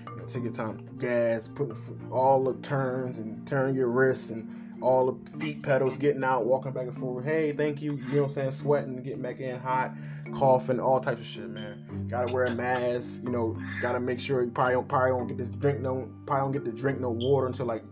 you 0.08 0.16
know, 0.16 0.24
taking 0.26 0.52
time, 0.52 0.86
gas, 0.98 1.48
putting 1.54 1.76
all 2.10 2.44
the 2.44 2.54
turns 2.60 3.18
and 3.18 3.46
turning 3.46 3.74
your 3.74 3.88
wrists 3.88 4.30
and 4.30 4.65
all 4.80 5.12
the 5.12 5.30
feet 5.38 5.62
pedals, 5.62 5.96
getting 5.96 6.24
out, 6.24 6.46
walking 6.46 6.72
back 6.72 6.84
and 6.84 6.96
forth. 6.96 7.24
Hey, 7.24 7.52
thank 7.52 7.82
you. 7.82 7.96
You 7.96 8.16
know 8.16 8.22
what 8.22 8.28
I'm 8.28 8.34
saying? 8.34 8.50
Sweating, 8.52 9.02
getting 9.02 9.22
back 9.22 9.40
in 9.40 9.58
hot, 9.58 9.92
coughing, 10.32 10.80
all 10.80 11.00
types 11.00 11.20
of 11.20 11.26
shit, 11.26 11.48
man. 11.48 12.06
Gotta 12.08 12.32
wear 12.32 12.44
a 12.44 12.54
mask. 12.54 13.22
You 13.24 13.30
know, 13.30 13.58
gotta 13.80 14.00
make 14.00 14.20
sure 14.20 14.42
you 14.42 14.50
probably 14.50 14.74
don't 14.74 14.88
probably 14.88 15.10
don't 15.10 15.26
get 15.26 15.38
to 15.38 15.46
drink 15.46 15.80
no 15.80 16.08
probably 16.26 16.52
don't 16.52 16.64
get 16.64 16.70
to 16.70 16.78
drink 16.78 17.00
no 17.00 17.10
water 17.10 17.46
until 17.46 17.66
like 17.66 17.84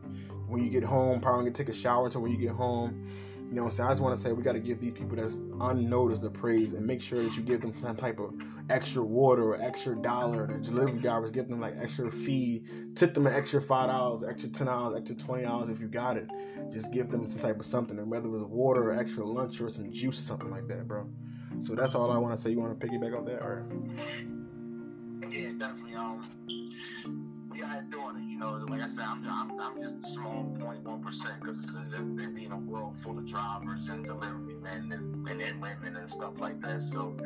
when 0.46 0.62
you 0.62 0.70
get 0.70 0.84
home. 0.84 1.20
Probably 1.20 1.38
don't 1.38 1.44
get 1.46 1.54
to 1.54 1.62
take 1.64 1.74
a 1.74 1.76
shower 1.76 2.06
until 2.06 2.22
when 2.22 2.32
you 2.32 2.38
get 2.38 2.50
home. 2.50 3.06
You 3.54 3.60
know 3.60 3.66
what 3.66 3.74
I'm 3.74 3.76
saying? 3.76 3.86
I 3.86 3.92
just 3.92 4.02
want 4.02 4.16
to 4.16 4.20
say 4.20 4.32
we 4.32 4.42
got 4.42 4.54
to 4.54 4.58
give 4.58 4.80
these 4.80 4.90
people 4.90 5.16
that's 5.16 5.38
unnoticed 5.60 6.22
the 6.22 6.28
praise 6.28 6.72
and 6.72 6.84
make 6.84 7.00
sure 7.00 7.22
that 7.22 7.36
you 7.36 7.42
give 7.44 7.60
them 7.60 7.72
some 7.72 7.94
type 7.94 8.18
of 8.18 8.34
extra 8.68 9.00
water 9.00 9.44
or 9.44 9.62
extra 9.62 9.94
dollar. 9.94 10.48
The 10.48 10.58
delivery 10.58 10.98
drivers 10.98 11.30
give 11.30 11.46
them 11.48 11.60
like 11.60 11.76
extra 11.80 12.10
fee, 12.10 12.64
tip 12.96 13.14
them 13.14 13.28
an 13.28 13.32
extra 13.32 13.60
five 13.60 13.90
dollars, 13.90 14.24
extra 14.24 14.50
ten 14.50 14.66
dollars, 14.66 14.98
extra 14.98 15.14
twenty 15.14 15.44
dollars 15.44 15.68
if 15.68 15.78
you 15.78 15.86
got 15.86 16.16
it. 16.16 16.28
Just 16.72 16.92
give 16.92 17.12
them 17.12 17.28
some 17.28 17.38
type 17.38 17.60
of 17.60 17.66
something, 17.66 17.96
and 17.96 18.10
whether 18.10 18.26
it 18.26 18.30
was 18.30 18.42
water 18.42 18.90
or 18.90 18.98
extra 18.98 19.24
lunch 19.24 19.60
or 19.60 19.68
some 19.68 19.92
juice 19.92 20.18
or 20.18 20.22
something 20.22 20.50
like 20.50 20.66
that, 20.66 20.88
bro. 20.88 21.08
So 21.60 21.76
that's 21.76 21.94
all 21.94 22.10
I 22.10 22.18
want 22.18 22.34
to 22.34 22.42
say. 22.42 22.50
You 22.50 22.58
want 22.58 22.80
to 22.80 22.84
piggyback 22.84 23.16
off 23.16 23.24
that, 23.26 23.40
or? 23.40 23.64
Yeah, 25.30 25.50
definitely. 25.60 25.83
You 28.34 28.40
know, 28.40 28.66
like 28.68 28.80
I 28.80 28.88
said, 28.88 29.04
I'm, 29.06 29.24
I'm, 29.28 29.60
I'm 29.60 29.80
just 29.80 30.12
small 30.12 30.56
0.1 30.58 31.02
percent 31.06 31.34
because 31.40 31.72
there 32.16 32.30
being 32.30 32.50
a 32.50 32.58
world 32.58 32.98
full 32.98 33.16
of 33.16 33.24
drivers 33.26 33.88
and 33.88 34.04
delivery 34.04 34.56
men 34.56 34.90
and, 34.92 35.28
and, 35.28 35.40
and 35.40 35.62
women 35.62 35.94
and 35.94 36.10
stuff 36.10 36.40
like 36.40 36.60
that. 36.62 36.82
So 36.82 37.16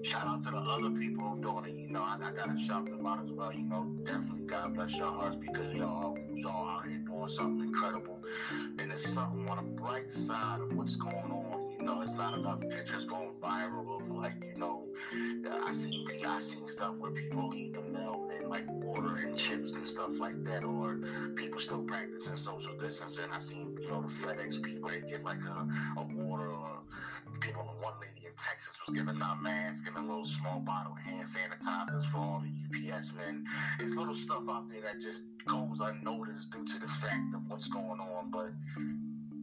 shout 0.00 0.26
out 0.26 0.44
to 0.44 0.52
the 0.52 0.56
other 0.56 0.88
people 0.88 1.36
doing 1.42 1.66
it. 1.66 1.74
You 1.74 1.90
know, 1.90 2.00
I, 2.00 2.16
I 2.22 2.30
gotta 2.30 2.58
shout 2.58 2.86
them 2.86 3.04
out 3.04 3.22
as 3.22 3.30
well. 3.32 3.52
You 3.52 3.64
know, 3.64 3.84
definitely 4.04 4.46
God 4.46 4.72
bless 4.72 4.96
your 4.96 5.12
hearts 5.12 5.36
because 5.36 5.74
y'all 5.74 6.16
y'all 6.34 6.66
out 6.66 6.86
here 6.88 7.02
doing 7.04 7.28
something 7.28 7.68
incredible, 7.68 8.24
and 8.78 8.90
it's 8.90 9.06
something 9.06 9.46
on 9.50 9.58
the 9.58 9.82
bright 9.82 10.10
side 10.10 10.62
of 10.62 10.74
what's 10.74 10.96
going 10.96 11.14
on. 11.14 11.74
You 11.78 11.84
know, 11.84 12.00
it's 12.00 12.14
not 12.14 12.32
enough 12.32 12.60
pictures 12.60 13.04
going 13.04 13.34
viral 13.42 14.00
of 14.00 14.10
like 14.10 14.42
you 14.42 14.58
know, 14.58 14.85
Uh, 15.12 15.60
I 15.64 15.72
seen 15.72 16.06
I 16.26 16.40
seen 16.40 16.66
stuff 16.68 16.94
where 16.98 17.12
people 17.12 17.52
eat 17.54 17.74
the 17.74 17.80
mailmen 17.80 18.48
like 18.48 18.64
water 18.68 19.16
and 19.16 19.36
chips 19.38 19.72
and 19.76 19.86
stuff 19.86 20.18
like 20.18 20.42
that, 20.44 20.64
or 20.64 20.98
people 21.36 21.60
still 21.60 21.82
practicing 21.82 22.36
social 22.36 22.76
distancing. 22.78 23.26
I 23.32 23.38
seen 23.38 23.76
you 23.80 23.88
know 23.88 24.02
the 24.02 24.08
FedEx 24.08 24.62
people 24.62 24.88
they 24.88 25.00
get 25.08 25.22
like 25.22 25.38
a, 25.38 26.00
a 26.00 26.02
water 26.02 26.48
or 26.48 26.80
people. 27.40 27.62
One 27.80 27.94
lady 28.00 28.26
in 28.26 28.32
Texas 28.36 28.78
was 28.86 28.96
giving 28.96 29.20
out 29.22 29.42
masks, 29.42 29.80
giving 29.82 30.02
a 30.02 30.06
little 30.06 30.24
small 30.24 30.60
bottle 30.60 30.92
of 30.92 30.98
hand 30.98 31.28
sanitizers 31.28 32.06
for 32.06 32.18
all 32.18 32.42
the 32.42 32.90
UPS 32.92 33.12
men. 33.14 33.44
It's 33.78 33.94
little 33.94 34.14
stuff 34.16 34.42
out 34.50 34.68
there 34.68 34.80
that 34.82 35.00
just 35.00 35.24
goes 35.46 35.78
unnoticed 35.80 36.50
due 36.50 36.64
to 36.64 36.80
the 36.80 36.88
fact 36.88 37.34
of 37.34 37.42
what's 37.48 37.68
going 37.68 38.00
on, 38.00 38.30
but 38.30 38.50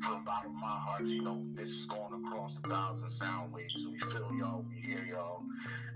from 0.03 0.19
the 0.19 0.25
bottom 0.25 0.51
of 0.51 0.57
my 0.57 0.67
heart, 0.67 1.03
you 1.05 1.21
know, 1.21 1.45
this 1.53 1.69
is 1.69 1.85
going 1.85 2.25
across 2.25 2.57
a 2.63 2.67
thousand 2.67 3.09
sound 3.09 3.53
waves. 3.53 3.73
We 3.89 3.97
feel 3.99 4.31
y'all, 4.37 4.65
we 4.67 4.81
hear 4.81 5.03
y'all, 5.09 5.43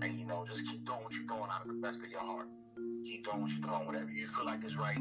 and 0.00 0.18
you 0.18 0.24
know, 0.24 0.46
just 0.48 0.66
keep 0.66 0.84
doing 0.86 0.98
what 1.02 1.12
you're 1.12 1.24
doing 1.24 1.48
out 1.52 1.62
of 1.62 1.68
the 1.68 1.74
best 1.74 2.02
of 2.02 2.10
your 2.10 2.20
heart. 2.20 2.48
Keep 3.04 3.26
doing 3.26 3.42
what 3.42 3.50
you're 3.50 3.60
doing, 3.60 3.86
whatever 3.86 4.10
you 4.10 4.26
feel 4.26 4.46
like 4.46 4.64
is 4.64 4.76
right. 4.76 4.98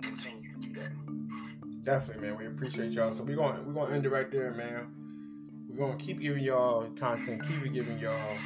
Continue 0.00 0.54
to 0.54 0.60
do 0.60 0.80
that. 0.80 1.82
Definitely, 1.82 2.28
man. 2.28 2.38
We 2.38 2.46
appreciate 2.46 2.92
y'all. 2.92 3.12
So 3.12 3.24
we're 3.24 3.36
going 3.36 3.64
we're 3.66 3.74
gonna 3.74 3.94
end 3.94 4.06
it 4.06 4.10
right 4.10 4.30
there, 4.30 4.52
man. 4.52 4.88
We're 5.68 5.86
gonna 5.86 5.98
keep 5.98 6.20
giving 6.20 6.42
y'all 6.42 6.88
content, 6.98 7.42
keep 7.46 7.72
giving 7.72 7.98
y'all 7.98 8.36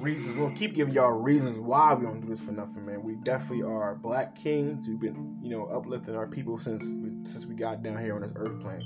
reasons. 0.00 0.36
Gonna 0.36 0.54
keep 0.54 0.74
giving 0.74 0.94
y'all 0.94 1.10
reasons 1.10 1.58
why 1.58 1.94
we 1.94 2.06
don't 2.06 2.20
do 2.20 2.28
this 2.28 2.40
for 2.40 2.52
nothing, 2.52 2.86
man. 2.86 3.02
We 3.02 3.16
definitely 3.16 3.64
are 3.64 3.96
black 3.96 4.36
kings. 4.36 4.86
We've 4.86 5.00
been, 5.00 5.38
you 5.42 5.50
know, 5.50 5.66
uplifting 5.66 6.14
our 6.14 6.28
people 6.28 6.58
since 6.58 6.84
we, 6.84 7.10
since 7.24 7.46
we 7.46 7.54
got 7.54 7.82
down 7.82 7.98
here 8.02 8.14
on 8.14 8.22
this 8.22 8.32
earth 8.36 8.60
plane. 8.60 8.82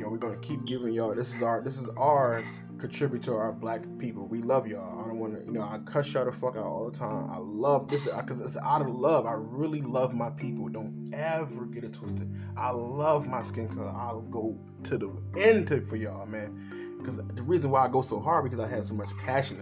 You 0.00 0.06
know, 0.06 0.12
we're 0.12 0.16
gonna 0.16 0.38
keep 0.38 0.64
giving 0.64 0.94
y'all. 0.94 1.14
This 1.14 1.34
is 1.34 1.42
our 1.42 1.60
this 1.60 1.78
is 1.78 1.90
our 1.98 2.42
contribute 2.78 3.22
to 3.24 3.34
our 3.34 3.52
black 3.52 3.82
people. 3.98 4.26
We 4.26 4.40
love 4.40 4.66
y'all. 4.66 4.98
I 4.98 5.06
don't 5.06 5.18
want 5.18 5.34
to, 5.34 5.44
you 5.44 5.52
know, 5.52 5.60
I 5.60 5.78
cuss 5.84 6.14
y'all 6.14 6.24
the 6.24 6.32
fuck 6.32 6.56
out 6.56 6.64
all 6.64 6.90
the 6.90 6.98
time. 6.98 7.28
I 7.30 7.36
love 7.36 7.88
this 7.88 8.06
because 8.06 8.40
it's 8.40 8.56
out 8.56 8.80
of 8.80 8.88
love. 8.88 9.26
I 9.26 9.34
really 9.36 9.82
love 9.82 10.14
my 10.14 10.30
people. 10.30 10.70
Don't 10.70 11.10
ever 11.12 11.66
get 11.66 11.84
it 11.84 11.92
twisted. 11.92 12.34
I 12.56 12.70
love 12.70 13.28
my 13.28 13.42
skin 13.42 13.68
color. 13.68 13.90
I'll 13.90 14.22
go 14.22 14.58
to 14.84 14.96
the 14.96 15.12
end 15.36 15.68
to, 15.68 15.82
for 15.82 15.96
y'all, 15.96 16.24
man. 16.24 16.96
Because 16.96 17.18
the 17.18 17.42
reason 17.42 17.70
why 17.70 17.84
I 17.84 17.88
go 17.88 18.00
so 18.00 18.20
hard 18.20 18.44
because 18.44 18.58
I 18.58 18.68
have 18.68 18.86
so 18.86 18.94
much 18.94 19.10
passion. 19.18 19.58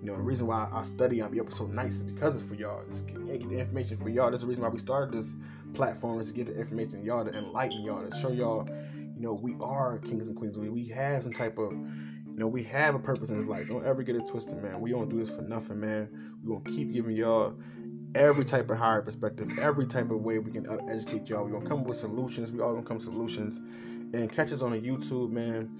You 0.00 0.10
know, 0.10 0.16
the 0.16 0.22
reason 0.22 0.46
why 0.46 0.66
I 0.72 0.82
study 0.84 1.20
and 1.20 1.30
be 1.30 1.40
up 1.40 1.52
so 1.52 1.66
nice 1.66 1.96
is 1.96 2.02
because 2.04 2.36
it's 2.36 2.48
for 2.48 2.54
y'all. 2.54 2.82
It's 2.86 3.00
get, 3.02 3.26
the 3.26 3.58
information 3.58 3.98
for 3.98 4.08
y'all. 4.08 4.30
That's 4.30 4.42
the 4.42 4.48
reason 4.48 4.62
why 4.62 4.70
we 4.70 4.78
started 4.78 5.14
this 5.14 5.34
platform 5.74 6.20
is 6.20 6.28
to 6.28 6.34
get 6.34 6.46
the 6.46 6.58
information 6.58 7.04
y'all 7.04 7.24
to 7.24 7.36
enlighten 7.36 7.82
y'all 7.82 8.06
to 8.06 8.16
show 8.18 8.30
y'all, 8.30 8.66
you 9.14 9.22
know, 9.22 9.34
we 9.34 9.54
are 9.60 9.98
kings 9.98 10.28
and 10.28 10.36
queens. 10.36 10.56
We 10.56 10.68
we 10.68 10.86
have 10.88 11.22
some 11.22 11.32
type 11.32 11.58
of 11.58 11.72
you 11.72 12.40
know, 12.40 12.48
we 12.48 12.64
have 12.64 12.96
a 12.96 12.98
purpose 12.98 13.30
in 13.30 13.38
this 13.38 13.48
life. 13.48 13.68
Don't 13.68 13.86
ever 13.86 14.02
get 14.02 14.16
it 14.16 14.26
twisted, 14.26 14.60
man. 14.60 14.80
We 14.80 14.90
don't 14.90 15.08
do 15.08 15.18
this 15.18 15.30
for 15.30 15.42
nothing, 15.42 15.80
man. 15.80 16.08
We 16.42 16.48
gonna 16.48 16.64
keep 16.64 16.92
giving 16.92 17.14
y'all 17.14 17.54
every 18.16 18.44
type 18.44 18.70
of 18.70 18.76
higher 18.78 19.02
perspective, 19.02 19.56
every 19.58 19.86
type 19.86 20.10
of 20.10 20.22
way 20.22 20.40
we 20.40 20.50
can 20.50 20.66
uh, 20.66 20.78
educate 20.88 21.28
y'all. 21.28 21.44
We 21.44 21.52
gonna 21.52 21.66
come 21.66 21.84
with 21.84 21.96
solutions. 21.96 22.50
We 22.50 22.60
all 22.60 22.72
gonna 22.72 22.84
come 22.84 22.98
solutions. 22.98 23.58
And 24.14 24.30
catch 24.32 24.52
us 24.52 24.62
on 24.62 24.72
the 24.72 24.80
YouTube, 24.80 25.30
man. 25.30 25.70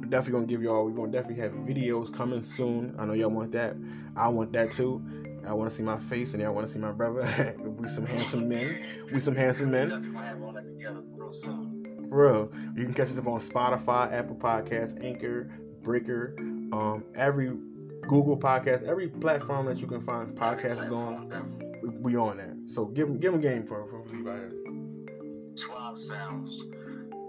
We're 0.00 0.10
definitely 0.10 0.32
gonna 0.32 0.46
give 0.46 0.62
y'all. 0.62 0.84
We're 0.84 0.96
gonna 0.96 1.12
definitely 1.12 1.42
have 1.42 1.52
videos 1.52 2.12
coming 2.12 2.42
soon. 2.42 2.94
I 2.98 3.06
know 3.06 3.14
y'all 3.14 3.30
want 3.30 3.52
that. 3.52 3.74
I 4.16 4.28
want 4.28 4.52
that 4.52 4.70
too. 4.70 5.02
I 5.46 5.52
want 5.52 5.70
to 5.70 5.76
see 5.76 5.82
my 5.82 5.98
face, 5.98 6.34
and 6.34 6.42
y'all 6.42 6.54
want 6.54 6.66
to 6.66 6.72
see 6.72 6.78
my 6.78 6.92
brother. 6.92 7.22
we 7.58 7.88
some 7.88 8.06
handsome 8.06 8.48
men. 8.48 8.80
We 9.12 9.18
some 9.18 9.34
handsome 9.34 9.70
men. 9.70 9.90
Real. 12.14 12.52
You 12.76 12.84
can 12.84 12.94
catch 12.94 13.08
us 13.08 13.18
up 13.18 13.26
on 13.26 13.40
Spotify, 13.40 14.12
Apple 14.12 14.36
Podcasts, 14.36 15.02
Anchor, 15.04 15.50
Breaker, 15.82 16.36
um, 16.72 17.04
every 17.16 17.48
Google 18.02 18.38
podcast, 18.38 18.86
every 18.86 19.08
platform 19.08 19.66
that 19.66 19.80
you 19.80 19.88
can 19.88 20.00
find 20.00 20.30
podcasts 20.30 20.92
on. 20.92 21.28
We, 21.82 21.88
we 21.88 22.16
on 22.16 22.36
that. 22.36 22.70
So 22.70 22.86
give 22.86 23.08
them 23.08 23.18
give 23.18 23.32
them 23.32 23.40
game 23.40 23.66
for 23.66 23.84
for 23.88 24.04
leave 24.12 24.28
out 24.28 24.36
here. 24.36 24.52
Suave 25.56 26.02
sounds. 26.04 26.64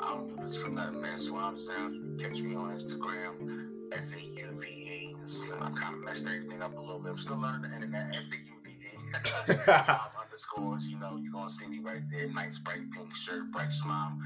I 0.02 0.14
don't 0.14 0.28
do 0.28 0.48
this 0.48 0.58
for 0.58 0.70
nothing, 0.70 1.02
man. 1.02 1.20
Suave 1.20 1.60
sounds. 1.60 2.24
Catch 2.24 2.38
me 2.38 2.56
on 2.56 2.80
Instagram. 2.80 3.70
S 3.92 4.14
A 4.14 4.22
U 4.22 4.48
V 4.54 4.68
A. 4.68 5.56
I 5.64 5.70
kind 5.72 5.96
of 5.96 6.02
messed 6.02 6.28
everything 6.28 6.62
up 6.62 6.78
a 6.78 6.80
little 6.80 7.00
bit. 7.00 7.12
I'm 7.14 7.18
still 7.18 7.38
learning 7.38 7.64
the 7.64 7.74
internet. 7.74 8.16
S 8.16 8.30
A 8.32 8.36
U 8.36 8.56
V 8.64 9.56
A. 10.36 10.38
underscores. 10.38 10.84
You 10.84 11.00
know, 11.00 11.18
you're 11.22 11.32
gonna 11.32 11.52
see 11.52 11.68
me 11.68 11.80
right 11.80 12.02
there. 12.12 12.28
Nice 12.30 12.60
bright 12.60 12.92
pink 12.92 13.16
shirt, 13.16 13.52
bright 13.52 13.72
smile. 13.72 14.18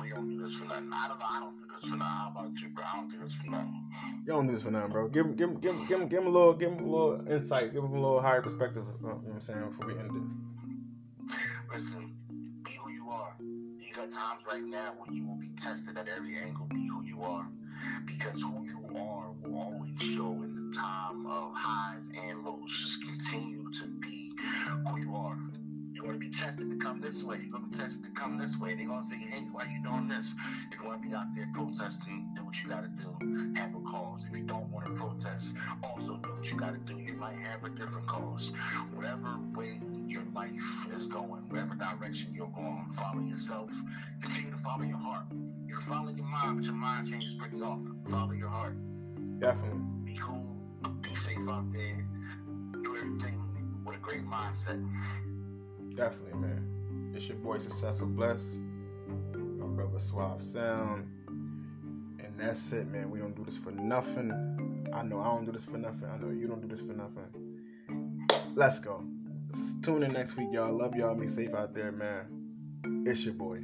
We 0.00 0.10
don't 0.10 0.28
do 0.28 0.46
this 0.46 0.56
for 0.56 0.66
nothing. 0.66 0.90
I 0.92 1.08
don't 1.08 1.18
know. 1.18 1.26
I 1.28 1.40
don't 1.40 1.56
do 1.56 1.66
this 1.74 1.90
for 1.90 1.96
nothing. 1.96 2.00
How 2.00 2.32
about 2.34 2.60
you, 2.60 2.68
bro? 2.68 2.84
I 2.84 2.96
don't 2.96 3.10
do 3.10 3.18
this 3.18 3.34
for 3.34 3.50
nothing. 3.50 3.90
You 4.24 4.32
don't 4.32 4.46
do 4.46 4.52
this 4.52 4.62
for 4.62 4.70
nothing, 4.70 4.92
bro. 4.92 5.08
Give 5.08 5.26
him, 5.26 5.34
give 5.34 5.50
him, 5.50 5.60
give 5.60 5.74
him, 5.74 5.86
give 5.86 6.00
him, 6.00 6.08
give 6.08 6.20
him 6.22 6.26
a 6.28 6.30
little, 6.30 6.54
give 6.54 6.72
him 6.72 6.78
a 6.78 6.90
little 6.90 7.28
insight. 7.28 7.72
Give 7.72 7.84
him 7.84 7.92
a 7.92 8.00
little 8.00 8.20
higher 8.20 8.42
perspective. 8.42 8.84
Uh, 8.86 8.92
you 9.02 9.08
know 9.08 9.14
what 9.14 9.34
I'm 9.34 9.40
saying 9.40 9.68
before 9.68 9.86
we 9.86 9.98
end 9.98 10.10
this. 10.14 11.36
Listen, 11.74 12.14
be 12.62 12.72
who 12.72 12.90
you 12.90 13.08
are. 13.10 13.34
These 13.78 13.98
are 13.98 14.06
times 14.06 14.42
right 14.50 14.62
now 14.62 14.92
where 14.98 15.14
you 15.14 15.26
will 15.26 15.36
be 15.36 15.50
tested 15.60 15.96
at 15.98 16.08
every 16.08 16.36
angle. 16.36 16.66
Be 16.66 16.86
who 16.86 17.02
you 17.02 17.22
are, 17.22 17.46
because 18.06 18.40
who 18.42 18.64
you 18.64 18.78
are 18.96 19.32
will 19.42 19.58
always 19.58 19.90
show 20.00 20.32
in 20.32 20.70
the 20.70 20.76
time 20.76 21.26
of 21.26 21.52
highs 21.54 22.08
and 22.26 22.42
lows. 22.44 22.70
Just 22.70 23.02
continue 23.02 23.70
this 27.12 27.24
way. 27.24 27.40
You're 27.42 27.52
gonna 27.52 27.66
be 27.66 27.76
tempted 27.76 28.04
to 28.04 28.10
come 28.14 28.38
this 28.38 28.58
way. 28.58 28.74
They're 28.74 28.86
gonna 28.86 29.02
say, 29.02 29.16
hey, 29.16 29.46
why 29.52 29.64
you 29.64 29.82
doing 29.82 30.08
this? 30.08 30.34
If 30.70 30.78
you 30.80 30.86
wanna 30.86 31.02
be 31.02 31.14
out 31.14 31.26
there 31.34 31.48
protesting, 31.52 32.30
do 32.34 32.44
what 32.44 32.62
you 32.62 32.68
gotta 32.68 32.88
do. 32.88 33.52
Have 33.60 33.74
a 33.74 33.80
cause. 33.80 34.22
If 34.28 34.36
you 34.36 34.44
don't 34.44 34.70
wanna 34.70 34.90
protest, 34.90 35.54
also 35.82 36.16
do 36.16 36.30
what 36.32 36.50
you 36.50 36.56
gotta 36.56 36.78
do. 36.78 36.98
You 36.98 37.14
might 37.14 37.36
have 37.46 37.64
a 37.64 37.68
different 37.70 38.06
cause. 38.06 38.52
Whatever 38.94 39.38
way 39.54 39.78
your 40.06 40.22
life 40.34 40.50
is 40.96 41.06
going, 41.06 41.48
whatever 41.48 41.74
direction 41.74 42.32
you're 42.34 42.48
going, 42.48 42.88
follow 42.92 43.20
yourself. 43.20 43.70
Continue 44.22 44.52
to 44.52 44.58
follow 44.58 44.84
your 44.84 44.98
heart. 44.98 45.26
You 45.66 45.74
can 45.74 45.82
follow 45.82 46.10
your 46.10 46.26
mind, 46.26 46.56
but 46.56 46.64
your 46.64 46.74
mind 46.74 47.10
changes 47.10 47.34
pretty 47.34 47.60
often. 47.60 48.00
Follow 48.08 48.32
your 48.32 48.48
heart. 48.48 48.76
Definitely. 49.38 49.80
Be 50.04 50.16
cool. 50.16 50.56
Be 51.02 51.14
safe 51.14 51.48
out 51.48 51.70
there. 51.72 52.06
Do 52.82 52.96
everything 52.96 53.51
with 53.92 54.00
a 54.00 54.02
great 54.02 54.26
mindset. 54.26 54.82
Definitely, 55.94 56.40
man. 56.40 57.12
It's 57.14 57.28
your 57.28 57.36
boy 57.38 57.58
Successful 57.58 58.06
Bless, 58.06 58.56
my 59.34 59.66
brother 59.66 59.98
Suave 59.98 60.42
Sound. 60.42 61.06
And 61.28 62.34
that's 62.38 62.72
it, 62.72 62.86
man. 62.88 63.10
We 63.10 63.18
don't 63.18 63.36
do 63.36 63.44
this 63.44 63.58
for 63.58 63.70
nothing. 63.70 64.88
I 64.94 65.02
know 65.02 65.20
I 65.20 65.24
don't 65.24 65.44
do 65.44 65.52
this 65.52 65.64
for 65.64 65.76
nothing. 65.76 66.08
I 66.08 66.16
know 66.16 66.30
you 66.30 66.48
don't 66.48 66.62
do 66.62 66.68
this 66.68 66.80
for 66.80 66.94
nothing. 66.94 67.58
Let's 68.54 68.78
go. 68.78 69.04
Tune 69.82 70.02
in 70.02 70.12
next 70.12 70.36
week, 70.36 70.48
y'all. 70.52 70.72
Love 70.72 70.94
y'all. 70.94 71.14
Be 71.14 71.26
safe 71.26 71.54
out 71.54 71.74
there, 71.74 71.92
man. 71.92 73.04
It's 73.06 73.24
your 73.26 73.34
boy. 73.34 73.62